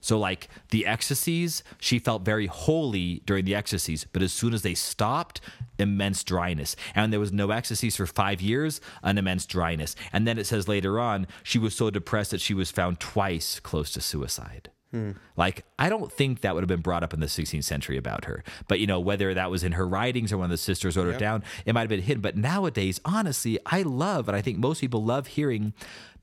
So, 0.00 0.18
like 0.18 0.48
the 0.70 0.86
ecstasies, 0.86 1.62
she 1.80 1.98
felt 1.98 2.24
very 2.24 2.46
holy 2.46 3.22
during 3.26 3.44
the 3.44 3.54
ecstasies, 3.54 4.06
but 4.12 4.22
as 4.22 4.32
soon 4.32 4.54
as 4.54 4.62
they 4.62 4.74
stopped, 4.74 5.40
immense 5.78 6.22
dryness. 6.22 6.76
And 6.94 7.12
there 7.12 7.20
was 7.20 7.32
no 7.32 7.50
ecstasies 7.50 7.96
for 7.96 8.06
five 8.06 8.40
years, 8.40 8.80
an 9.02 9.18
immense 9.18 9.46
dryness. 9.46 9.96
And 10.12 10.26
then 10.26 10.38
it 10.38 10.46
says 10.46 10.68
later 10.68 11.00
on, 11.00 11.26
she 11.42 11.58
was 11.58 11.74
so 11.74 11.90
depressed 11.90 12.30
that 12.30 12.40
she 12.40 12.54
was 12.54 12.70
found 12.70 13.00
twice 13.00 13.58
close 13.60 13.90
to 13.92 14.00
suicide. 14.00 14.70
Hmm. 14.90 15.12
Like, 15.36 15.64
I 15.78 15.88
don't 15.88 16.10
think 16.10 16.40
that 16.40 16.54
would 16.54 16.62
have 16.62 16.68
been 16.68 16.80
brought 16.80 17.02
up 17.02 17.12
in 17.12 17.20
the 17.20 17.26
16th 17.26 17.64
century 17.64 17.96
about 17.98 18.24
her. 18.24 18.42
But, 18.68 18.80
you 18.80 18.86
know, 18.86 18.98
whether 18.98 19.34
that 19.34 19.50
was 19.50 19.62
in 19.62 19.72
her 19.72 19.86
writings 19.86 20.32
or 20.32 20.38
one 20.38 20.46
of 20.46 20.50
the 20.50 20.56
sisters 20.56 20.96
wrote 20.96 21.08
it 21.08 21.18
down, 21.18 21.44
it 21.66 21.74
might 21.74 21.82
have 21.82 21.88
been 21.90 22.02
hidden. 22.02 22.22
But 22.22 22.36
nowadays, 22.36 23.00
honestly, 23.04 23.58
I 23.66 23.82
love, 23.82 24.28
and 24.28 24.36
I 24.36 24.40
think 24.40 24.58
most 24.58 24.80
people 24.80 25.04
love 25.04 25.28
hearing 25.28 25.74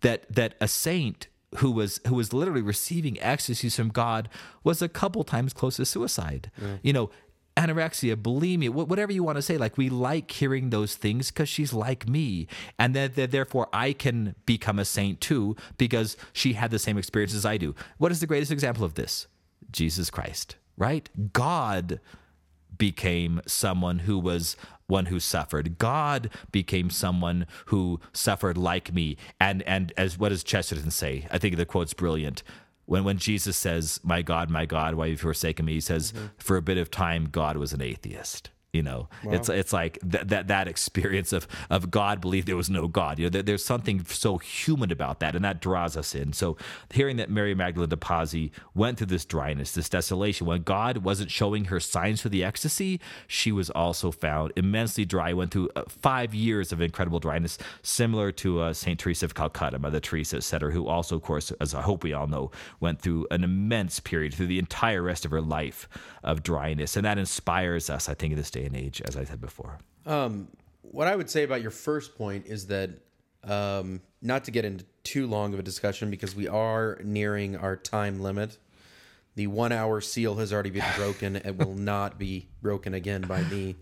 that 0.02 0.26
that 0.34 0.56
a 0.60 0.68
saint 0.68 1.28
who 1.58 1.72
was 1.72 2.02
who 2.08 2.16
was 2.16 2.34
literally 2.34 2.62
receiving 2.62 3.20
ecstasies 3.22 3.76
from 3.76 3.90
God 3.90 4.30
was 4.64 4.82
a 4.82 4.90
couple 4.90 5.24
times 5.24 5.54
close 5.54 5.78
to 5.78 5.86
suicide. 5.86 6.52
You 6.82 6.94
know, 6.94 7.10
anorexia, 7.58 8.16
bulimia, 8.16 8.70
wh- 8.70 8.88
whatever 8.90 9.12
you 9.12 9.24
want 9.24 9.38
to 9.38 9.42
say. 9.42 9.58
Like 9.58 9.78
we 9.78 9.90
like 9.90 10.32
hearing 10.32 10.70
those 10.70 10.96
things 10.96 11.32
because 11.32 11.50
she's 11.50 11.74
like 11.74 12.08
me, 12.08 12.48
and 12.78 12.96
that 12.96 13.16
that 13.16 13.32
therefore 13.32 13.68
I 13.74 13.94
can 13.94 14.36
become 14.46 14.80
a 14.80 14.86
saint 14.86 15.22
too 15.22 15.56
because 15.78 16.18
she 16.34 16.54
had 16.54 16.72
the 16.72 16.80
same 16.80 16.98
experience 16.98 17.34
as 17.34 17.46
I 17.46 17.58
do. 17.58 17.76
What 17.98 18.12
is 18.12 18.20
the 18.20 18.28
greatest 18.28 18.52
example 18.52 18.84
of 18.84 18.96
this? 18.96 19.28
Jesus 19.72 20.10
Christ, 20.10 20.56
right? 20.78 21.10
God 21.34 22.00
became 22.78 23.42
someone 23.46 24.00
who 24.00 24.20
was 24.20 24.58
one 24.88 25.08
who 25.08 25.20
suffered. 25.20 25.78
God 25.78 26.30
became 26.52 26.90
someone 26.90 27.48
who 27.68 28.00
suffered 28.14 28.58
like 28.58 28.94
me. 28.94 29.18
And 29.40 29.64
and 29.64 29.94
as 29.98 30.18
what 30.18 30.30
does 30.30 30.44
Chesterton 30.44 30.92
say? 30.92 31.28
I 31.32 31.38
think 31.38 31.58
the 31.58 31.66
quote's 31.66 31.94
brilliant. 31.94 32.44
When 32.86 33.04
when 33.04 33.18
Jesus 33.18 33.58
says, 33.58 34.00
"My 34.04 34.22
God, 34.22 34.50
my 34.50 34.66
God, 34.66 34.96
why 34.96 35.08
have 35.08 35.12
you 35.12 35.18
forsaken 35.18 35.66
me?" 35.66 35.74
He 35.74 35.82
says, 35.82 36.12
mm-hmm. 36.12 36.26
"For 36.38 36.58
a 36.58 36.62
bit 36.62 36.78
of 36.78 36.92
time, 36.92 37.30
God 37.32 37.58
was 37.58 37.74
an 37.74 37.82
atheist." 37.82 38.50
You 38.76 38.84
know, 38.84 39.08
it's 39.24 39.48
it's 39.48 39.72
like 39.72 39.98
that 40.04 40.28
that 40.28 40.48
that 40.50 40.68
experience 40.68 41.32
of 41.32 41.48
of 41.70 41.90
God 41.90 42.20
believed 42.20 42.46
there 42.46 42.58
was 42.58 42.70
no 42.70 42.90
God. 42.90 43.20
You 43.20 43.28
know, 43.28 43.30
there, 43.30 43.42
there's 43.42 43.64
something 43.64 44.04
so 44.04 44.38
human 44.38 44.92
about 44.92 45.22
that, 45.22 45.34
and 45.34 45.46
that 45.46 45.62
draws 45.62 45.96
us 45.96 46.14
in. 46.14 46.34
So, 46.34 46.58
hearing 46.94 47.16
that 47.16 47.30
Mary 47.30 47.56
Magdalene 47.56 47.88
de 47.88 47.96
Pazzi 47.96 48.52
went 48.74 48.98
through 48.98 49.08
this 49.08 49.24
dryness, 49.24 49.72
this 49.72 49.88
desolation, 49.88 50.46
when 50.46 50.64
God 50.64 50.98
wasn't 50.98 51.32
showing 51.32 51.66
her 51.66 51.80
signs 51.80 52.20
for 52.20 52.28
the 52.28 52.44
ecstasy, 52.44 53.00
she 53.28 53.54
was 53.54 53.70
also 53.70 54.12
found 54.12 54.52
immensely 54.58 55.06
dry. 55.06 55.32
Went 55.32 55.52
through 55.52 55.70
uh, 55.78 55.84
five 55.88 56.34
years 56.34 56.74
of 56.74 56.82
incredible 56.82 57.20
dryness, 57.20 57.58
similar 57.82 58.34
to 58.34 58.60
uh, 58.60 58.74
Saint 58.74 59.00
Teresa 59.00 59.26
of 59.26 59.36
Calcutta, 59.36 59.80
Mother 59.80 60.02
Teresa, 60.02 60.38
etc., 60.38 60.74
who 60.74 60.86
also, 60.86 61.16
of 61.16 61.22
course, 61.22 61.52
as 61.62 61.74
I 61.74 61.82
hope 61.82 62.04
we 62.04 62.12
all 62.12 62.28
know, 62.28 62.52
went 62.82 63.00
through 63.00 63.26
an 63.32 63.46
immense 63.46 64.02
period 64.02 64.34
through 64.34 64.48
the 64.48 64.60
entire 64.60 65.02
rest 65.02 65.24
of 65.24 65.32
her 65.32 65.42
life 65.42 65.88
of 66.26 66.44
dryness, 66.44 66.98
and 66.98 67.06
that 67.06 67.18
inspires 67.18 67.90
us, 67.90 68.10
I 68.10 68.16
think, 68.16 68.32
in 68.34 68.38
this 68.38 68.52
day 68.52 68.65
and 68.66 68.76
age, 68.76 69.02
as 69.06 69.16
I 69.16 69.24
said 69.24 69.42
before. 69.42 69.78
what 70.82 71.08
I 71.08 71.16
would 71.16 71.30
say 71.30 71.44
about 71.44 71.62
your 71.62 71.72
first 71.72 72.16
point 72.18 72.46
is 72.46 72.68
that 72.68 72.90
um, 73.44 74.02
not 74.22 74.46
to 74.46 74.52
get 74.52 74.66
into 74.66 74.86
too 75.04 75.28
long 75.28 75.54
of 75.54 75.60
a 75.60 75.64
discussion 75.64 76.10
because 76.10 76.36
we 76.36 76.48
are 76.48 77.00
nearing 77.04 77.56
our 77.56 77.76
time 77.76 78.20
limit. 78.20 78.58
The 79.36 79.48
one 79.48 79.72
hour 79.72 80.02
seal 80.02 80.36
has 80.36 80.54
already 80.54 80.70
been 80.72 80.86
broken. 80.96 81.36
it 81.36 81.58
will 81.58 81.76
not 81.76 82.18
be 82.18 82.48
broken 82.62 82.94
again 82.94 83.22
by 83.22 83.44
me 83.44 83.76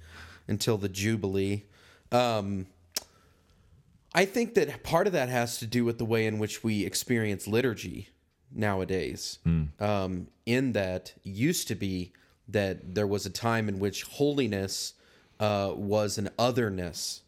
until 0.47 0.77
the 0.77 0.89
Jubilee. 0.89 1.63
Um, 2.11 2.67
I 4.13 4.25
think 4.25 4.53
that 4.55 4.83
part 4.83 5.07
of 5.07 5.13
that 5.13 5.29
has 5.29 5.57
to 5.59 5.65
do 5.65 5.85
with 5.85 5.97
the 5.97 6.05
way 6.05 6.27
in 6.27 6.37
which 6.39 6.63
we 6.63 6.85
experience 6.85 7.47
liturgy 7.47 8.09
nowadays. 8.51 9.39
Um, 9.79 10.27
in 10.45 10.73
that, 10.73 11.13
used 11.23 11.67
to 11.69 11.75
be 11.75 12.13
that 12.47 12.95
there 12.95 13.07
was 13.07 13.25
a 13.25 13.29
time 13.29 13.69
in 13.69 13.79
which 13.79 14.03
holiness 14.03 14.93
uh, 15.39 15.73
was 15.75 16.17
an 16.17 16.29
otherness. 16.37 17.21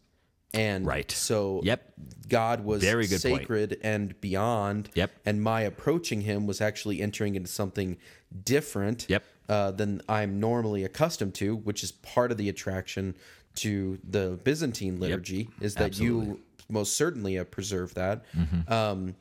And 0.54 0.86
Right. 0.86 1.10
so 1.10 1.60
Yep. 1.64 1.92
God 2.28 2.64
was 2.64 2.82
Very 2.82 3.06
good 3.06 3.22
point. 3.22 3.42
sacred 3.42 3.78
and 3.82 4.18
beyond. 4.20 4.88
Yep. 4.94 5.10
And 5.26 5.42
my 5.42 5.62
approaching 5.62 6.22
him 6.22 6.46
was 6.46 6.60
actually 6.60 7.00
entering 7.00 7.34
into 7.34 7.48
something 7.50 7.98
different 8.44 9.06
Yep. 9.08 9.24
uh, 9.48 9.70
than 9.72 10.00
I'm 10.08 10.40
normally 10.40 10.84
accustomed 10.84 11.34
to, 11.36 11.56
which 11.56 11.82
is 11.84 11.92
part 11.92 12.30
of 12.32 12.38
the 12.38 12.48
attraction 12.48 13.14
to 13.56 13.98
the 14.08 14.38
Byzantine 14.44 14.98
liturgy, 15.00 15.48
is 15.60 15.74
that 15.76 15.98
you 15.98 16.40
most 16.68 16.96
certainly 16.96 17.34
have 17.34 17.50
preserved 17.50 17.94
that. 17.96 18.24
Mm-hmm. 18.34 18.72
Um, 18.72 19.14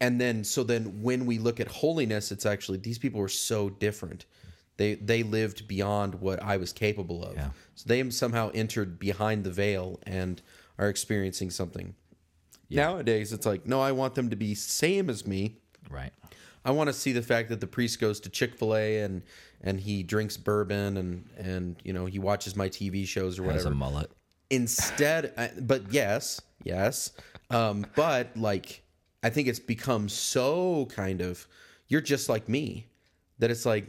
and 0.00 0.20
then, 0.20 0.44
so 0.44 0.62
then 0.62 1.02
when 1.02 1.26
we 1.26 1.38
look 1.38 1.58
at 1.60 1.68
holiness, 1.68 2.30
it's 2.30 2.46
actually 2.46 2.78
these 2.78 2.98
people 2.98 3.20
were 3.20 3.28
so 3.28 3.68
different. 3.68 4.26
They 4.78 4.94
they 4.94 5.22
lived 5.22 5.68
beyond 5.68 6.14
what 6.16 6.42
I 6.42 6.56
was 6.56 6.72
capable 6.72 7.22
of. 7.24 7.34
Yeah. 7.36 7.50
So 7.74 7.84
they 7.86 8.08
somehow 8.10 8.50
entered 8.54 8.98
behind 8.98 9.44
the 9.44 9.50
veil 9.50 10.00
and 10.04 10.40
are 10.78 10.88
experiencing 10.88 11.50
something. 11.50 11.94
Nowadays, 12.70 13.32
it's 13.32 13.46
like, 13.46 13.66
no, 13.66 13.80
I 13.80 13.92
want 13.92 14.14
them 14.14 14.30
to 14.30 14.36
be 14.36 14.54
same 14.54 15.08
as 15.10 15.26
me. 15.26 15.56
Right. 15.90 16.12
I 16.64 16.70
want 16.70 16.88
to 16.88 16.92
see 16.92 17.12
the 17.12 17.22
fact 17.22 17.48
that 17.48 17.60
the 17.60 17.66
priest 17.66 17.98
goes 17.98 18.20
to 18.20 18.28
Chick 18.28 18.56
Fil 18.58 18.76
A 18.76 19.00
and 19.00 19.22
and 19.62 19.80
he 19.80 20.02
drinks 20.02 20.36
bourbon 20.36 20.96
and 20.96 21.28
and 21.38 21.76
you 21.84 21.92
know 21.92 22.06
he 22.06 22.18
watches 22.18 22.54
my 22.56 22.68
TV 22.68 23.06
shows 23.06 23.38
or 23.38 23.44
Has 23.44 23.48
whatever. 23.64 23.68
a 23.68 23.74
mullet. 23.74 24.10
Instead, 24.50 25.32
I- 25.36 25.50
but 25.60 25.92
yes, 25.92 26.40
yes, 26.62 27.12
um, 27.50 27.86
but 27.96 28.36
like 28.36 28.82
I 29.22 29.30
think 29.30 29.48
it's 29.48 29.58
become 29.60 30.08
so 30.08 30.86
kind 30.86 31.20
of 31.20 31.46
you're 31.88 32.00
just 32.02 32.28
like 32.28 32.48
me 32.48 32.86
that 33.38 33.50
it's 33.50 33.64
like 33.66 33.86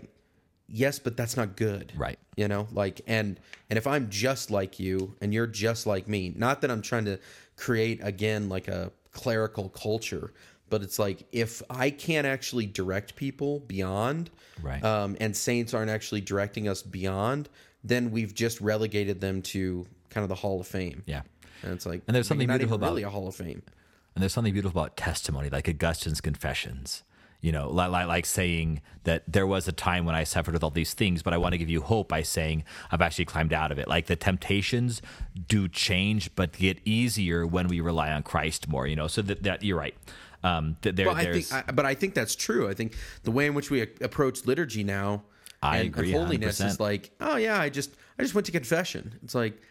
yes, 0.72 1.00
but 1.00 1.18
that's 1.18 1.36
not 1.36 1.56
good, 1.56 1.92
Right. 1.96 2.20
You 2.36 2.48
know, 2.48 2.68
like 2.72 3.02
and 3.08 3.40
and 3.70 3.78
if 3.78 3.86
I'm 3.88 4.10
just 4.10 4.50
like 4.52 4.80
you 4.80 5.16
and 5.22 5.34
you're 5.34 5.48
just 5.48 5.86
like 5.86 6.08
me, 6.08 6.34
not 6.36 6.62
that 6.62 6.72
I'm 6.72 6.82
trying 6.82 7.06
to 7.06 7.20
create 7.58 8.00
again 8.04 8.48
like 8.50 8.68
a 8.68 8.92
clerical 9.12 9.70
culture, 9.70 10.32
but 10.70 10.82
it's 10.84 11.00
like 11.00 11.26
if 11.32 11.62
I 11.70 11.90
can't 11.90 12.26
actually 12.28 12.66
direct 12.68 13.16
people 13.16 13.60
beyond, 13.62 14.30
Right. 14.62 14.84
um, 14.84 15.18
and 15.20 15.36
saints 15.36 15.74
aren't 15.74 15.90
actually 15.92 16.22
directing 16.22 16.68
us 16.68 16.82
beyond, 16.82 17.50
then 17.84 18.12
we've 18.12 18.34
just 18.34 18.62
relegated 18.62 19.20
them 19.22 19.42
to 19.42 19.86
kind 20.10 20.24
of 20.24 20.30
the 20.30 20.36
Hall 20.36 20.60
of 20.62 20.68
Fame. 20.68 21.04
Yeah. 21.06 21.22
And 21.64 21.74
it's 21.74 21.86
like 21.86 22.04
And 22.08 22.16
there's 22.16 22.28
something 22.28 22.48
beautiful 22.48 22.76
about- 22.76 22.92
really 22.92 23.04
a 23.04 23.10
Hall 23.10 23.28
of 23.28 23.36
Fame. 23.36 23.64
And 24.16 24.22
there's 24.22 24.34
something 24.34 24.54
beautiful 24.54 24.80
about 24.80 24.96
testimony, 24.98 25.50
like 25.50 25.68
Augustine's 25.68 26.20
Confessions. 26.22 27.04
You 27.42 27.54
know, 27.54 27.70
like, 27.70 27.90
like, 27.90 28.08
like 28.08 28.26
saying 28.26 28.82
that 29.06 29.24
there 29.26 29.48
was 29.48 29.68
a 29.68 29.72
time 29.72 30.04
when 30.06 30.14
I 30.14 30.26
suffered 30.26 30.54
with 30.54 30.64
all 30.64 30.72
these 30.72 30.94
things, 30.94 31.24
but 31.24 31.34
I 31.34 31.38
want 31.38 31.54
to 31.54 31.58
give 31.58 31.70
you 31.70 31.80
hope 31.82 32.10
by 32.10 32.22
saying 32.22 32.66
I've 32.92 33.02
actually 33.02 33.26
climbed 33.26 33.54
out 33.54 33.72
of 33.72 33.80
it. 33.80 33.88
Like 33.88 34.08
the 34.08 34.18
temptations 34.18 35.02
do 35.48 35.70
change, 35.70 36.36
but 36.36 36.52
get 36.52 36.80
easier 36.84 37.48
when 37.48 37.70
we 37.70 37.80
rely 37.80 38.12
on 38.12 38.24
Christ 38.24 38.68
more. 38.68 38.88
You 38.88 38.98
know, 38.98 39.08
so 39.08 39.22
that, 39.22 39.44
that 39.44 39.64
you're 39.64 39.78
right. 39.78 39.96
Um, 40.44 40.76
that 40.82 40.96
there, 40.96 41.08
Well, 41.08 41.16
I 41.16 41.32
think, 41.32 41.54
I, 41.54 41.72
but 41.72 41.86
I 41.86 41.94
think 41.94 42.14
that's 42.14 42.36
true. 42.36 42.70
I 42.70 42.74
think 42.74 42.96
the 43.24 43.32
way 43.32 43.46
in 43.46 43.54
which 43.54 43.70
we 43.70 43.82
a- 43.82 43.88
approach 44.02 44.46
liturgy 44.46 44.84
now 44.84 45.24
I 45.62 45.78
and, 45.78 45.88
agree, 45.88 46.14
and 46.14 46.24
holiness 46.24 46.60
100%. 46.62 46.66
is 46.68 46.80
like, 46.80 47.12
oh 47.20 47.36
yeah, 47.38 47.60
I 47.60 47.70
just 47.70 47.92
I 48.18 48.22
just 48.24 48.34
went 48.34 48.46
to 48.46 48.52
confession. 48.52 49.18
It's 49.24 49.36
like, 49.36 49.62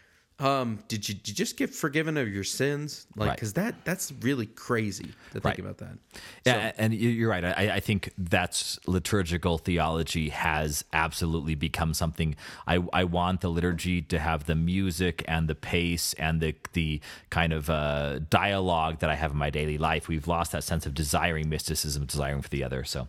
um, 0.40 0.78
did 0.86 1.08
you, 1.08 1.14
did 1.16 1.28
you 1.30 1.34
just 1.34 1.56
get 1.56 1.74
forgiven 1.74 2.16
of 2.16 2.28
your 2.28 2.44
sins? 2.44 3.06
Like, 3.16 3.28
Right. 3.28 3.34
because 3.36 3.54
that 3.54 3.84
that's 3.84 4.12
really 4.20 4.46
crazy 4.46 5.04
to 5.32 5.32
think 5.32 5.44
Right. 5.44 5.58
about 5.58 5.78
that. 5.78 5.98
Yeah, 6.46 6.72
and 6.78 6.94
you- 6.94 7.08
you're 7.10 7.28
right. 7.30 7.44
I, 7.44 7.74
I 7.74 7.80
think 7.80 8.12
that's 8.16 8.78
liturgical 8.86 9.58
theology 9.58 10.28
has 10.28 10.84
absolutely 10.92 11.56
become 11.56 11.92
something. 11.92 12.36
I, 12.68 12.78
I 12.92 13.02
want 13.04 13.40
the 13.40 13.48
liturgy 13.50 14.00
to 14.02 14.18
have 14.20 14.44
the 14.46 14.54
music 14.54 15.24
and 15.26 15.48
the 15.48 15.54
pace 15.56 16.12
and 16.14 16.40
the 16.40 16.54
the 16.72 17.00
kind 17.30 17.52
of 17.52 17.68
uh, 17.68 18.20
dialogue 18.30 19.00
that 19.00 19.10
I 19.10 19.16
have 19.16 19.32
in 19.32 19.38
my 19.38 19.50
daily 19.50 19.76
life. 19.78 20.06
We've 20.06 20.28
lost 20.28 20.52
that 20.52 20.62
sense 20.62 20.86
of 20.86 20.94
desiring 20.94 21.48
mysticism, 21.48 22.04
desiring 22.06 22.42
for 22.42 22.48
the 22.48 22.62
other. 22.62 22.84
So. 22.84 23.08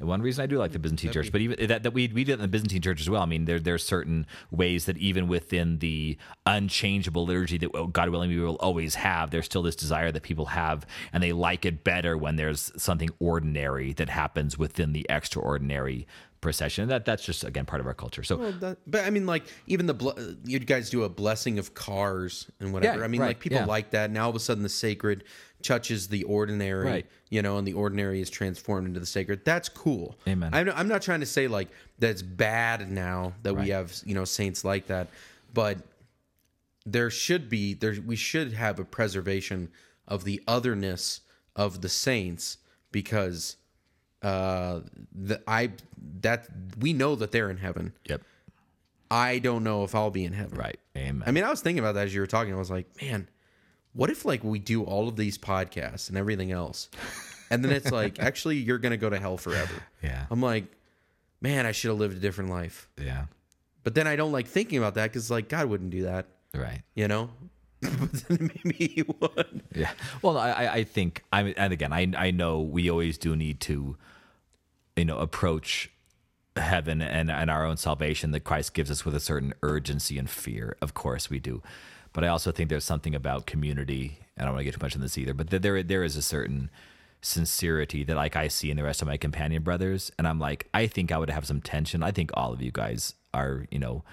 One 0.00 0.22
reason 0.22 0.44
I 0.44 0.46
do 0.46 0.58
like 0.58 0.70
the 0.70 0.78
Byzantine 0.78 1.10
Church, 1.10 1.32
but 1.32 1.40
even 1.40 1.66
that, 1.66 1.82
that 1.82 1.92
we 1.92 2.06
we 2.06 2.22
did 2.22 2.32
it 2.32 2.34
in 2.34 2.40
the 2.40 2.48
Byzantine 2.48 2.82
Church 2.82 3.00
as 3.00 3.10
well. 3.10 3.20
I 3.20 3.26
mean, 3.26 3.46
there 3.46 3.58
there's 3.58 3.84
certain 3.84 4.26
ways 4.50 4.84
that 4.84 4.96
even 4.96 5.26
within 5.26 5.80
the 5.80 6.16
unchangeable 6.46 7.26
liturgy 7.26 7.58
that 7.58 7.70
oh, 7.74 7.88
God 7.88 8.08
willing 8.10 8.30
we 8.30 8.38
will 8.38 8.56
always 8.56 8.94
have, 8.94 9.30
there's 9.30 9.46
still 9.46 9.62
this 9.62 9.74
desire 9.74 10.12
that 10.12 10.22
people 10.22 10.46
have, 10.46 10.86
and 11.12 11.20
they 11.20 11.32
like 11.32 11.64
it 11.64 11.82
better 11.82 12.16
when 12.16 12.36
there's 12.36 12.70
something 12.76 13.10
ordinary 13.18 13.92
that 13.94 14.08
happens 14.08 14.56
within 14.56 14.92
the 14.92 15.04
extraordinary 15.08 16.06
procession. 16.40 16.88
That 16.88 17.04
that's 17.04 17.24
just 17.24 17.44
again 17.44 17.66
part 17.66 17.80
of 17.80 17.86
our 17.86 17.94
culture. 17.94 18.22
So 18.22 18.36
Well, 18.36 18.52
that, 18.60 18.78
but 18.86 19.04
I 19.04 19.10
mean, 19.10 19.26
like 19.26 19.44
even 19.66 19.86
the 19.86 19.94
ble- 19.94 20.14
uh, 20.16 20.34
you 20.44 20.58
guys 20.58 20.90
do 20.90 21.04
a 21.04 21.08
blessing 21.08 21.58
of 21.58 21.74
cars 21.74 22.50
and 22.60 22.72
whatever. 22.72 22.98
Yeah, 23.00 23.04
I 23.04 23.08
mean, 23.08 23.20
right, 23.20 23.28
like 23.28 23.40
people 23.40 23.58
yeah. 23.58 23.64
like 23.66 23.90
that. 23.90 24.10
Now 24.10 24.24
all 24.24 24.30
of 24.30 24.36
a 24.36 24.40
sudden, 24.40 24.62
the 24.62 24.68
sacred 24.68 25.24
touches 25.62 26.08
the 26.08 26.22
ordinary, 26.24 26.86
Right. 26.86 27.06
you 27.30 27.42
know, 27.42 27.58
and 27.58 27.66
the 27.66 27.72
ordinary 27.72 28.20
is 28.20 28.30
transformed 28.30 28.86
into 28.86 29.00
the 29.00 29.06
sacred. 29.06 29.44
That's 29.44 29.68
cool. 29.68 30.16
Amen. 30.28 30.54
I'm, 30.54 30.70
I'm 30.70 30.88
not 30.88 31.02
trying 31.02 31.20
to 31.20 31.26
say 31.26 31.48
like 31.48 31.68
that's 31.98 32.22
bad 32.22 32.90
now 32.90 33.32
that 33.42 33.54
we 33.54 33.70
have 33.70 33.92
you 34.04 34.14
know 34.14 34.24
saints 34.24 34.64
like 34.64 34.86
that, 34.86 35.08
but 35.52 35.78
there 36.86 37.10
should 37.10 37.48
be 37.48 37.74
there 37.74 37.96
we 38.06 38.16
should 38.16 38.52
have 38.52 38.78
a 38.78 38.84
preservation 38.84 39.70
of 40.06 40.24
the 40.24 40.42
otherness 40.46 41.20
of 41.54 41.82
the 41.82 41.88
saints 41.88 42.58
because 42.92 43.56
uh 44.22 44.80
the 45.14 45.40
I 45.46 45.70
that 46.20 46.48
we 46.80 46.92
know 46.92 47.14
that 47.16 47.30
they're 47.32 47.50
in 47.50 47.58
heaven. 47.58 47.92
yep, 48.08 48.22
I 49.10 49.38
don't 49.38 49.64
know 49.64 49.84
if 49.84 49.94
I'll 49.94 50.10
be 50.10 50.24
in 50.24 50.32
heaven. 50.32 50.58
right, 50.58 50.78
amen. 50.96 51.22
I 51.26 51.30
mean, 51.30 51.44
I 51.44 51.50
was 51.50 51.60
thinking 51.60 51.78
about 51.78 51.94
that 51.94 52.06
as 52.06 52.14
you 52.14 52.20
were 52.20 52.26
talking. 52.26 52.52
I 52.52 52.56
was 52.58 52.70
like, 52.70 52.86
man, 53.00 53.28
what 53.92 54.10
if 54.10 54.24
like 54.24 54.42
we 54.44 54.58
do 54.58 54.82
all 54.84 55.08
of 55.08 55.16
these 55.16 55.38
podcasts 55.38 56.08
and 56.08 56.18
everything 56.18 56.50
else, 56.52 56.88
and 57.50 57.64
then 57.64 57.72
it's 57.72 57.90
like, 57.92 58.18
actually, 58.22 58.56
you're 58.56 58.78
gonna 58.78 58.96
go 58.96 59.08
to 59.10 59.18
hell 59.18 59.36
forever. 59.36 59.74
yeah, 60.02 60.26
I'm 60.30 60.42
like, 60.42 60.64
man, 61.40 61.64
I 61.66 61.72
should 61.72 61.88
have 61.90 61.98
lived 61.98 62.16
a 62.16 62.20
different 62.20 62.50
life. 62.50 62.88
yeah, 63.00 63.26
But 63.84 63.94
then 63.94 64.06
I 64.06 64.16
don't 64.16 64.32
like 64.32 64.46
thinking 64.48 64.78
about 64.78 64.94
that 64.94 65.04
because 65.04 65.30
like 65.30 65.48
God 65.48 65.66
wouldn't 65.66 65.90
do 65.90 66.02
that, 66.02 66.26
right. 66.54 66.82
you 66.94 67.06
know. 67.08 67.30
Maybe 68.28 68.74
he 68.94 69.02
would. 69.20 69.62
Yeah. 69.74 69.90
Well, 70.22 70.38
I, 70.38 70.66
I- 70.66 70.84
think 70.84 71.24
I 71.32 71.42
mean, 71.42 71.54
and 71.56 71.72
again, 71.72 71.92
I 71.92 72.10
I 72.16 72.30
know 72.30 72.60
we 72.60 72.90
always 72.90 73.18
do 73.18 73.36
need 73.36 73.60
to, 73.62 73.96
you 74.96 75.04
know, 75.04 75.18
approach 75.18 75.90
heaven 76.56 77.00
and 77.02 77.30
and 77.30 77.50
our 77.50 77.64
own 77.64 77.76
salvation 77.76 78.32
that 78.32 78.40
Christ 78.40 78.74
gives 78.74 78.90
us 78.90 79.04
with 79.04 79.14
a 79.14 79.20
certain 79.20 79.54
urgency 79.62 80.18
and 80.18 80.28
fear. 80.28 80.76
Of 80.82 80.94
course, 80.94 81.30
we 81.30 81.38
do. 81.38 81.62
But 82.12 82.24
I 82.24 82.28
also 82.28 82.50
think 82.50 82.68
there's 82.70 82.84
something 82.84 83.14
about 83.14 83.46
community. 83.46 84.18
I 84.38 84.42
don't 84.44 84.52
want 84.54 84.60
to 84.60 84.64
get 84.64 84.74
too 84.74 84.80
much 84.84 84.94
in 84.94 85.00
this 85.00 85.18
either, 85.18 85.34
but 85.34 85.50
there 85.50 85.82
there 85.82 86.02
is 86.02 86.16
a 86.16 86.22
certain 86.22 86.70
sincerity 87.20 88.04
that 88.04 88.16
like 88.16 88.36
I 88.36 88.48
see 88.48 88.70
in 88.70 88.76
the 88.76 88.82
rest 88.84 89.02
of 89.02 89.08
my 89.08 89.16
companion 89.16 89.62
brothers, 89.62 90.10
and 90.18 90.26
I'm 90.26 90.38
like, 90.40 90.68
I 90.72 90.86
think 90.86 91.12
I 91.12 91.18
would 91.18 91.30
have 91.30 91.46
some 91.46 91.60
tension. 91.60 92.02
I 92.02 92.10
think 92.12 92.30
all 92.34 92.52
of 92.52 92.62
you 92.62 92.70
guys 92.72 93.14
are, 93.34 93.66
you 93.70 93.78
know, 93.78 94.04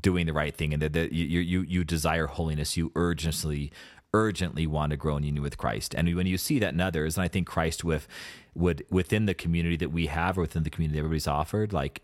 doing 0.00 0.26
the 0.26 0.32
right 0.32 0.54
thing, 0.54 0.72
and 0.72 0.82
that 0.82 0.92
that 0.92 1.12
you 1.12 1.40
you 1.40 1.62
you 1.62 1.84
desire 1.84 2.26
holiness. 2.26 2.76
You 2.76 2.92
urgently 2.94 3.72
urgently 4.14 4.64
want 4.66 4.90
to 4.90 4.96
grow 4.96 5.16
in 5.16 5.24
union 5.24 5.42
with 5.42 5.58
Christ. 5.58 5.92
And 5.92 6.14
when 6.14 6.26
you 6.26 6.38
see 6.38 6.60
that 6.60 6.72
in 6.72 6.80
others, 6.80 7.16
and 7.16 7.24
I 7.24 7.28
think 7.28 7.48
Christ 7.48 7.82
with 7.82 8.06
would 8.54 8.84
within 8.88 9.26
the 9.26 9.34
community 9.34 9.76
that 9.76 9.90
we 9.90 10.06
have 10.06 10.38
or 10.38 10.42
within 10.42 10.62
the 10.62 10.70
community 10.70 10.96
that 10.96 11.04
everybody's 11.04 11.26
offered, 11.26 11.72
like 11.72 12.02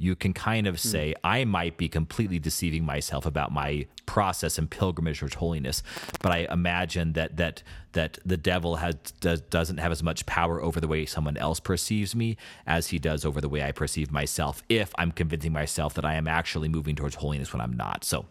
you 0.00 0.14
can 0.14 0.32
kind 0.32 0.68
of 0.68 0.78
say, 0.78 1.12
I 1.24 1.44
might 1.44 1.76
be 1.76 1.88
completely 1.88 2.38
deceiving 2.38 2.84
myself 2.84 3.26
about 3.26 3.50
my 3.50 3.86
process 4.06 4.56
and 4.56 4.70
pilgrimage 4.70 5.18
towards 5.18 5.34
holiness, 5.34 5.82
but 6.20 6.30
I 6.30 6.46
imagine 6.50 7.14
that 7.14 7.36
that 7.36 7.64
that 7.92 8.18
the 8.24 8.36
devil 8.36 8.76
has 8.76 8.94
does, 9.20 9.40
doesn't 9.40 9.78
have 9.78 9.90
as 9.90 10.02
much 10.02 10.24
power 10.24 10.62
over 10.62 10.80
the 10.80 10.86
way 10.86 11.04
someone 11.04 11.36
else 11.36 11.58
perceives 11.58 12.14
me 12.14 12.36
as 12.64 12.88
he 12.88 13.00
does 13.00 13.24
over 13.24 13.40
the 13.40 13.48
way 13.48 13.62
I 13.62 13.72
perceive 13.72 14.12
myself. 14.12 14.62
If 14.68 14.92
I'm 14.96 15.10
convincing 15.10 15.52
myself 15.52 15.94
that 15.94 16.04
I 16.04 16.14
am 16.14 16.28
actually 16.28 16.68
moving 16.68 16.94
towards 16.94 17.16
holiness 17.16 17.52
when 17.52 17.60
I'm 17.60 17.76
not, 17.76 18.04
so. 18.04 18.26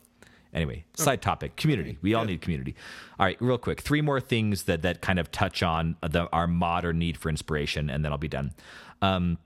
Anyway, 0.53 0.85
side 0.95 1.21
topic, 1.21 1.57
community. 1.57 1.97
We 2.01 2.13
all 2.13 2.23
need 2.23 2.41
community. 2.41 2.73
All 3.19 3.25
right, 3.25 3.39
real 3.41 3.57
quick, 3.57 3.81
three 3.81 4.01
more 4.01 4.21
things 4.21 4.63
that 4.63 4.81
that 4.83 5.01
kind 5.01 5.19
of 5.19 5.29
touch 5.29 5.61
on 5.61 5.97
the, 6.01 6.29
our 6.31 6.47
modern 6.47 6.97
need 6.97 7.17
for 7.17 7.29
inspiration, 7.29 7.89
and 7.89 8.03
then 8.03 8.13
I'll 8.13 8.17
be 8.17 8.29
done. 8.29 8.53
Um, 9.01 9.37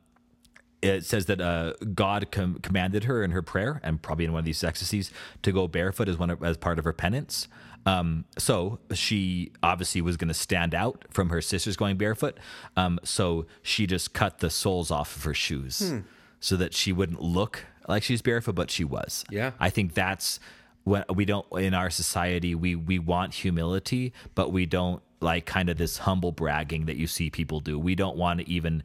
it 0.81 1.05
says 1.05 1.27
that 1.27 1.39
uh, 1.39 1.73
God 1.93 2.31
com- 2.31 2.59
commanded 2.61 3.03
her 3.05 3.23
in 3.23 3.31
her 3.31 3.41
prayer, 3.41 3.79
and 3.83 4.01
probably 4.01 4.25
in 4.25 4.33
one 4.33 4.39
of 4.39 4.45
these 4.45 4.63
ecstasies, 4.63 5.11
to 5.43 5.51
go 5.51 5.67
barefoot 5.67 6.07
as 6.07 6.17
one 6.17 6.29
of, 6.29 6.43
as 6.43 6.57
part 6.57 6.79
of 6.79 6.85
her 6.85 6.93
penance. 6.93 7.47
Um, 7.85 8.25
so 8.37 8.79
she 8.93 9.51
obviously 9.63 10.01
was 10.01 10.17
going 10.17 10.27
to 10.27 10.33
stand 10.35 10.75
out 10.75 11.05
from 11.09 11.29
her 11.29 11.41
sisters 11.41 11.75
going 11.75 11.97
barefoot. 11.97 12.37
Um, 12.77 12.99
so 13.03 13.47
she 13.63 13.87
just 13.87 14.13
cut 14.13 14.39
the 14.39 14.49
soles 14.49 14.91
off 14.91 15.15
of 15.15 15.23
her 15.23 15.33
shoes 15.33 15.93
so 16.39 16.55
that 16.57 16.73
she 16.73 16.91
wouldn't 16.91 17.21
look 17.21 17.65
like 17.87 18.03
she's 18.03 18.21
barefoot, 18.21 18.53
but 18.53 18.69
she 18.69 18.83
was. 18.83 19.25
Yeah. 19.31 19.51
I 19.59 19.69
think 19.71 19.93
that's 19.93 20.39
what 20.83 21.15
we 21.15 21.25
don't 21.25 21.45
in 21.53 21.73
our 21.75 21.89
society 21.91 22.55
we 22.55 22.75
we 22.75 22.97
want 22.97 23.33
humility, 23.35 24.13
but 24.35 24.51
we 24.51 24.65
don't 24.65 25.01
like 25.19 25.45
kind 25.45 25.69
of 25.69 25.77
this 25.77 25.99
humble 25.99 26.31
bragging 26.31 26.85
that 26.85 26.97
you 26.97 27.07
see 27.07 27.29
people 27.29 27.59
do. 27.59 27.77
We 27.77 27.95
don't 27.95 28.17
want 28.17 28.39
to 28.39 28.49
even 28.49 28.83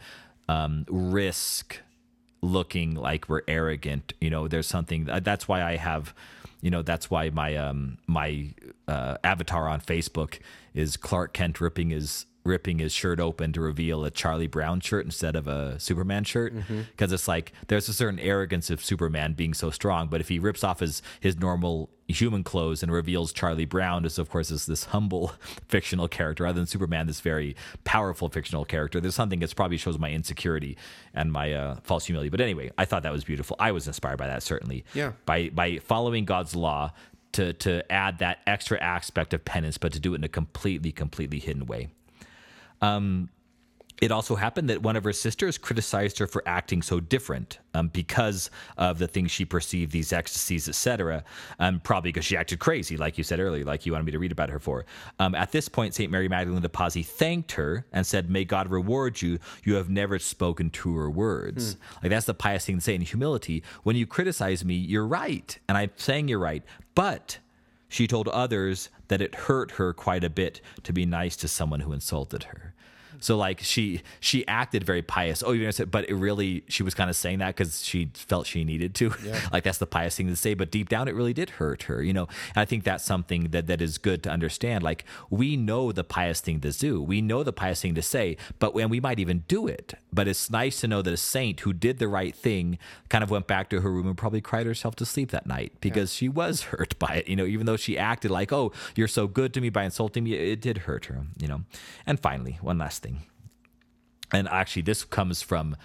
um, 0.48 0.84
risk 0.88 1.80
looking 2.42 2.94
like 2.94 3.28
we're 3.28 3.42
arrogant. 3.48 4.12
You 4.20 4.30
know, 4.30 4.48
there's 4.48 4.66
something 4.66 5.04
that's 5.04 5.48
why 5.48 5.62
I 5.62 5.76
have, 5.76 6.14
you 6.60 6.70
know, 6.70 6.82
that's 6.82 7.10
why 7.10 7.30
my 7.30 7.56
um 7.56 7.98
my 8.06 8.54
uh, 8.88 9.16
avatar 9.24 9.68
on 9.68 9.80
Facebook 9.80 10.38
is 10.74 10.96
Clark 10.96 11.32
Kent 11.32 11.60
ripping 11.60 11.90
his 11.90 12.26
ripping 12.46 12.78
his 12.78 12.92
shirt 12.92 13.20
open 13.20 13.52
to 13.52 13.60
reveal 13.60 14.04
a 14.04 14.10
Charlie 14.10 14.46
Brown 14.46 14.80
shirt 14.80 15.04
instead 15.04 15.36
of 15.36 15.46
a 15.46 15.78
Superman 15.78 16.24
shirt. 16.24 16.54
Because 16.92 17.12
it's 17.12 17.28
like 17.28 17.52
there's 17.68 17.88
a 17.88 17.92
certain 17.92 18.18
arrogance 18.18 18.70
of 18.70 18.84
Superman 18.84 19.34
being 19.34 19.54
so 19.54 19.70
strong, 19.70 20.08
but 20.08 20.20
if 20.20 20.28
he 20.28 20.38
rips 20.38 20.64
off 20.64 20.80
his 20.80 21.02
his 21.20 21.38
normal 21.38 21.90
human 22.08 22.44
clothes 22.44 22.82
and 22.84 22.92
reveals 22.92 23.32
Charlie 23.32 23.64
Brown 23.64 24.04
as 24.04 24.18
of 24.18 24.30
course 24.30 24.50
is 24.50 24.66
this 24.66 24.84
humble 24.84 25.32
fictional 25.68 26.06
character 26.08 26.44
rather 26.44 26.58
than 26.60 26.66
Superman 26.66 27.06
this 27.06 27.20
very 27.20 27.56
powerful 27.84 28.28
fictional 28.28 28.64
character. 28.64 29.00
There's 29.00 29.14
something 29.16 29.40
that 29.40 29.54
probably 29.56 29.76
shows 29.76 29.98
my 29.98 30.12
insecurity 30.12 30.76
and 31.14 31.32
my 31.32 31.52
uh, 31.52 31.76
false 31.82 32.06
humility. 32.06 32.30
But 32.30 32.40
anyway 32.40 32.70
I 32.78 32.84
thought 32.84 33.02
that 33.02 33.12
was 33.12 33.24
beautiful. 33.24 33.56
I 33.58 33.72
was 33.72 33.86
inspired 33.86 34.18
by 34.18 34.28
that 34.28 34.42
certainly. 34.42 34.84
Yeah. 34.94 35.12
by 35.24 35.48
by 35.48 35.78
following 35.78 36.24
God's 36.24 36.54
law 36.54 36.92
to 37.32 37.52
to 37.54 37.92
add 37.92 38.18
that 38.18 38.38
extra 38.46 38.78
aspect 38.80 39.34
of 39.34 39.44
penance 39.44 39.76
but 39.76 39.92
to 39.92 40.00
do 40.00 40.14
it 40.14 40.16
in 40.16 40.24
a 40.24 40.28
completely 40.28 40.92
completely 40.92 41.38
hidden 41.38 41.66
way 41.66 41.88
it 44.00 44.12
also 44.12 44.34
happened 44.34 44.68
that 44.68 44.82
one 44.82 44.96
of 44.96 45.04
her 45.04 45.12
sisters 45.12 45.56
criticized 45.56 46.18
her 46.18 46.26
for 46.26 46.42
acting 46.46 46.82
so 46.82 47.00
different 47.00 47.58
um, 47.72 47.88
because 47.88 48.50
of 48.76 48.98
the 48.98 49.06
things 49.06 49.30
she 49.30 49.44
perceived, 49.44 49.92
these 49.92 50.12
ecstasies, 50.12 50.68
etc. 50.68 51.24
Um, 51.58 51.80
probably 51.80 52.12
because 52.12 52.24
she 52.24 52.36
acted 52.36 52.58
crazy, 52.58 52.96
like 52.96 53.16
you 53.16 53.24
said 53.24 53.40
earlier, 53.40 53.64
like 53.64 53.86
you 53.86 53.92
wanted 53.92 54.04
me 54.04 54.12
to 54.12 54.18
read 54.18 54.32
about 54.32 54.50
her 54.50 54.58
for. 54.58 54.84
Um, 55.18 55.34
at 55.34 55.52
this 55.52 55.68
point, 55.68 55.94
St. 55.94 56.10
Mary 56.10 56.28
Magdalene 56.28 56.60
de 56.62 56.68
Pazzi 56.68 57.04
thanked 57.04 57.52
her 57.52 57.86
and 57.92 58.06
said, 58.06 58.28
May 58.30 58.44
God 58.44 58.70
reward 58.70 59.22
you. 59.22 59.38
You 59.64 59.76
have 59.76 59.88
never 59.88 60.18
spoken 60.18 60.70
truer 60.70 61.08
words. 61.08 61.76
Like 62.02 62.10
that's 62.10 62.26
the 62.26 62.34
pious 62.34 62.66
thing 62.66 62.76
to 62.76 62.82
say 62.82 62.94
in 62.94 63.00
humility. 63.00 63.62
When 63.82 63.96
you 63.96 64.06
criticize 64.06 64.64
me, 64.64 64.74
you're 64.74 65.06
right. 65.06 65.58
And 65.68 65.78
I'm 65.78 65.90
saying 65.96 66.28
you're 66.28 66.38
right. 66.38 66.62
But 66.94 67.38
she 67.96 68.06
told 68.06 68.28
others 68.28 68.90
that 69.08 69.22
it 69.22 69.34
hurt 69.34 69.72
her 69.72 69.94
quite 69.94 70.22
a 70.22 70.28
bit 70.28 70.60
to 70.82 70.92
be 70.92 71.06
nice 71.06 71.34
to 71.34 71.48
someone 71.48 71.80
who 71.80 71.94
insulted 71.94 72.42
her. 72.44 72.74
So 73.20 73.38
like 73.38 73.60
she 73.60 74.02
she 74.20 74.46
acted 74.46 74.84
very 74.84 75.00
pious. 75.00 75.42
Oh, 75.42 75.52
you're 75.52 75.64
gonna 75.64 75.72
say, 75.72 75.84
but 75.84 76.06
it 76.10 76.14
really 76.14 76.62
she 76.68 76.82
was 76.82 76.92
kind 76.92 77.08
of 77.08 77.16
saying 77.16 77.38
that 77.38 77.56
because 77.56 77.82
she 77.82 78.10
felt 78.12 78.46
she 78.46 78.64
needed 78.64 78.94
to. 78.96 79.14
like 79.52 79.64
that's 79.64 79.78
the 79.78 79.86
pious 79.86 80.14
thing 80.14 80.26
to 80.26 80.36
say, 80.36 80.52
but 80.52 80.70
deep 80.70 80.90
down 80.90 81.08
it 81.08 81.14
really 81.14 81.32
did 81.32 81.48
hurt 81.48 81.84
her. 81.84 82.02
You 82.02 82.12
know, 82.12 82.28
and 82.54 82.60
I 82.60 82.66
think 82.66 82.84
that's 82.84 83.02
something 83.02 83.44
that 83.52 83.66
that 83.68 83.80
is 83.80 83.96
good 83.96 84.22
to 84.24 84.30
understand. 84.30 84.84
Like 84.84 85.06
we 85.30 85.56
know 85.56 85.90
the 85.90 86.04
pious 86.04 86.42
thing 86.42 86.60
to 86.60 86.72
do, 86.72 87.02
we 87.02 87.22
know 87.22 87.42
the 87.42 87.52
pious 87.54 87.80
thing 87.80 87.94
to 87.94 88.02
say, 88.02 88.36
but 88.58 88.74
when 88.74 88.90
we 88.90 89.00
might 89.00 89.18
even 89.18 89.44
do 89.48 89.66
it. 89.66 89.94
But 90.16 90.28
it's 90.28 90.48
nice 90.50 90.80
to 90.80 90.88
know 90.88 91.02
that 91.02 91.12
a 91.12 91.18
saint 91.18 91.60
who 91.60 91.74
did 91.74 91.98
the 91.98 92.08
right 92.08 92.34
thing 92.34 92.78
kind 93.10 93.22
of 93.22 93.30
went 93.30 93.46
back 93.46 93.68
to 93.68 93.82
her 93.82 93.92
room 93.92 94.06
and 94.06 94.16
probably 94.16 94.40
cried 94.40 94.66
herself 94.66 94.96
to 94.96 95.04
sleep 95.04 95.30
that 95.30 95.46
night 95.46 95.74
because 95.82 96.14
she 96.14 96.26
was 96.26 96.62
hurt 96.72 96.98
by 96.98 97.16
it. 97.16 97.28
You 97.28 97.36
know, 97.36 97.44
even 97.44 97.66
though 97.66 97.76
she 97.76 97.98
acted 97.98 98.30
like, 98.30 98.50
"Oh, 98.50 98.72
you're 98.96 99.08
so 99.08 99.26
good 99.26 99.52
to 99.54 99.60
me 99.60 99.68
by 99.68 99.84
insulting 99.84 100.24
me," 100.24 100.32
it 100.32 100.62
did 100.62 100.78
hurt 100.78 101.04
her. 101.04 101.26
You 101.38 101.48
know. 101.48 101.60
And 102.06 102.18
finally, 102.18 102.58
one 102.62 102.78
last 102.78 103.02
thing. 103.02 103.20
And 104.32 104.48
actually, 104.48 104.82
this 104.82 105.04
comes 105.04 105.42
from. 105.42 105.76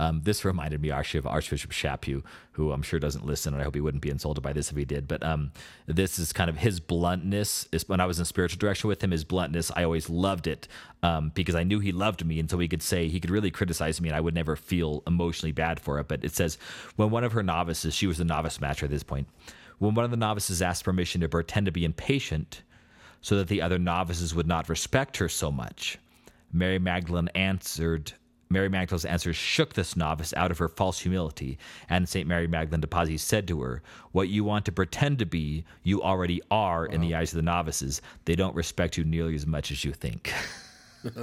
Um, 0.00 0.22
this 0.24 0.46
reminded 0.46 0.80
me 0.80 0.90
actually 0.90 1.18
of 1.18 1.26
Archbishop 1.26 1.72
Chaput, 1.72 2.22
who 2.52 2.72
I'm 2.72 2.80
sure 2.80 2.98
doesn't 2.98 3.26
listen, 3.26 3.52
and 3.52 3.60
I 3.60 3.64
hope 3.64 3.74
he 3.74 3.82
wouldn't 3.82 4.02
be 4.02 4.08
insulted 4.08 4.40
by 4.40 4.54
this 4.54 4.70
if 4.70 4.76
he 4.78 4.86
did. 4.86 5.06
But 5.06 5.22
um, 5.22 5.52
this 5.86 6.18
is 6.18 6.32
kind 6.32 6.48
of 6.48 6.56
his 6.56 6.80
bluntness. 6.80 7.68
Is 7.70 7.86
when 7.86 8.00
I 8.00 8.06
was 8.06 8.18
in 8.18 8.24
spiritual 8.24 8.58
direction 8.58 8.88
with 8.88 9.04
him, 9.04 9.10
his 9.10 9.24
bluntness, 9.24 9.70
I 9.76 9.84
always 9.84 10.08
loved 10.08 10.46
it 10.46 10.68
um, 11.02 11.32
because 11.34 11.54
I 11.54 11.64
knew 11.64 11.80
he 11.80 11.92
loved 11.92 12.24
me, 12.24 12.40
and 12.40 12.50
so 12.50 12.58
he 12.58 12.66
could 12.66 12.82
say 12.82 13.08
he 13.08 13.20
could 13.20 13.30
really 13.30 13.50
criticize 13.50 14.00
me, 14.00 14.08
and 14.08 14.16
I 14.16 14.22
would 14.22 14.34
never 14.34 14.56
feel 14.56 15.02
emotionally 15.06 15.52
bad 15.52 15.78
for 15.78 15.98
it. 16.00 16.08
But 16.08 16.24
it 16.24 16.34
says 16.34 16.56
when 16.96 17.10
one 17.10 17.24
of 17.24 17.32
her 17.32 17.42
novices, 17.42 17.94
she 17.94 18.06
was 18.06 18.16
the 18.16 18.24
novice 18.24 18.56
matcher 18.56 18.84
at 18.84 18.90
this 18.90 19.02
point, 19.02 19.28
when 19.80 19.94
one 19.94 20.06
of 20.06 20.10
the 20.10 20.16
novices 20.16 20.62
asked 20.62 20.84
permission 20.84 21.20
to 21.20 21.28
pretend 21.28 21.66
to 21.66 21.72
be 21.72 21.84
impatient, 21.84 22.62
so 23.20 23.36
that 23.36 23.48
the 23.48 23.60
other 23.60 23.78
novices 23.78 24.34
would 24.34 24.46
not 24.46 24.70
respect 24.70 25.18
her 25.18 25.28
so 25.28 25.52
much. 25.52 25.98
Mary 26.54 26.78
Magdalene 26.78 27.28
answered, 27.34 28.14
Mary 28.50 28.68
Magdalene's 28.68 29.04
answer 29.04 29.32
shook 29.32 29.74
this 29.74 29.96
novice 29.96 30.34
out 30.36 30.50
of 30.50 30.58
her 30.58 30.68
false 30.68 30.98
humility, 30.98 31.56
and 31.88 32.08
St. 32.08 32.26
Mary 32.26 32.48
Magdalene 32.48 32.80
de 32.80 32.88
Pazzi 32.88 33.18
said 33.18 33.46
to 33.48 33.62
her, 33.62 33.80
What 34.10 34.28
you 34.28 34.42
want 34.42 34.64
to 34.64 34.72
pretend 34.72 35.20
to 35.20 35.26
be, 35.26 35.64
you 35.84 36.02
already 36.02 36.42
are 36.50 36.84
in 36.84 37.00
the 37.00 37.14
eyes 37.14 37.32
of 37.32 37.36
the 37.36 37.42
novices. 37.42 38.02
They 38.24 38.34
don't 38.34 38.56
respect 38.56 38.96
you 38.98 39.04
nearly 39.04 39.36
as 39.36 39.46
much 39.46 39.70
as 39.70 39.84
you 39.84 39.92
think. 39.92 40.32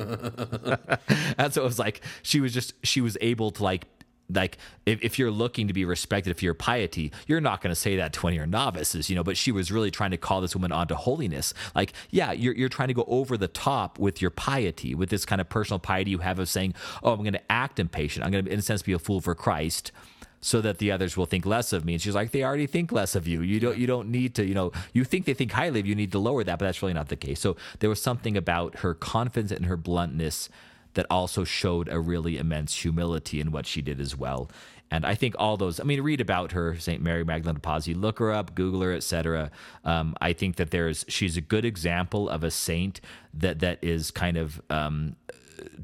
and 1.37 1.53
so 1.53 1.61
it 1.61 1.65
was 1.65 1.77
like 1.77 2.01
she 2.23 2.39
was 2.39 2.51
just 2.51 2.73
she 2.83 2.99
was 2.99 3.15
able 3.21 3.51
to 3.51 3.63
like 3.63 3.85
like 4.29 4.57
if, 4.85 5.01
if 5.01 5.19
you're 5.19 5.31
looking 5.31 5.67
to 5.67 5.73
be 5.73 5.85
respected 5.85 6.37
for 6.37 6.43
your 6.43 6.53
piety 6.53 7.11
you're 7.27 7.41
not 7.41 7.61
going 7.61 7.71
to 7.71 7.79
say 7.79 7.95
that 7.97 8.13
to 8.13 8.21
one 8.21 8.33
of 8.33 8.37
your 8.37 8.45
novices 8.45 9.09
you 9.09 9.15
know 9.15 9.23
but 9.23 9.37
she 9.37 9.51
was 9.51 9.71
really 9.71 9.91
trying 9.91 10.11
to 10.11 10.17
call 10.17 10.41
this 10.41 10.55
woman 10.55 10.71
onto 10.71 10.95
holiness. 10.95 11.53
Like 11.75 11.93
yeah 12.09 12.31
you're, 12.31 12.55
you're 12.55 12.69
trying 12.69 12.89
to 12.89 12.93
go 12.93 13.05
over 13.07 13.37
the 13.37 13.47
top 13.47 13.99
with 13.99 14.21
your 14.21 14.31
piety 14.31 14.95
with 14.95 15.09
this 15.09 15.25
kind 15.25 15.41
of 15.41 15.49
personal 15.49 15.79
piety 15.79 16.11
you 16.11 16.19
have 16.19 16.39
of 16.39 16.49
saying 16.49 16.73
oh 17.03 17.13
i'm 17.13 17.19
going 17.19 17.33
to 17.33 17.51
act 17.51 17.79
impatient. 17.79 18.25
I'm 18.25 18.31
going 18.31 18.45
to 18.45 18.51
in 18.51 18.59
a 18.59 18.61
sense 18.61 18.81
be 18.81 18.93
a 18.93 18.99
fool 18.99 19.21
for 19.21 19.35
christ 19.35 19.91
so 20.39 20.61
that 20.61 20.77
the 20.77 20.91
others 20.91 21.17
will 21.17 21.25
think 21.25 21.45
less 21.45 21.73
of 21.73 21.85
me. 21.85 21.93
And 21.93 22.01
she's 22.01 22.15
like 22.15 22.31
they 22.31 22.43
already 22.43 22.67
think 22.67 22.91
less 22.91 23.15
of 23.15 23.27
you. 23.27 23.41
You 23.41 23.59
don't 23.59 23.77
you 23.77 23.87
don't 23.87 24.09
need 24.09 24.35
to 24.35 24.45
you 24.45 24.53
know 24.53 24.71
you 24.93 25.03
think 25.03 25.25
they 25.25 25.33
think 25.33 25.51
highly 25.51 25.79
of 25.79 25.85
you 25.85 25.91
you 25.91 25.95
need 25.95 26.11
to 26.11 26.19
lower 26.19 26.43
that 26.43 26.59
but 26.59 26.65
that's 26.65 26.81
really 26.81 26.93
not 26.93 27.09
the 27.09 27.15
case. 27.15 27.39
So 27.39 27.55
there 27.79 27.89
was 27.89 28.01
something 28.01 28.37
about 28.37 28.79
her 28.79 28.93
confidence 28.93 29.51
and 29.51 29.65
her 29.65 29.77
bluntness 29.77 30.49
that 30.93 31.05
also 31.09 31.43
showed 31.43 31.87
a 31.89 31.99
really 31.99 32.37
immense 32.37 32.75
humility 32.75 33.39
in 33.39 33.51
what 33.51 33.65
she 33.65 33.81
did 33.81 33.99
as 33.99 34.15
well. 34.15 34.49
And 34.89 35.05
I 35.05 35.15
think 35.15 35.35
all 35.37 35.57
those, 35.57 35.79
I 35.79 35.83
mean, 35.83 36.01
read 36.01 36.21
about 36.21 36.53
her, 36.53 36.77
St. 36.77 37.01
Mary 37.01 37.25
Magdalene 37.25 37.55
de 37.55 37.61
Pazzi, 37.61 37.93
look 37.93 38.19
her 38.19 38.31
up, 38.31 38.55
Google 38.55 38.81
her, 38.81 38.93
etc. 38.93 39.51
Um, 39.83 40.15
I 40.21 40.33
think 40.33 40.55
that 40.55 40.71
there's, 40.71 41.03
she's 41.09 41.35
a 41.35 41.41
good 41.41 41.65
example 41.65 42.29
of 42.29 42.43
a 42.43 42.51
saint 42.51 43.01
that, 43.33 43.59
that 43.59 43.79
is 43.81 44.11
kind 44.11 44.37
of 44.37 44.61
um, 44.69 45.17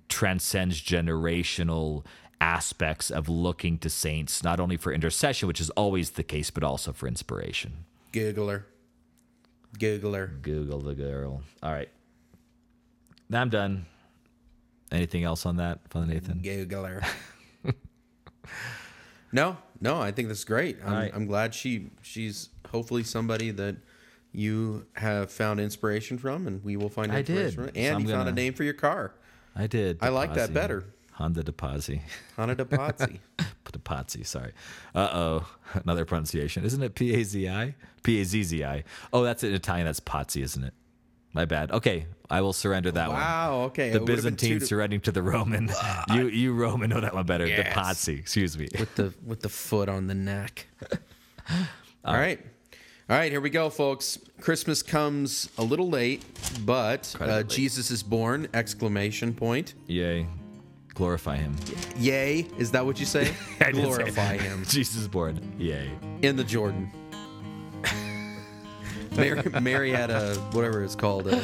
transcends 0.08 0.82
generational 0.82 2.06
aspects 2.40 3.12
of 3.12 3.28
looking 3.28 3.78
to 3.80 3.90
saints, 3.90 4.44
not 4.44 4.60
only 4.60 4.78
for 4.78 4.94
intercession, 4.94 5.48
which 5.48 5.62
is 5.62 5.70
always 5.72 6.12
the 6.12 6.24
case, 6.24 6.50
but 6.50 6.64
also 6.64 6.94
for 6.94 7.08
inspiration. 7.08 7.86
Google 8.14 8.50
her. 8.50 8.66
Google 9.80 10.14
her. 10.14 10.28
Google 10.28 10.80
the 10.80 10.94
girl. 10.94 11.42
All 11.62 11.72
right. 11.72 11.90
Now 13.30 13.42
I'm 13.42 13.50
done. 13.50 13.86
Anything 14.94 15.24
else 15.24 15.46
on 15.46 15.58
that, 15.58 15.80
Father 15.90 16.06
Nathan? 16.06 16.40
Google 16.42 16.86
her. 16.86 17.02
no, 19.32 19.58
no, 19.82 20.00
I 20.00 20.12
think 20.12 20.28
that's 20.28 20.44
great. 20.44 20.78
I'm, 20.86 20.94
right. 20.94 21.12
I'm 21.14 21.26
glad 21.26 21.56
she 21.56 21.90
she's 22.04 22.50
hopefully 22.70 23.04
somebody 23.04 23.50
that 23.52 23.78
you 24.32 24.86
have 24.94 25.32
found 25.32 25.60
inspiration 25.60 26.20
from, 26.20 26.46
and 26.48 26.64
we 26.64 26.78
will 26.78 26.90
find 26.90 27.12
I 27.12 27.20
inspiration 27.20 27.46
did. 27.46 27.56
from. 27.56 27.66
So 27.66 27.72
And 27.76 27.96
I'm 27.96 28.02
you 28.04 28.14
found 28.14 28.30
a 28.30 28.32
name 28.32 28.54
for 28.54 28.64
your 28.64 28.74
car, 28.74 29.16
I 29.56 29.66
did. 29.66 29.98
I 30.00 30.10
like 30.10 30.36
that 30.36 30.54
better. 30.54 30.86
Honda 31.14 31.44
Depazzi. 31.44 32.02
Hana 32.38 32.56
Depazzi. 32.56 33.20
Depazzi, 33.66 34.26
sorry. 34.26 34.52
Uh 34.94 35.10
oh. 35.12 35.48
Another 35.74 36.06
pronunciation. 36.06 36.64
Isn't 36.64 36.84
it 36.84 36.94
P 36.94 37.16
A 37.16 37.24
Z 37.24 37.50
I? 37.50 37.76
P 38.04 38.22
A 38.22 38.26
Z 38.26 38.44
Z 38.44 38.64
I. 38.64 38.84
Oh, 39.12 39.24
that's 39.24 39.44
in 39.44 39.54
Italian. 39.54 39.86
That's 39.86 40.00
Pazzi, 40.00 40.44
isn't 40.44 40.64
it? 40.64 40.74
My 41.34 41.46
bad. 41.46 41.72
Okay. 41.72 42.06
I 42.30 42.42
will 42.42 42.54
surrender 42.54 42.92
that 42.92 43.10
one. 43.10 43.18
wow. 43.18 43.62
Okay. 43.66 43.92
The 43.92 43.98
it 44.02 44.06
Byzantine 44.06 44.60
to- 44.60 44.66
surrendering 44.66 45.02
to 45.02 45.12
the 45.12 45.22
Roman. 45.22 45.70
you 46.14 46.28
you 46.28 46.54
Roman 46.54 46.90
know 46.90 47.02
that 47.02 47.14
one 47.14 47.26
better. 47.26 47.46
Yes. 47.46 47.76
Depazzi. 47.76 48.20
Excuse 48.20 48.58
me. 48.58 48.68
with 48.80 48.96
the 48.96 49.14
with 49.26 49.42
the 49.42 49.50
foot 49.50 49.90
on 49.90 50.08
the 50.08 50.16
neck. 50.16 50.68
All 52.06 52.14
right. 52.16 52.40
All 53.10 53.18
right, 53.18 53.32
here 53.32 53.42
we 53.42 53.50
go, 53.50 53.70
folks. 53.70 54.18
Christmas 54.40 54.82
comes 54.82 55.50
a 55.58 55.64
little 55.64 55.90
late, 55.90 56.24
but 56.66 57.14
uh, 57.20 57.26
late. 57.26 57.50
Jesus 57.50 57.92
is 57.92 58.02
born! 58.02 58.48
Exclamation 58.54 59.34
point! 59.34 59.74
Yay. 59.88 60.26
Glorify 60.94 61.36
him. 61.36 61.54
Yay! 61.98 62.48
Is 62.58 62.72
that 62.72 62.86
what 62.86 63.02
you 63.02 63.06
say? 63.06 63.34
I 63.60 63.72
didn't 63.72 63.92
say 63.92 63.98
Glorify 63.98 64.38
him 64.38 64.64
Jesus 64.66 64.96
is 64.96 65.10
born. 65.10 65.38
Yay. 65.60 65.92
in 66.22 66.38
the 66.38 66.46
Jordan. 66.46 66.90
Mary, 69.62 69.92
had 69.92 70.10
a 70.10 70.36
whatever 70.52 70.84
it's 70.84 70.96
called 70.96 71.28
a 71.28 71.44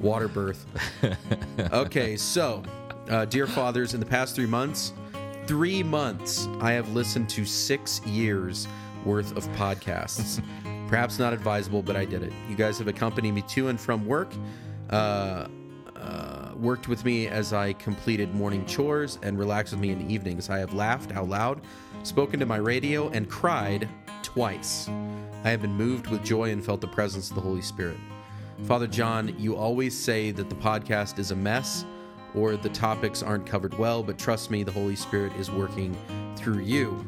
water 0.00 0.28
birth. 0.28 0.66
Okay, 1.72 2.16
so 2.16 2.62
uh, 3.08 3.24
dear 3.26 3.46
fathers, 3.46 3.94
in 3.94 4.00
the 4.00 4.06
past 4.06 4.34
three 4.34 4.46
months, 4.46 4.92
three 5.46 5.82
months, 5.82 6.48
I 6.60 6.72
have 6.72 6.92
listened 6.92 7.28
to 7.30 7.44
six 7.44 8.04
years 8.06 8.66
worth 9.04 9.36
of 9.36 9.46
podcasts. 9.50 10.42
Perhaps 10.88 11.18
not 11.18 11.32
advisable, 11.32 11.82
but 11.82 11.96
I 11.96 12.04
did 12.04 12.22
it. 12.22 12.32
You 12.48 12.56
guys 12.56 12.78
have 12.78 12.88
accompanied 12.88 13.32
me 13.32 13.42
to 13.42 13.68
and 13.68 13.80
from 13.80 14.06
work. 14.06 14.32
Uh, 14.90 15.48
uh, 15.96 16.52
worked 16.56 16.88
with 16.88 17.04
me 17.04 17.28
as 17.28 17.52
I 17.52 17.72
completed 17.74 18.34
morning 18.34 18.66
chores 18.66 19.18
and 19.22 19.38
relaxed 19.38 19.72
with 19.72 19.80
me 19.80 19.90
in 19.90 20.06
the 20.06 20.12
evenings. 20.12 20.50
I 20.50 20.58
have 20.58 20.74
laughed 20.74 21.12
out 21.12 21.28
loud, 21.28 21.62
spoken 22.02 22.40
to 22.40 22.46
my 22.46 22.56
radio, 22.56 23.08
and 23.10 23.28
cried 23.28 23.88
twice. 24.22 24.88
I 25.44 25.50
have 25.50 25.62
been 25.62 25.74
moved 25.74 26.06
with 26.06 26.22
joy 26.24 26.50
and 26.50 26.64
felt 26.64 26.80
the 26.80 26.88
presence 26.88 27.30
of 27.30 27.34
the 27.34 27.40
Holy 27.42 27.62
Spirit. 27.62 27.96
Father 28.64 28.86
John, 28.86 29.34
you 29.38 29.56
always 29.56 29.98
say 29.98 30.30
that 30.30 30.48
the 30.48 30.54
podcast 30.54 31.18
is 31.18 31.32
a 31.32 31.36
mess 31.36 31.84
or 32.34 32.56
the 32.56 32.68
topics 32.68 33.22
aren't 33.22 33.44
covered 33.46 33.76
well, 33.76 34.02
but 34.02 34.18
trust 34.18 34.50
me, 34.50 34.62
the 34.62 34.72
Holy 34.72 34.94
Spirit 34.96 35.32
is 35.34 35.50
working 35.50 35.96
through 36.36 36.60
you. 36.60 37.04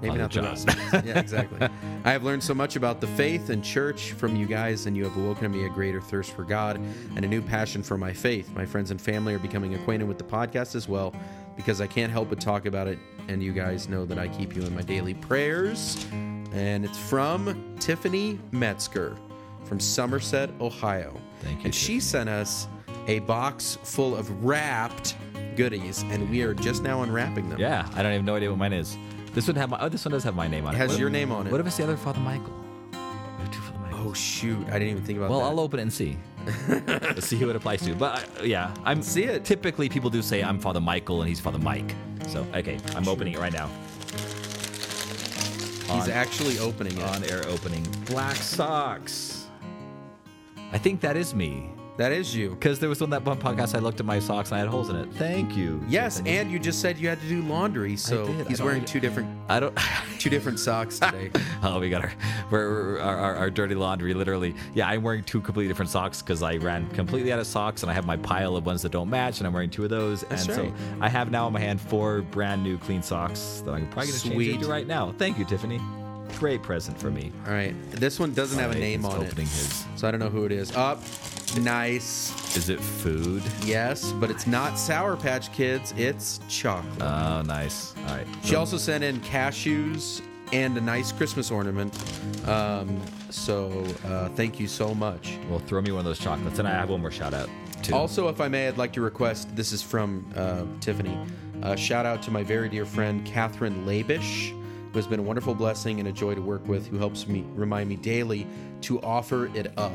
Maybe 0.00 0.08
Father 0.18 0.22
not 0.22 0.32
the 0.32 0.40
John. 0.40 0.44
rest. 0.44 1.04
Yeah, 1.06 1.18
exactly. 1.18 1.68
I 2.04 2.12
have 2.12 2.24
learned 2.24 2.42
so 2.42 2.54
much 2.54 2.76
about 2.76 3.00
the 3.00 3.06
faith 3.08 3.50
and 3.50 3.62
church 3.62 4.12
from 4.12 4.36
you 4.36 4.46
guys, 4.46 4.86
and 4.86 4.96
you 4.96 5.04
have 5.04 5.16
awoken 5.16 5.44
in 5.46 5.52
me 5.52 5.66
a 5.66 5.68
greater 5.68 6.00
thirst 6.00 6.32
for 6.32 6.44
God 6.44 6.76
and 7.14 7.24
a 7.24 7.28
new 7.28 7.42
passion 7.42 7.82
for 7.82 7.96
my 7.98 8.12
faith. 8.12 8.50
My 8.54 8.64
friends 8.66 8.90
and 8.90 9.00
family 9.00 9.34
are 9.34 9.38
becoming 9.38 9.74
acquainted 9.74 10.08
with 10.08 10.18
the 10.18 10.24
podcast 10.24 10.74
as 10.74 10.88
well 10.88 11.14
because 11.56 11.80
I 11.80 11.86
can't 11.86 12.10
help 12.10 12.30
but 12.30 12.40
talk 12.40 12.66
about 12.66 12.88
it, 12.88 12.98
and 13.28 13.42
you 13.42 13.52
guys 13.52 13.88
know 13.88 14.04
that 14.06 14.18
I 14.18 14.28
keep 14.28 14.56
you 14.56 14.62
in 14.62 14.74
my 14.74 14.82
daily 14.82 15.14
prayers. 15.14 16.06
And 16.54 16.84
it's 16.84 16.96
from 16.98 17.76
Tiffany 17.80 18.38
Metzger 18.52 19.16
from 19.64 19.80
Somerset, 19.80 20.50
Ohio. 20.60 21.14
Thank 21.40 21.58
you, 21.60 21.64
And 21.66 21.74
she 21.74 21.98
sent 21.98 22.28
us 22.28 22.68
a 23.06 23.18
box 23.20 23.78
full 23.82 24.14
of 24.14 24.30
wrapped 24.44 25.16
goodies, 25.56 26.02
and 26.10 26.30
we 26.30 26.42
are 26.42 26.54
just 26.54 26.82
now 26.82 27.02
unwrapping 27.02 27.48
them. 27.48 27.58
Yeah. 27.58 27.88
I 27.94 28.02
don't 28.02 28.12
even 28.12 28.24
know 28.26 28.36
idea 28.36 28.50
what 28.50 28.58
mine 28.58 28.72
is. 28.72 28.96
This 29.32 29.46
one 29.48 29.56
have 29.56 29.70
my. 29.70 29.78
Oh, 29.80 29.88
this 29.88 30.04
one 30.04 30.12
does 30.12 30.22
have 30.24 30.34
my 30.36 30.46
name 30.46 30.64
on 30.66 30.74
it. 30.74 30.76
It 30.76 30.78
has 30.78 30.88
What 30.90 30.94
if- 30.94 31.00
your 31.00 31.10
name 31.10 31.32
on 31.32 31.46
it. 31.46 31.50
What 31.50 31.60
if 31.60 31.66
it's 31.66 31.76
the 31.76 31.82
other 31.84 31.96
Father 31.96 32.20
Michael? 32.20 32.52
We 32.92 32.98
have 32.98 33.50
two 33.50 33.58
Father 33.60 33.78
Michaels. 33.80 34.06
Oh 34.06 34.12
shoot! 34.12 34.64
I 34.68 34.72
didn't 34.74 34.88
even 34.90 35.02
think 35.04 35.18
about 35.18 35.30
Well, 35.30 35.40
that. 35.40 35.44
Well, 35.46 35.58
I'll 35.58 35.64
open 35.64 35.80
it 35.80 35.82
and 35.82 35.92
see. 35.92 36.16
Let's 36.68 37.26
see 37.26 37.36
who 37.36 37.50
it 37.50 37.56
applies 37.56 37.82
to. 37.82 37.94
But 37.94 38.28
uh, 38.40 38.44
yeah, 38.44 38.72
I'm 38.84 39.02
See 39.02 39.24
it. 39.24 39.44
Typically, 39.44 39.88
people 39.88 40.08
do 40.10 40.22
say 40.22 40.42
I'm 40.44 40.60
Father 40.60 40.80
Michael 40.80 41.22
and 41.22 41.28
he's 41.28 41.40
Father 41.40 41.58
Mike. 41.58 41.94
So 42.28 42.46
okay, 42.54 42.78
I'm 42.94 43.08
opening 43.08 43.32
it 43.34 43.40
right 43.40 43.52
now. 43.52 43.68
He's 45.94 46.08
actually 46.08 46.58
opening 46.58 46.98
it. 46.98 47.04
On 47.04 47.24
air 47.24 47.42
opening. 47.48 47.86
Black 48.06 48.36
socks. 48.36 49.46
I 50.72 50.78
think 50.78 51.00
that 51.00 51.16
is 51.16 51.34
me. 51.34 51.73
That 51.96 52.10
is 52.10 52.34
you. 52.34 52.50
Because 52.50 52.80
there 52.80 52.88
was 52.88 53.00
one 53.00 53.10
that 53.10 53.24
one 53.24 53.38
podcast 53.38 53.76
I 53.76 53.78
looked 53.78 54.00
at 54.00 54.06
my 54.06 54.18
socks 54.18 54.50
and 54.50 54.56
I 54.56 54.58
had 54.58 54.68
holes 54.68 54.88
in 54.90 54.96
it. 54.96 55.12
Thank 55.12 55.56
you. 55.56 55.80
Yes, 55.88 56.16
Tiffany. 56.16 56.38
and 56.38 56.50
you 56.50 56.58
just 56.58 56.80
said 56.80 56.98
you 56.98 57.08
had 57.08 57.20
to 57.20 57.28
do 57.28 57.40
laundry, 57.42 57.96
so 57.96 58.26
did. 58.26 58.48
He's 58.48 58.60
wearing 58.60 58.84
two 58.84 58.98
different 58.98 59.28
I 59.48 59.60
don't. 59.60 59.78
two 60.18 60.28
different 60.30 60.58
socks 60.58 60.98
today. 60.98 61.30
Oh, 61.66 61.80
we 61.80 61.88
got 61.88 62.02
our, 62.02 62.12
we're, 62.50 63.00
our, 63.00 63.16
our, 63.16 63.36
our 63.36 63.50
dirty 63.50 63.74
laundry, 63.74 64.12
literally. 64.12 64.54
Yeah, 64.74 64.86
I'm 64.88 65.02
wearing 65.02 65.24
two 65.24 65.40
completely 65.40 65.68
different 65.68 65.90
socks 65.90 66.20
because 66.20 66.42
I 66.42 66.56
ran 66.56 66.88
completely 66.90 67.32
out 67.32 67.38
of 67.38 67.46
socks 67.46 67.82
and 67.82 67.90
I 67.90 67.94
have 67.94 68.04
my 68.04 68.18
pile 68.18 68.54
of 68.56 68.66
ones 68.66 68.82
that 68.82 68.92
don't 68.92 69.08
match 69.08 69.38
and 69.38 69.46
I'm 69.46 69.52
wearing 69.54 69.70
two 69.70 69.84
of 69.84 69.88
those. 69.90 70.22
That's 70.22 70.46
and 70.46 70.58
right. 70.58 70.72
so 70.76 70.96
I 71.00 71.08
have 71.08 71.30
now 71.30 71.46
in 71.46 71.54
my 71.54 71.60
hand 71.60 71.80
four 71.80 72.20
brand 72.20 72.62
new 72.62 72.76
clean 72.76 73.02
socks 73.02 73.62
that 73.64 73.72
I'm 73.72 73.86
probably 73.88 74.08
going 74.08 74.18
to 74.18 74.22
change 74.24 74.34
Sweet. 74.34 74.54
into 74.56 74.66
right 74.66 74.86
now. 74.86 75.14
Thank 75.16 75.38
you, 75.38 75.44
Tiffany. 75.46 75.80
Great 76.38 76.62
present 76.62 76.98
for 76.98 77.10
me. 77.10 77.32
All 77.46 77.52
right, 77.52 77.74
this 77.92 78.18
one 78.20 78.34
doesn't 78.34 78.58
have 78.58 78.72
a 78.72 78.78
name 78.78 79.04
on 79.04 79.14
opening 79.14 79.46
it, 79.46 79.50
his. 79.50 79.84
so 79.96 80.06
I 80.06 80.10
don't 80.10 80.20
know 80.20 80.28
who 80.28 80.44
it 80.44 80.52
is. 80.52 80.74
Up, 80.76 81.00
nice. 81.60 82.56
Is 82.56 82.68
it 82.68 82.80
food? 82.80 83.42
Yes, 83.64 84.12
but 84.12 84.30
it's 84.30 84.46
not 84.46 84.78
Sour 84.78 85.16
Patch 85.16 85.52
Kids. 85.52 85.94
It's 85.96 86.40
chocolate. 86.48 87.02
Oh, 87.02 87.42
nice. 87.42 87.94
All 88.08 88.16
right. 88.16 88.26
She 88.44 88.54
also 88.56 88.76
sent 88.76 89.02
in 89.04 89.20
cashews 89.20 90.20
and 90.52 90.76
a 90.76 90.80
nice 90.80 91.10
Christmas 91.12 91.50
ornament. 91.50 91.92
Um, 92.46 93.00
so 93.30 93.84
uh, 94.06 94.28
thank 94.30 94.60
you 94.60 94.68
so 94.68 94.94
much. 94.94 95.38
Well, 95.48 95.58
throw 95.60 95.80
me 95.80 95.90
one 95.90 96.00
of 96.00 96.04
those 96.04 96.18
chocolates. 96.18 96.58
And 96.58 96.68
I 96.68 96.72
have 96.72 96.90
one 96.90 97.00
more 97.00 97.10
shout 97.10 97.34
out, 97.34 97.48
too. 97.82 97.94
Also, 97.94 98.28
if 98.28 98.40
I 98.40 98.48
may, 98.48 98.68
I'd 98.68 98.78
like 98.78 98.92
to 98.94 99.00
request 99.00 99.54
this 99.56 99.72
is 99.72 99.82
from 99.82 100.24
uh, 100.36 100.64
Tiffany. 100.80 101.18
Uh, 101.62 101.74
shout 101.74 102.06
out 102.06 102.22
to 102.22 102.30
my 102.30 102.42
very 102.42 102.68
dear 102.68 102.84
friend 102.84 103.24
Catherine 103.24 103.84
Labish, 103.86 104.52
has 104.94 105.06
been 105.06 105.20
a 105.20 105.22
wonderful 105.22 105.54
blessing 105.54 105.98
and 106.00 106.08
a 106.08 106.12
joy 106.12 106.34
to 106.34 106.40
work 106.42 106.66
with, 106.66 106.86
who 106.86 106.98
helps 106.98 107.26
me 107.26 107.44
remind 107.54 107.88
me 107.88 107.96
daily 107.96 108.46
to 108.82 109.00
offer 109.02 109.50
it 109.54 109.76
up. 109.78 109.92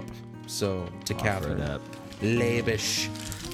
So 0.48 0.88
to 1.06 1.14
Offer 1.14 1.24
Catherine 1.24 1.62
it 1.62 1.70
up. 1.70 1.82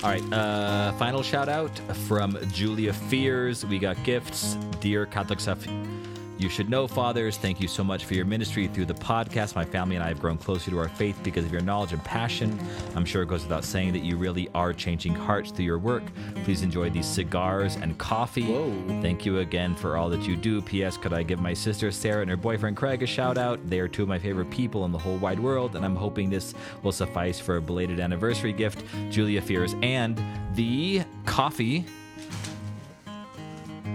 All 0.04 0.10
right, 0.12 0.34
uh, 0.34 0.92
final 0.94 1.24
shout 1.24 1.50
out 1.50 1.78
from 2.08 2.38
Julia 2.52 2.94
Fears. 2.94 3.66
We 3.66 3.80
got 3.80 4.02
gifts. 4.04 4.56
Dear 4.80 5.06
Catholic 5.06 5.40
Stuff, 5.40 5.66
you 6.46 6.52
should 6.52 6.70
know, 6.70 6.88
fathers, 6.88 7.38
thank 7.38 7.60
you 7.60 7.68
so 7.68 7.84
much 7.84 8.06
for 8.06 8.14
your 8.14 8.24
ministry 8.24 8.68
through 8.68 8.86
the 8.86 8.94
podcast. 8.94 9.56
My 9.56 9.66
family 9.66 9.96
and 9.96 10.06
I 10.06 10.10
have 10.10 10.20
grown 10.20 10.38
closer 10.38 10.70
to 10.70 10.78
our 10.78 10.88
faith 10.88 11.20
because 11.24 11.44
of 11.44 11.52
your 11.52 11.62
knowledge 11.62 11.92
and 11.92 12.04
passion. 12.04 12.60
I'm 12.96 13.04
sure 13.04 13.24
it 13.24 13.30
goes 13.30 13.42
without 13.42 13.64
saying 13.64 13.94
that 13.94 14.04
you 14.04 14.16
really 14.16 14.48
are 14.54 14.72
changing 14.72 15.16
hearts 15.16 15.50
through 15.50 15.66
your 15.66 15.80
work. 15.80 16.04
Please 16.44 16.62
enjoy 16.62 16.92
these 16.92 17.08
cigars 17.08 17.78
and 17.78 17.98
coffee. 17.98 18.46
Whoa. 18.46 19.02
Thank 19.02 19.26
you 19.26 19.40
again 19.40 19.74
for 19.74 19.98
all 19.98 20.08
that 20.10 20.28
you 20.28 20.36
do. 20.36 20.62
P.S. 20.62 20.98
Could 20.98 21.14
I 21.14 21.24
give 21.24 21.40
my 21.40 21.56
sister 21.56 21.90
Sarah 21.90 22.22
and 22.22 22.30
her 22.30 22.38
boyfriend 22.38 22.78
Craig 22.78 23.02
a 23.02 23.08
shout 23.08 23.40
out? 23.40 23.68
They 23.68 23.80
are 23.80 23.88
two 23.88 24.04
of 24.04 24.08
my 24.08 24.20
favorite 24.20 24.52
people 24.52 24.86
in 24.86 24.92
the 24.92 25.00
whole 25.00 25.18
wide 25.18 25.40
world, 25.40 25.76
and 25.76 25.84
I'm 25.84 25.96
hoping 25.96 26.30
this 26.30 26.54
will 26.84 26.92
suffice 26.92 27.40
for 27.40 27.58
a 27.58 27.62
belated 27.62 28.00
anniversary 28.00 28.54
gift. 28.54 28.84
Julia 29.10 29.42
Fears 29.42 29.74
and 29.82 30.22
the 30.54 31.02
coffee. 31.26 31.86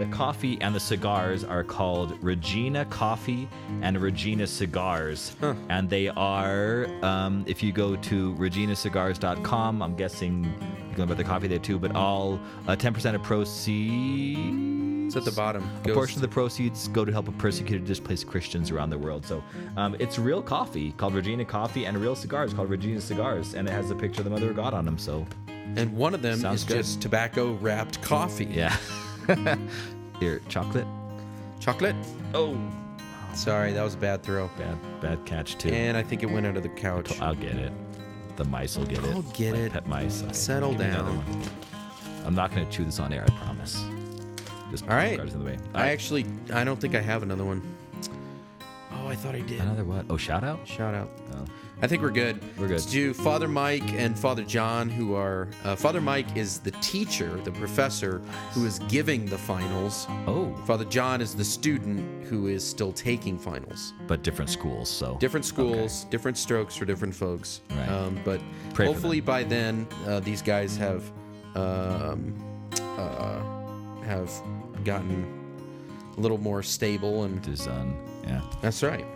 The 0.00 0.06
coffee 0.06 0.56
and 0.62 0.74
the 0.74 0.80
cigars 0.80 1.44
are 1.44 1.62
called 1.62 2.16
Regina 2.24 2.86
Coffee 2.86 3.46
and 3.82 4.00
Regina 4.00 4.46
Cigars. 4.46 5.36
And 5.68 5.90
they 5.90 6.08
are, 6.08 6.86
um, 7.02 7.44
if 7.46 7.62
you 7.62 7.70
go 7.70 7.96
to 7.96 8.34
reginacigars.com, 8.36 9.82
I'm 9.82 9.94
guessing 9.96 10.44
you 10.88 10.94
can 10.96 11.06
buy 11.06 11.12
the 11.12 11.22
coffee 11.22 11.48
there 11.48 11.58
too, 11.58 11.78
but 11.78 11.94
all 11.94 12.40
uh, 12.66 12.74
10% 12.76 13.14
of 13.14 13.22
proceeds. 13.22 15.14
It's 15.14 15.16
at 15.16 15.30
the 15.30 15.36
bottom. 15.36 15.68
A 15.84 15.88
Goes- 15.88 15.94
portion 15.94 16.16
of 16.16 16.22
the 16.22 16.28
proceeds 16.28 16.88
go 16.88 17.04
to 17.04 17.12
help 17.12 17.36
persecuted, 17.36 17.84
displaced 17.84 18.26
Christians 18.26 18.70
around 18.70 18.88
the 18.88 18.98
world. 18.98 19.26
So 19.26 19.44
um, 19.76 19.96
it's 19.98 20.18
real 20.18 20.40
coffee 20.40 20.92
called 20.92 21.12
Regina 21.14 21.44
Coffee 21.44 21.84
and 21.84 21.98
real 21.98 22.16
cigars 22.16 22.54
called 22.54 22.70
Regina 22.70 23.02
Cigars. 23.02 23.52
And 23.52 23.68
it 23.68 23.72
has 23.72 23.90
a 23.90 23.94
picture 23.94 24.22
of 24.22 24.24
the 24.24 24.30
Mother 24.30 24.48
of 24.48 24.56
God 24.56 24.72
on 24.72 24.86
them. 24.86 24.96
So 24.96 25.26
and 25.76 25.94
one 25.94 26.14
of 26.14 26.22
them 26.22 26.38
Sounds 26.38 26.62
is 26.62 26.66
good. 26.66 26.76
just 26.78 27.02
tobacco 27.02 27.52
wrapped 27.60 28.00
coffee. 28.00 28.46
yeah. 28.46 28.74
Here, 30.20 30.40
chocolate. 30.48 30.86
Chocolate. 31.60 31.96
Oh. 32.34 32.58
Sorry, 33.34 33.72
that 33.72 33.82
was 33.82 33.94
a 33.94 33.98
bad 33.98 34.22
throw. 34.22 34.48
Bad, 34.58 35.00
bad 35.00 35.24
catch 35.24 35.56
too. 35.56 35.68
And 35.70 35.96
I 35.96 36.02
think 36.02 36.22
it 36.22 36.26
went 36.30 36.46
under 36.46 36.60
the 36.60 36.68
couch. 36.68 37.20
I'll 37.20 37.34
get 37.34 37.54
it. 37.54 37.72
The 38.36 38.44
mice 38.44 38.76
will 38.76 38.86
get 38.86 39.04
it. 39.04 39.14
I'll 39.14 39.22
get 39.22 39.52
My 39.54 39.58
it. 39.60 39.72
Pet 39.72 39.86
mice. 39.86 40.22
Okay, 40.22 40.32
Settle 40.32 40.70
give 40.70 40.80
me 40.80 40.84
another 40.86 41.10
down. 41.10 41.16
one. 41.18 42.26
I'm 42.26 42.34
not 42.34 42.50
going 42.54 42.66
to 42.66 42.72
chew 42.72 42.84
this 42.84 42.98
on 42.98 43.12
air. 43.12 43.24
I 43.26 43.30
promise. 43.44 43.82
Just 44.70 44.84
All 44.84 44.90
right. 44.96 45.18
in 45.18 45.28
the 45.28 45.44
way. 45.44 45.56
All 45.74 45.80
I 45.80 45.82
right. 45.84 45.90
actually, 45.90 46.26
I 46.52 46.64
don't 46.64 46.80
think 46.80 46.94
I 46.94 47.00
have 47.00 47.22
another 47.22 47.44
one. 47.44 47.62
Oh, 48.92 49.06
I 49.08 49.14
thought 49.14 49.34
I 49.34 49.40
did. 49.40 49.60
Another 49.60 49.84
what? 49.84 50.06
Oh, 50.10 50.16
shout 50.16 50.44
out. 50.44 50.66
Shout 50.66 50.94
out. 50.94 51.10
Oh. 51.34 51.44
I 51.82 51.86
think 51.86 52.02
we're 52.02 52.10
good. 52.10 52.38
We're 52.58 52.66
good. 52.66 52.74
Let's 52.74 52.84
do 52.86 53.14
Father 53.14 53.48
Mike 53.48 53.94
and 53.94 54.18
Father 54.18 54.44
John, 54.44 54.90
who 54.90 55.14
are. 55.14 55.48
Uh, 55.64 55.74
Father 55.74 56.00
Mike 56.02 56.36
is 56.36 56.58
the 56.58 56.72
teacher, 56.72 57.40
the 57.42 57.52
professor, 57.52 58.18
who 58.52 58.66
is 58.66 58.80
giving 58.80 59.24
the 59.24 59.38
finals. 59.38 60.06
Oh, 60.26 60.54
Father 60.66 60.84
John 60.84 61.22
is 61.22 61.34
the 61.34 61.44
student 61.44 62.26
who 62.26 62.48
is 62.48 62.62
still 62.68 62.92
taking 62.92 63.38
finals. 63.38 63.94
but 64.06 64.22
different 64.22 64.50
schools. 64.50 64.90
So 64.90 65.16
Different 65.20 65.46
schools, 65.46 66.04
different 66.10 66.36
strokes 66.36 66.76
for 66.76 66.84
different 66.84 67.14
folks. 67.14 67.62
Right. 67.70 67.88
Um, 67.88 68.20
but 68.26 68.40
Pray 68.74 68.84
hopefully 68.86 69.20
by 69.20 69.42
then, 69.42 69.86
uh, 70.06 70.20
these 70.20 70.42
guys 70.42 70.76
have 70.76 71.02
um, 71.54 72.34
uh, 72.98 73.40
have 74.04 74.30
gotten 74.84 75.24
a 76.16 76.20
little 76.20 76.38
more 76.38 76.62
stable 76.62 77.24
and 77.24 77.46
is 77.48 77.66
um, 77.66 77.96
yeah. 78.26 78.42
That's 78.60 78.82
right. 78.82 79.06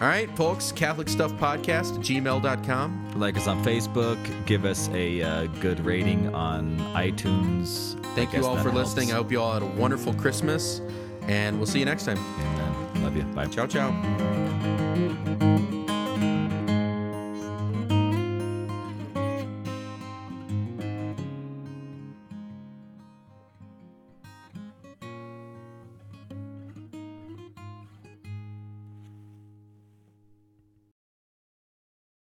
All 0.00 0.06
right, 0.06 0.30
folks, 0.36 0.70
Catholic 0.70 1.08
Stuff 1.08 1.32
Podcast 1.32 1.96
at 1.96 2.00
gmail.com. 2.02 3.12
Like 3.16 3.36
us 3.36 3.48
on 3.48 3.64
Facebook. 3.64 4.18
Give 4.46 4.64
us 4.64 4.88
a 4.90 5.20
uh, 5.22 5.46
good 5.60 5.80
rating 5.84 6.32
on 6.32 6.78
iTunes. 6.94 8.00
Thank 8.14 8.32
you 8.32 8.44
all 8.46 8.56
for 8.56 8.70
helps. 8.70 8.94
listening. 8.94 9.10
I 9.10 9.16
hope 9.16 9.32
you 9.32 9.40
all 9.40 9.52
had 9.52 9.62
a 9.62 9.66
wonderful 9.66 10.14
Christmas, 10.14 10.80
and 11.22 11.56
we'll 11.56 11.66
see 11.66 11.80
you 11.80 11.84
next 11.84 12.04
time. 12.04 12.18
Amen. 12.18 13.02
Love 13.02 13.16
you. 13.16 13.22
Bye. 13.24 13.46
Ciao, 13.46 13.66
ciao. 13.66 15.24